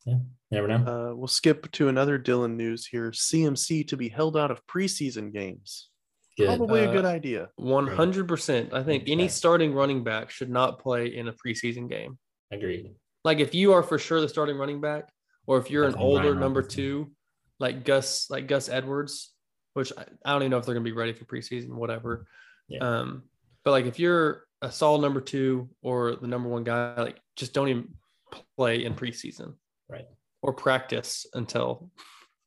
Yeah, 0.05 0.15
never 0.49 0.67
know. 0.67 0.75
Uh, 1.11 1.15
we'll 1.15 1.27
skip 1.27 1.69
to 1.73 1.89
another 1.89 2.17
Dylan 2.17 2.55
news 2.55 2.85
here. 2.85 3.11
CMC 3.11 3.87
to 3.89 3.97
be 3.97 4.09
held 4.09 4.37
out 4.37 4.49
of 4.49 4.65
preseason 4.65 5.33
games. 5.33 5.89
Good. 6.37 6.47
Probably 6.47 6.81
a 6.81 6.89
Uh, 6.89 6.93
good 6.93 7.05
idea. 7.05 7.49
One 7.57 7.85
hundred 7.85 8.27
percent. 8.29 8.73
I 8.73 8.81
think 8.81 9.03
any 9.07 9.27
starting 9.27 9.73
running 9.73 10.03
back 10.05 10.29
should 10.29 10.49
not 10.49 10.79
play 10.79 11.07
in 11.13 11.27
a 11.27 11.33
preseason 11.33 11.89
game. 11.89 12.17
Agreed. 12.51 12.91
Like 13.25 13.39
if 13.39 13.53
you 13.53 13.73
are 13.73 13.83
for 13.83 13.99
sure 13.99 14.21
the 14.21 14.29
starting 14.29 14.57
running 14.57 14.79
back, 14.79 15.09
or 15.45 15.57
if 15.57 15.69
you're 15.69 15.83
an 15.83 15.95
older 15.95 16.33
number 16.33 16.61
two, 16.61 17.11
like 17.59 17.83
Gus, 17.85 18.29
like 18.29 18.47
Gus 18.47 18.69
Edwards, 18.69 19.33
which 19.73 19.91
I, 19.97 20.05
I 20.25 20.31
don't 20.33 20.41
even 20.43 20.51
know 20.51 20.57
if 20.57 20.65
they're 20.65 20.75
gonna 20.75 20.83
be 20.83 20.91
ready 20.91 21.13
for 21.13 21.25
preseason, 21.25 21.69
whatever. 21.69 22.25
Yeah. 22.67 22.79
Um, 22.79 23.23
but 23.63 23.71
like 23.71 23.85
if 23.85 23.99
you're 23.99 24.45
a 24.61 24.71
solid 24.71 25.01
number 25.01 25.21
two 25.21 25.69
or 25.81 26.15
the 26.15 26.27
number 26.27 26.49
one 26.49 26.63
guy, 26.63 26.95
like 26.97 27.19
just 27.35 27.53
don't 27.53 27.69
even 27.69 27.89
play 28.57 28.83
in 28.85 28.93
preseason. 28.95 29.55
Right. 29.89 30.05
Or 30.41 30.53
practice 30.53 31.25
until 31.33 31.89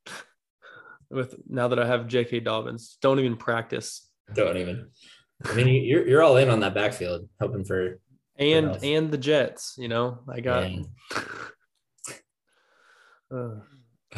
with 1.11 1.35
now 1.49 1.69
that 1.69 1.79
I 1.79 1.87
have 1.87 2.07
J.K. 2.09 2.41
Dobbins, 2.41 2.97
don't 3.03 3.19
even 3.21 3.37
practice. 3.37 4.09
Don't 4.35 4.57
even. 4.57 4.89
I 5.45 5.55
mean, 5.55 5.67
you- 5.69 5.83
you're 5.83 6.09
you're 6.09 6.23
all 6.23 6.37
in 6.37 6.49
on 6.49 6.61
that 6.61 6.75
backfield, 6.75 7.29
hoping 7.41 7.65
for. 7.65 7.99
and 8.37 8.79
and 8.83 9.11
the 9.11 9.19
Jets. 9.19 9.75
You 9.77 9.89
know, 9.89 10.21
I 10.33 10.41
got. 10.41 10.71
Uh, 13.35 13.57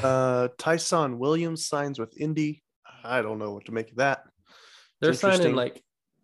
Uh, 0.02 0.48
Ty'Son 0.58 1.18
Williams 1.18 1.66
signs 1.66 1.98
with 1.98 2.18
Indy. 2.20 2.62
I 3.04 3.22
don't 3.22 3.38
know 3.38 3.52
what 3.52 3.66
to 3.66 3.72
make 3.72 3.90
of 3.90 3.96
that. 3.98 4.24
they're 5.00 5.12
signing 5.12 5.54
like 5.54 5.82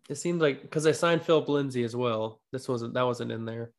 it 0.09 0.15
seemed 0.15 0.41
like 0.41 0.61
because 0.61 0.83
they 0.83 0.93
signed 0.93 1.23
Phillip 1.23 1.47
Lindsay 1.47 1.83
as 1.83 1.95
well. 1.95 2.41
This 2.51 2.67
wasn't 2.67 2.93
that 2.95 3.05
wasn't 3.05 3.31
in 3.31 3.45
there, 3.45 3.71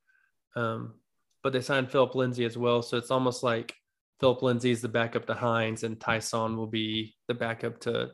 um, 0.56 0.94
but 1.42 1.52
they 1.52 1.60
signed 1.60 1.90
Phillip 1.90 2.14
Lindsay 2.14 2.44
as 2.44 2.56
well. 2.56 2.80
So 2.82 2.96
it's 2.96 3.10
almost 3.10 3.42
like 3.42 3.74
Phillip 4.20 4.42
Lindsay 4.42 4.70
is 4.70 4.80
the 4.80 4.88
backup 4.88 5.26
to 5.26 5.34
Hines, 5.34 5.82
and 5.82 6.00
Ty'Son 6.00 6.56
will 6.56 6.68
be 6.68 7.14
the 7.28 7.34
backup 7.34 7.80
to 7.80 8.12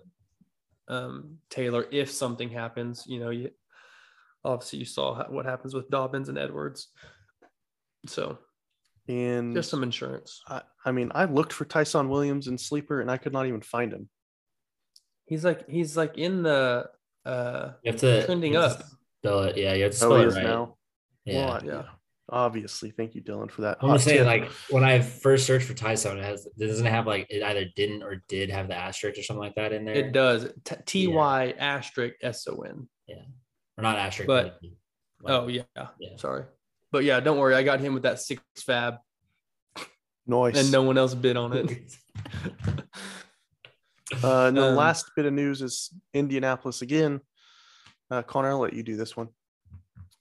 um, 0.88 1.36
Taylor 1.50 1.86
if 1.92 2.10
something 2.10 2.48
happens. 2.48 3.04
You 3.06 3.20
know, 3.20 3.30
you 3.30 3.50
obviously 4.44 4.80
you 4.80 4.84
saw 4.84 5.28
what 5.28 5.46
happens 5.46 5.74
with 5.74 5.90
Dobbins 5.90 6.28
and 6.28 6.38
Edwards. 6.38 6.88
So 8.06 8.38
And 9.08 9.54
just 9.54 9.70
some 9.70 9.82
insurance. 9.82 10.42
I, 10.48 10.62
I 10.84 10.92
mean, 10.92 11.10
I 11.14 11.24
looked 11.24 11.52
for 11.52 11.64
Ty'Son 11.64 12.08
Williams 12.08 12.46
in 12.46 12.58
sleeper 12.58 13.00
and 13.00 13.10
I 13.10 13.16
could 13.16 13.32
not 13.32 13.46
even 13.46 13.62
find 13.62 13.92
him. 13.92 14.08
He's 15.26 15.44
like 15.44 15.68
he's 15.68 15.96
like 15.96 16.16
in 16.18 16.42
the 16.42 16.88
uh 17.24 17.70
You 17.82 17.92
have 17.92 18.00
to 18.00 18.24
Trending 18.26 18.52
you 18.54 18.58
have 18.60 18.78
to 18.78 18.84
up. 18.84 18.90
Spell 19.22 19.40
it. 19.44 19.56
Yeah, 19.56 19.74
you 19.74 19.84
have 19.84 19.92
to 19.92 19.96
Oh, 20.04 20.08
spell 20.08 20.16
he 20.16 20.22
it 20.24 20.28
is 20.28 20.34
right. 20.36 20.44
now. 20.44 20.76
Yeah. 21.24 21.44
Well, 21.46 21.52
I- 21.54 21.64
Yeah. 21.66 21.82
Obviously, 22.30 22.90
thank 22.90 23.14
you, 23.14 23.22
Dylan, 23.22 23.50
for 23.50 23.62
that. 23.62 23.78
I'm 23.80 23.88
gonna 23.88 23.98
say 23.98 24.22
like 24.22 24.50
when 24.68 24.84
I 24.84 25.00
first 25.00 25.46
searched 25.46 25.66
for 25.66 25.72
Tyson, 25.72 26.18
it 26.18 26.24
has 26.24 26.44
it 26.44 26.58
doesn't 26.58 26.84
have 26.84 27.06
like 27.06 27.26
it 27.30 27.42
either 27.42 27.64
didn't 27.74 28.02
or 28.02 28.22
did 28.28 28.50
have 28.50 28.68
the 28.68 28.74
asterisk 28.74 29.18
or 29.18 29.22
something 29.22 29.40
like 29.42 29.54
that 29.54 29.72
in 29.72 29.86
there. 29.86 29.94
it 29.94 30.12
does 30.12 30.46
T- 30.62 30.74
T 30.84 31.06
Y 31.08 31.54
asterisk 31.58 32.16
S 32.20 32.46
O 32.46 32.56
N. 32.60 32.86
Yeah, 33.06 33.22
or 33.78 33.82
not 33.82 33.96
asterisk. 33.96 34.26
But- 34.26 34.58
like- 35.22 35.32
Oh 35.32 35.48
yeah. 35.48 35.62
Yeah. 35.74 36.16
sorry, 36.18 36.44
but 36.92 37.04
yeah, 37.04 37.20
don't 37.20 37.38
worry. 37.38 37.54
I 37.54 37.62
got 37.62 37.80
him 37.80 37.94
with 37.94 38.02
that 38.04 38.20
six 38.20 38.42
FAAB, 38.58 38.98
Noise. 40.26 40.56
and 40.58 40.72
no 40.72 40.82
one 40.82 40.98
else 40.98 41.14
bid 41.14 41.36
on 41.36 41.52
it. 41.56 41.70
Uh, 44.24 44.46
and 44.46 44.56
the 44.56 44.70
Um, 44.70 44.74
last 44.74 45.10
bit 45.14 45.26
of 45.26 45.34
news 45.34 45.60
is 45.60 45.92
Indianapolis 46.14 46.80
again. 46.80 47.20
Uh, 48.10 48.22
Connor, 48.22 48.48
I'll 48.48 48.58
let 48.60 48.72
you 48.72 48.82
do 48.82 48.96
this 48.96 49.14
one. 49.16 49.28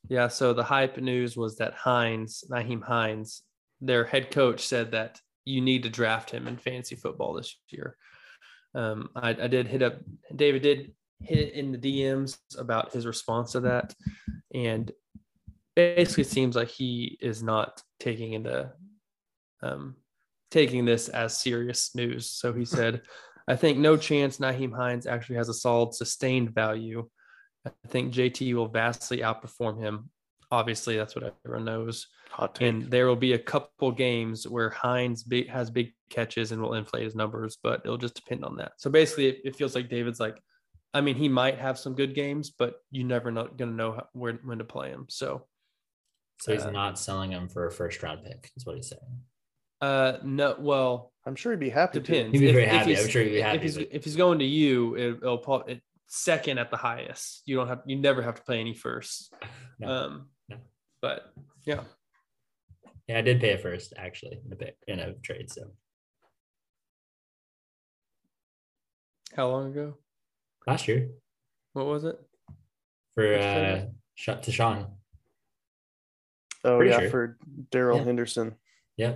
yeah. 0.10 0.28
So 0.28 0.52
the 0.54 0.64
hype 0.64 0.98
news 0.98 1.38
was 1.38 1.56
that 1.58 1.74
Hines, 1.74 2.44
Nyheim 2.52 2.84
Hines, 2.84 3.44
their 3.80 4.04
head 4.04 4.30
coach 4.30 4.60
said 4.68 4.92
that 4.92 5.22
you 5.46 5.62
need 5.62 5.84
to 5.84 5.90
draft 5.90 6.30
him 6.32 6.48
in 6.50 6.58
fantasy 6.58 6.98
football 6.98 7.34
this 7.34 7.58
year. 7.70 7.96
Um, 8.76 9.10
I, 9.16 9.30
I 9.30 9.48
did 9.48 9.68
hit 9.68 9.82
up 9.82 10.00
David 10.36 10.64
did 10.64 10.92
hit 11.22 11.54
in 11.54 11.72
the 11.72 11.78
DMs 11.78 12.38
about 12.58 12.92
his 12.92 13.06
response 13.06 13.54
to 13.54 13.62
that, 13.62 13.96
and 14.54 14.92
basically 15.78 16.24
seems 16.24 16.56
like 16.56 16.70
he 16.70 17.20
is 17.22 17.44
not 17.44 17.84
taking 18.00 18.34
into 18.34 18.72
um, 19.62 19.96
taking 20.50 20.86
this 20.86 21.08
as 21.08 21.38
serious 21.38 21.94
news. 21.94 22.32
So 22.32 22.52
he 22.52 22.66
said, 22.78 23.04
"I 23.48 23.56
think 23.56 23.78
no 23.78 23.96
chance 23.96 24.40
Nyheim 24.40 24.76
Hines 24.76 25.06
actually 25.06 25.36
has 25.36 25.50
a 25.50 25.54
solid 25.54 25.94
sustained 25.94 26.50
value. 26.56 27.08
I 27.64 27.72
think 27.90 28.12
JT 28.12 28.56
will 28.56 28.70
vastly 28.70 29.20
outperform 29.20 29.80
him. 29.80 30.10
Obviously, 30.50 30.98
that's 30.98 31.16
what 31.16 31.36
everyone 31.46 31.66
knows." 31.66 32.08
And 32.60 32.84
there 32.84 33.08
will 33.08 33.16
be 33.16 33.34
a 33.34 33.40
couple 33.40 33.92
games 33.92 34.48
where 34.48 34.70
Hines 34.72 35.24
big, 35.24 35.48
has 35.50 35.70
big 35.70 35.94
catches 36.10 36.52
and 36.52 36.62
will 36.62 36.74
inflate 36.74 37.04
his 37.04 37.16
numbers, 37.16 37.58
but 37.62 37.82
it'll 37.86 37.98
just 37.98 38.16
depend 38.16 38.44
on 38.44 38.58
that. 38.58 38.74
So 38.78 38.90
basically, 38.90 39.28
it, 39.28 39.42
it 39.46 39.56
feels 39.56 39.76
like 39.76 39.90
David's 39.90 40.20
like, 40.20 40.38
I 40.94 41.02
mean, 41.02 41.16
he 41.16 41.30
might 41.30 41.58
have 41.60 41.80
some 41.80 41.96
good 41.96 42.16
games, 42.16 42.50
but 42.50 42.76
you 42.92 43.04
never 43.04 43.32
know 43.32 43.46
going 43.46 43.72
to 43.72 43.76
know 43.76 43.92
how, 43.94 44.08
where 44.14 44.34
when 44.44 44.58
to 44.58 44.64
play 44.64 44.90
him. 44.90 45.06
So, 45.10 45.48
So 46.40 46.54
he's 46.54 46.64
Uh, 46.66 46.72
not 46.72 47.00
selling 47.00 47.32
him 47.32 47.48
for 47.50 47.66
a 47.66 47.72
first 47.72 48.02
round 48.04 48.24
pick, 48.24 48.52
is 48.56 48.66
what 48.66 48.76
he's 48.76 48.90
saying. 48.90 49.24
uh, 49.82 50.18
no, 50.24 50.56
well, 50.60 51.14
I'm 51.26 51.36
sure 51.36 51.52
he'd 51.52 51.60
be 51.60 51.70
happy 51.70 52.00
depends. 52.00 52.32
He'd 52.34 52.40
be 52.40 52.48
If- 52.48 52.54
very 52.54 52.66
happy. 52.66 52.98
I'm 52.98 53.08
sure 53.08 53.22
he'd 53.24 53.30
be 53.30 53.42
happy, 53.42 53.58
If 53.58 53.62
he's 53.64 53.78
but- 53.78 53.88
if 53.92 54.04
he's 54.06 54.16
going 54.16 54.40
to 54.40 54.46
you, 54.46 54.96
it, 54.96 55.18
it'll 55.18 55.38
probably 55.40 55.82
second 56.08 56.58
at 56.58 56.72
the 56.72 56.78
highest. 56.78 57.44
You 57.46 57.58
don't 57.58 57.68
have 57.68 57.82
you 57.86 57.96
never 57.98 58.22
have 58.22 58.36
to 58.36 58.42
play 58.44 58.60
any 58.60 58.74
first. 58.74 59.34
No. 59.80 59.88
Um, 59.90 60.30
No. 60.50 60.58
but 61.02 61.34
yeah, 61.66 61.84
Yeah, 63.08 63.20
I 63.20 63.22
did 63.22 63.40
pay 63.40 63.54
a 63.54 63.58
first 63.58 63.94
actually 63.98 64.40
in 64.46 64.52
a 64.52 64.56
pick 64.56 64.78
in 64.88 65.00
a 65.00 65.14
trade. 65.16 65.50
So 65.52 65.72
how 69.36 69.50
long 69.50 69.72
ago? 69.72 69.98
last 70.66 70.88
year 70.88 71.10
What 71.74 71.86
was 71.86 72.04
it? 72.04 72.20
for 73.14 73.34
uh 73.36 73.86
to 74.42 74.52
Sean. 74.52 74.97
To. 76.68 76.74
Oh 76.74 76.78
Pretty 76.78 76.92
yeah, 76.92 77.00
sure. 77.02 77.10
for 77.10 77.38
Darrell 77.72 77.98
Yeah. 78.00 78.04
Henderson. 78.06 78.56
Yeah. 78.98 79.16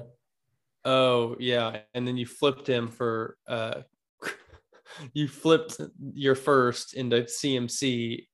Oh 0.86 1.36
yeah, 1.40 1.80
and 1.94 2.08
then 2.08 2.18
you 2.18 2.26
flipped 2.26 2.68
him 2.68 2.88
for 2.88 3.38
uh 3.48 3.82
you 5.14 5.28
flipped 5.28 5.80
your 6.14 6.36
first 6.36 6.94
into 6.96 7.22
CMC 7.24 8.28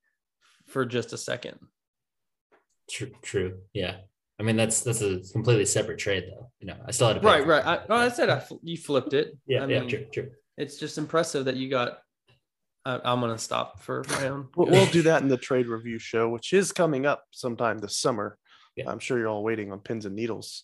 for 0.65 0.85
just 0.85 1.13
a 1.13 1.17
second. 1.17 1.57
True. 2.89 3.11
True. 3.21 3.57
Yeah. 3.73 3.97
I 4.39 4.43
mean 4.43 4.55
that's 4.55 4.81
that's 4.81 5.01
a 5.01 5.19
completely 5.33 5.65
separate 5.65 5.97
trade 5.97 6.25
though. 6.29 6.51
You 6.59 6.67
know, 6.67 6.77
I 6.85 6.91
still 6.91 7.07
had 7.07 7.15
to 7.15 7.19
pay 7.21 7.25
Right, 7.27 7.47
right. 7.47 7.65
I, 7.65 7.79
well, 7.89 7.99
I 7.99 8.09
said 8.09 8.29
I, 8.29 8.39
fl- 8.39 8.55
you 8.61 8.77
flipped 8.77 9.13
it. 9.13 9.35
yeah, 9.47 9.63
I 9.63 9.67
yeah, 9.67 9.79
mean, 9.79 9.89
true, 9.89 10.05
true. 10.13 10.29
it's 10.57 10.77
just 10.77 10.97
impressive 10.97 11.45
that 11.45 11.55
you 11.55 11.69
got. 11.69 11.97
I, 12.85 12.99
I'm 13.03 13.19
gonna 13.19 13.37
stop 13.39 13.81
for 13.81 14.03
my 14.09 14.27
own. 14.29 14.47
We'll, 14.55 14.69
we'll 14.69 14.85
do 14.91 15.01
that 15.03 15.21
in 15.23 15.27
the 15.27 15.37
trade 15.49 15.67
review 15.67 15.97
show, 15.99 16.29
which 16.29 16.53
is 16.53 16.71
coming 16.71 17.05
up 17.05 17.23
sometime 17.31 17.79
this 17.79 17.97
summer. 17.99 18.37
Yeah. 18.77 18.89
I'm 18.89 18.99
sure 18.99 19.17
you're 19.17 19.27
all 19.27 19.43
waiting 19.43 19.71
on 19.71 19.79
pins 19.79 20.05
and 20.05 20.15
needles. 20.15 20.63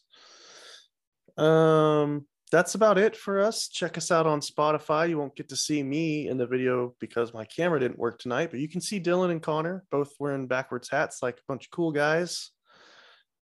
Um, 1.38 2.26
that's 2.52 2.76
about 2.76 3.00
it 3.00 3.16
for 3.16 3.42
us. 3.42 3.68
Check 3.68 3.98
us 3.98 4.12
out 4.12 4.28
on 4.28 4.40
Spotify. 4.40 5.10
You 5.10 5.18
won't 5.18 5.36
get 5.36 5.50
to 5.50 5.56
see 5.56 5.82
me 5.82 6.28
in 6.28 6.38
the 6.38 6.46
video 6.46 6.94
because 7.00 7.34
my 7.34 7.46
camera 7.46 7.80
didn't 7.80 7.98
work 7.98 8.20
tonight, 8.20 8.52
but 8.52 8.60
you 8.60 8.70
can 8.70 8.80
see 8.80 9.00
Dylan 9.00 9.32
and 9.32 9.42
Connor 9.42 9.84
both 9.90 10.14
wearing 10.20 10.46
backwards 10.46 10.88
hats 10.88 11.24
like 11.24 11.38
a 11.40 11.44
bunch 11.48 11.66
of 11.66 11.72
cool 11.72 11.92
guys. 11.92 12.52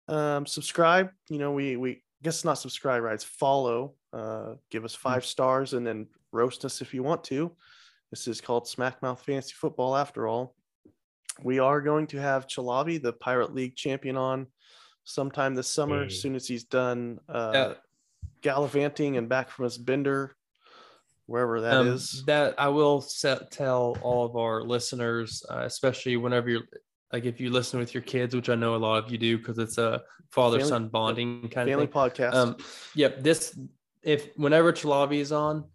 Um, 0.07 0.45
subscribe. 0.45 1.09
You 1.29 1.39
know, 1.39 1.51
we 1.51 1.75
we 1.75 2.03
guess 2.23 2.45
not 2.45 2.57
subscribe, 2.57 3.03
right? 3.03 3.13
It's 3.13 3.23
follow. 3.25 3.95
Uh, 4.13 4.53
give 4.69 4.85
us 4.85 4.95
five 4.95 5.25
stars 5.25 5.73
and 5.73 5.85
then 5.85 6.07
roast 6.31 6.63
us 6.63 6.81
if 6.81 6.93
you 6.93 7.03
want 7.03 7.23
to. 7.25 7.51
This 8.11 8.27
is 8.27 8.41
called 8.41 8.65
Smackmouth 8.65 9.19
Fantasy 9.19 9.53
Football 9.53 9.95
after 9.95 10.27
all. 10.27 10.55
We 11.43 11.59
are 11.59 11.81
going 11.81 12.07
to 12.07 12.17
have 12.17 12.47
Chalabi, 12.47 13.01
the 13.01 13.13
Pirate 13.13 13.53
League 13.53 13.75
champion, 13.75 14.17
on 14.17 14.47
sometime 15.03 15.55
this 15.55 15.67
summer, 15.69 16.01
Hey. 16.01 16.05
as 16.07 16.21
soon 16.21 16.35
as 16.35 16.47
he's 16.47 16.63
done 16.63 17.19
uh, 17.27 17.51
Yeah. 17.53 17.73
gallivanting 18.41 19.17
and 19.17 19.27
back 19.29 19.49
from 19.49 19.63
his 19.63 19.77
bender, 19.77 20.35
wherever 21.25 21.61
that 21.61 21.73
Um, 21.73 21.87
is. 21.87 22.23
That 22.25 22.55
I 22.59 22.67
will 22.69 23.01
set, 23.01 23.51
tell 23.51 23.97
all 24.01 24.25
of 24.25 24.35
our 24.35 24.63
listeners, 24.63 25.43
uh, 25.49 25.59
especially 25.65 26.17
whenever 26.17 26.49
you're 26.49 26.63
like 27.13 27.25
if 27.25 27.41
you 27.41 27.49
listen 27.51 27.77
with 27.79 27.93
your 27.93 28.03
kids, 28.03 28.33
which 28.33 28.47
I 28.49 28.55
know 28.55 28.75
a 28.75 28.77
lot 28.77 29.03
of 29.03 29.11
you 29.11 29.17
do 29.17 29.37
because 29.37 29.57
it's 29.57 29.77
a 29.77 30.01
father 30.31 30.63
son 30.63 30.87
bonding 30.87 31.41
kind 31.49 31.67
Family 31.69 31.83
of 31.85 31.91
thing. 31.91 31.99
podcast. 32.11 32.33
Um, 32.33 32.55
yep. 32.95 33.21
This 33.21 33.57
if 34.01 34.29
whenever 34.37 34.71
Chalabi 34.71 35.17
is 35.17 35.33
on, 35.33 35.65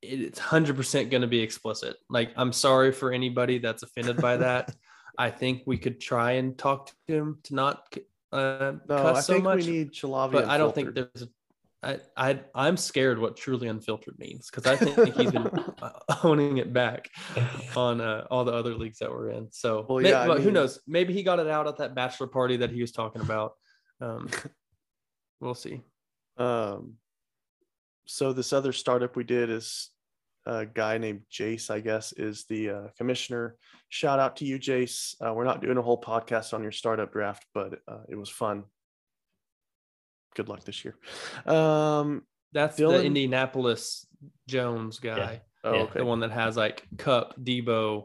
it's 0.00 0.38
hundred 0.38 0.74
percent 0.76 1.10
going 1.10 1.20
to 1.20 1.26
be 1.28 1.40
explicit. 1.40 1.96
Like 2.08 2.30
I'm 2.36 2.50
sorry 2.52 2.92
for 2.92 3.12
anybody 3.12 3.58
that's 3.58 3.82
offended 3.82 4.16
by 4.18 4.38
that. 4.38 4.74
I 5.18 5.30
think 5.30 5.62
we 5.66 5.78
could 5.78 6.00
try 6.00 6.32
and 6.32 6.56
talk 6.56 6.90
to 7.08 7.14
him 7.14 7.38
to 7.44 7.54
not 7.54 7.96
uh, 8.32 8.72
no, 8.88 8.96
cuss 8.96 9.18
I 9.18 9.20
so 9.20 9.32
think 9.34 9.44
much, 9.44 9.66
we 9.66 9.72
need 9.72 9.92
Chalavi. 9.92 10.32
but 10.32 10.44
I 10.46 10.58
don't 10.58 10.74
think 10.74 10.88
unfiltered. 10.88 11.28
I 12.16 12.40
I'm 12.54 12.76
scared 12.76 13.18
what 13.18 13.36
truly 13.36 13.68
unfiltered 13.68 14.18
means 14.18 14.50
because 14.50 14.66
I 14.66 14.76
think 14.76 15.14
he's 15.16 15.30
been 15.30 15.48
owning 16.24 16.58
it 16.58 16.72
back 16.72 17.10
on 17.76 18.00
uh, 18.00 18.26
all 18.30 18.44
the 18.44 18.52
other 18.52 18.74
leagues 18.74 18.98
that 18.98 19.10
we're 19.10 19.30
in. 19.30 19.48
So 19.52 19.86
Well, 19.88 20.02
yeah, 20.02 20.22
I 20.22 20.26
but 20.26 20.40
who 20.40 20.50
knows? 20.50 20.80
Maybe 20.86 21.12
he 21.12 21.22
got 21.22 21.38
it 21.38 21.46
out 21.46 21.68
at 21.68 21.76
that 21.78 21.94
bachelor 21.94 22.26
party 22.26 22.56
that 22.58 22.70
he 22.70 22.80
was 22.80 22.92
talking 22.92 23.22
about. 23.22 23.52
Um, 24.00 24.28
we'll 25.40 25.54
see. 25.54 25.82
Um, 26.36 26.94
so 28.06 28.32
this 28.32 28.52
other 28.52 28.72
startup 28.72 29.16
we 29.16 29.24
did 29.24 29.50
is 29.50 29.90
a 30.46 30.64
guy 30.66 30.96
named 30.98 31.22
Jace, 31.30 31.70
I 31.70 31.80
guess, 31.80 32.12
is 32.12 32.44
the 32.48 32.70
uh, 32.70 32.82
commissioner. 32.96 33.56
Shout 33.88 34.18
out 34.18 34.36
to 34.36 34.44
you, 34.44 34.58
Jace. 34.58 35.14
Uh, 35.20 35.34
we're 35.34 35.44
not 35.44 35.60
doing 35.60 35.76
a 35.76 35.82
whole 35.82 36.00
podcast 36.00 36.54
on 36.54 36.62
your 36.62 36.72
startup 36.72 37.12
draft, 37.12 37.44
but 37.52 37.80
uh, 37.88 38.02
it 38.08 38.16
was 38.16 38.30
fun. 38.30 38.64
Good 40.34 40.48
luck 40.48 40.64
this 40.64 40.84
year. 40.84 40.96
Um, 41.46 42.22
That's 42.52 42.78
Dylan? 42.78 42.98
the 42.98 43.04
Indianapolis 43.04 44.06
Jones 44.48 44.98
guy, 44.98 45.42
oh, 45.64 45.72
Yeah. 45.74 45.80
okay. 45.82 45.98
the 46.00 46.04
one 46.04 46.20
that 46.20 46.30
has 46.30 46.56
like 46.56 46.86
Kupp, 46.98 47.36
Deebo, 47.42 48.04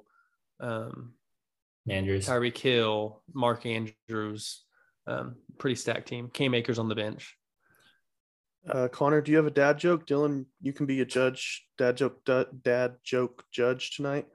um, 0.59 1.13
Andrews. 1.89 2.27
Tyreek 2.27 2.57
Hill, 2.57 3.21
Mark 3.33 3.65
Andrews. 3.65 4.63
Um, 5.07 5.35
pretty 5.57 5.75
stacked 5.75 6.07
team. 6.07 6.29
Cam 6.31 6.53
Akers 6.53 6.79
on 6.79 6.87
the 6.87 6.95
bench. 6.95 7.35
Uh, 8.69 8.87
Connor, 8.89 9.21
do 9.21 9.31
you 9.31 9.37
have 9.37 9.47
a 9.47 9.51
dad 9.51 9.79
joke? 9.79 10.05
Dylan, 10.05 10.45
you 10.61 10.71
can 10.71 10.85
be 10.85 11.01
a 11.01 11.05
judge, 11.05 11.65
dad 11.77 11.97
joke, 11.97 12.23
da- 12.25 12.45
dad 12.63 12.97
joke 13.03 13.43
judge 13.51 13.95
tonight. 13.95 14.27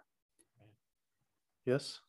Yes. 1.64 2.00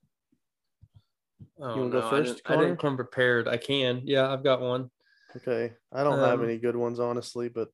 Oh, 1.59 1.77
wanna 1.77 1.89
go 1.91 1.99
no, 1.99 2.07
I 2.07 2.09
first, 2.09 2.35
didn't- 2.37 2.41
I 2.51 2.55
didn't, 2.55 2.77
Connor? 2.77 2.89
come 2.89 2.95
prepared. 2.95 3.47
I 3.47 3.57
can. 3.57 4.01
Yeah, 4.03 4.31
I've 4.31 4.43
got 4.43 4.61
one. 4.61 4.89
Okay. 5.35 5.75
I 5.91 6.03
don't 6.03 6.19
have 6.19 6.39
Um, 6.39 6.45
any 6.45 6.57
good 6.57 6.75
ones, 6.75 6.99
honestly, 6.99 7.49
but 7.49 7.69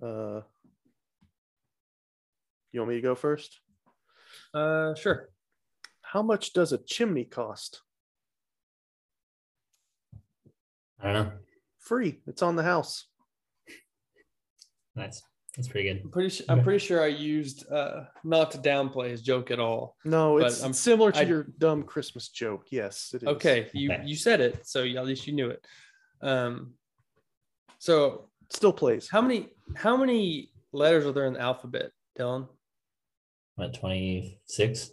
uh, 0.00 0.40
you 2.70 2.80
want 2.80 2.88
me 2.90 2.94
to 2.96 3.02
go 3.02 3.14
first? 3.14 3.60
Uh, 4.54 4.94
sure. 4.94 5.28
How 6.00 6.22
much 6.22 6.52
does 6.54 6.72
a 6.72 6.78
chimney 6.78 7.24
cost? 7.26 7.82
I 10.98 11.12
don't 11.12 11.26
know. 11.28 11.38
Free. 11.78 12.22
It's 12.26 12.42
on 12.42 12.56
the 12.56 12.62
house. 12.62 13.06
Nice. 14.94 15.22
That's 15.56 15.68
pretty 15.68 15.88
good. 15.92 16.02
I'm 16.02 16.10
pretty 16.10 16.30
sure. 16.30 16.46
I'm 16.48 16.62
pretty 16.62 16.78
sure 16.78 17.02
I 17.02 17.08
used 17.08 17.70
uh, 17.70 18.04
not 18.24 18.50
to 18.52 18.58
downplay 18.58 19.10
his 19.10 19.20
joke 19.20 19.50
at 19.50 19.60
all. 19.60 19.96
No, 20.04 20.38
it's 20.38 20.62
I'm- 20.62 20.72
similar 20.72 21.12
to 21.12 21.18
I- 21.20 21.24
your 21.24 21.44
dumb 21.58 21.82
Christmas 21.82 22.28
joke. 22.30 22.66
Yes, 22.70 23.12
it 23.14 23.22
is. 23.22 23.28
Okay, 23.28 23.68
you 23.74 23.92
Okay. 23.92 24.02
you 24.06 24.16
said 24.16 24.40
it, 24.40 24.66
so 24.66 24.82
at 24.82 25.04
least 25.04 25.26
you 25.26 25.34
knew 25.34 25.50
it. 25.50 25.62
Um, 26.22 26.74
so 27.78 28.30
Still 28.48 28.72
plays. 28.72 29.10
how 29.10 29.20
many 29.20 29.50
how 29.76 29.94
many 29.96 30.50
letters 30.72 31.04
are 31.04 31.12
there 31.12 31.26
in 31.26 31.34
the 31.34 31.40
alphabet, 31.40 31.90
Dylan? 32.18 32.48
What, 33.56 33.74
26? 33.74 34.90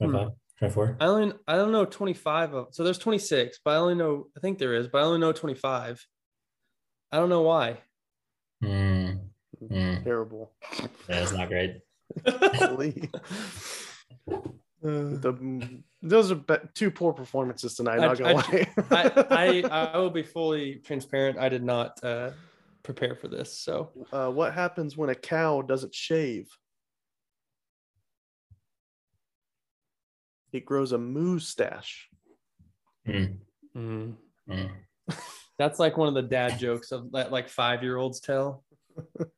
Hmm. 0.00 0.04
25? 0.10 0.28
24? 0.58 0.96
I 1.00 1.06
only 1.06 1.34
I 1.48 1.56
don't 1.56 1.72
know 1.72 1.86
25 1.86 2.52
of 2.52 2.66
so 2.72 2.84
there's 2.84 2.98
26, 2.98 3.60
but 3.64 3.70
I 3.70 3.76
only 3.76 3.94
know 3.94 4.26
I 4.36 4.40
think 4.40 4.58
there 4.58 4.74
is, 4.74 4.86
but 4.88 4.98
I 4.98 5.04
only 5.06 5.20
know 5.20 5.32
25. 5.32 6.04
I 7.10 7.16
don't 7.16 7.30
know 7.30 7.40
why. 7.42 7.78
Mm, 8.62 9.20
mm. 9.62 10.04
Terrible. 10.04 10.52
That's 11.06 11.32
not 11.32 11.48
great. 11.48 11.80
The, 14.82 15.82
those 16.00 16.32
are 16.32 16.36
be- 16.36 16.56
two 16.74 16.90
poor 16.90 17.12
performances 17.12 17.74
tonight. 17.74 18.00
I- 18.00 18.06
Not 18.06 18.18
gonna 18.18 18.30
I- 18.30 18.32
lie. 18.32 18.68
I, 18.90 19.26
I 19.30 19.90
I 19.94 19.98
will 19.98 20.08
be 20.10 20.22
fully 20.22 20.76
transparent. 20.76 21.36
I 21.38 21.50
did 21.50 21.62
not 21.62 22.02
uh, 22.02 22.30
prepare 22.82 23.14
for 23.14 23.28
this, 23.28 23.58
so 23.58 23.90
uh, 24.10 24.30
what 24.30 24.54
happens 24.54 24.96
when 24.96 25.10
a 25.10 25.14
cow 25.14 25.60
doesn't 25.60 25.94
shave? 25.94 26.48
It 30.52 30.64
grows 30.64 30.92
a 30.92 30.98
moustache. 30.98 32.08
Mm, 33.06 33.36
mm. 33.76 34.16
That's 35.60 35.78
like 35.78 35.98
one 35.98 36.08
of 36.08 36.14
the 36.14 36.22
dad 36.22 36.58
jokes 36.58 36.90
of 36.90 37.12
that 37.12 37.30
like 37.30 37.48
five 37.48 37.82
year 37.82 37.96
olds 37.96 38.20
tell. 38.20 38.64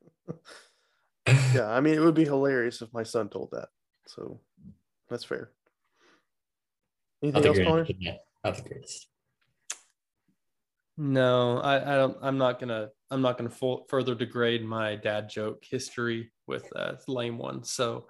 Yeah, 1.55 1.71
I 1.71 1.81
mean, 1.81 1.95
it 1.95 2.01
would 2.01 2.15
be 2.15 2.25
hilarious 2.25 2.83
if 2.83 2.93
my 2.93 3.03
son 3.03 3.29
told 3.29 3.51
that. 3.53 3.69
So 4.07 4.41
that's 5.09 5.25
fair. 5.25 5.51
Anything 7.23 7.47
else, 7.47 7.59
Connor? 7.59 7.87
Yeah, 7.99 8.17
not 8.45 8.57
the 8.57 8.69
greatest. 8.69 9.07
No, 10.97 11.59
I, 11.59 11.77
I 11.77 11.97
don't. 11.97 12.17
I'm 12.23 12.39
not 12.39 12.59
gonna. 12.59 12.89
I'm 13.11 13.23
not 13.23 13.39
gonna 13.39 13.51
full, 13.51 13.87
further 13.89 14.15
degrade 14.15 14.65
my 14.65 14.97
dad 14.97 15.29
joke 15.29 15.63
history 15.69 16.33
with 16.47 16.65
uh, 16.75 16.95
lame 17.07 17.39
one. 17.39 17.63
So 17.63 18.07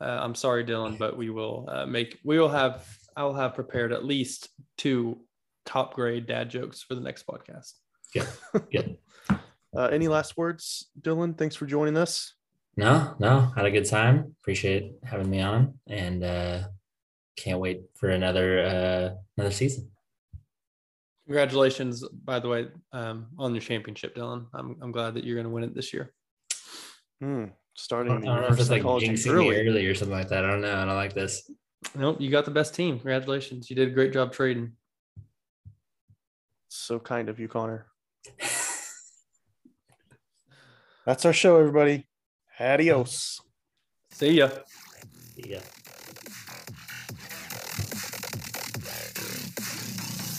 uh, 0.00 0.18
I'm 0.20 0.34
sorry, 0.34 0.64
Dylan, 0.64 0.98
but 0.98 1.16
we 1.16 1.30
will 1.30 1.68
uh, 1.70 1.86
make. 1.86 2.18
We 2.24 2.38
will 2.38 2.48
have. 2.48 2.86
I 3.16 3.24
will 3.24 3.34
have 3.34 3.54
prepared 3.54 3.92
at 3.92 4.04
least 4.04 4.48
two 4.76 5.20
top 5.70 5.94
grade 5.94 6.26
dad 6.26 6.50
jokes 6.50 6.82
for 6.82 6.94
the 6.94 7.00
next 7.00 7.26
podcast. 7.26 7.74
Good. 8.72 8.98
Uh, 9.72 9.84
any 9.84 10.08
last 10.08 10.36
words, 10.36 10.90
Dylan? 11.00 11.38
Thanks 11.38 11.54
for 11.54 11.64
joining 11.64 11.96
us. 11.96 12.34
No, 12.76 13.14
no, 13.20 13.52
had 13.54 13.66
a 13.66 13.70
good 13.70 13.84
time. 13.84 14.34
Appreciate 14.40 14.94
having 15.04 15.30
me 15.30 15.40
on, 15.40 15.74
and 15.86 16.24
uh, 16.24 16.62
can't 17.36 17.60
wait 17.60 17.82
for 17.94 18.10
another 18.10 18.64
uh, 18.66 19.10
another 19.36 19.54
season. 19.54 19.88
Congratulations, 21.26 22.04
by 22.24 22.40
the 22.40 22.48
way, 22.48 22.66
um, 22.92 23.28
on 23.38 23.54
your 23.54 23.60
championship, 23.60 24.16
Dylan. 24.16 24.46
I'm 24.52 24.76
I'm 24.82 24.90
glad 24.90 25.14
that 25.14 25.22
you're 25.22 25.36
going 25.36 25.46
to 25.46 25.52
win 25.52 25.62
it 25.62 25.72
this 25.72 25.94
year. 25.94 26.12
Hmm, 27.20 27.44
I 27.44 27.50
starting 27.76 28.12
don't 28.14 28.22
the 28.22 28.26
know 28.26 28.46
if 28.48 28.58
it's 28.58 28.70
like 28.70 28.82
jinxing 28.82 29.32
early. 29.32 29.68
early 29.68 29.86
or 29.86 29.94
something 29.94 30.16
like 30.18 30.30
that. 30.30 30.44
I 30.44 30.50
don't 30.50 30.62
know. 30.62 30.82
I 30.82 30.84
don't 30.84 30.96
like 30.96 31.14
this. 31.14 31.48
Nope, 31.94 32.20
you 32.20 32.28
got 32.28 32.44
the 32.44 32.50
best 32.50 32.74
team. 32.74 32.98
Congratulations. 32.98 33.70
You 33.70 33.76
did 33.76 33.86
a 33.86 33.92
great 33.92 34.12
job 34.12 34.32
trading. 34.32 34.72
So 36.72 37.00
kind 37.00 37.28
of 37.28 37.40
you, 37.40 37.48
Connor. 37.48 37.86
That's 41.04 41.24
our 41.24 41.32
show, 41.32 41.58
everybody. 41.58 42.06
Adios. 42.60 43.40
See 44.12 44.34
ya. 44.34 44.50
Yeah. 45.34 45.62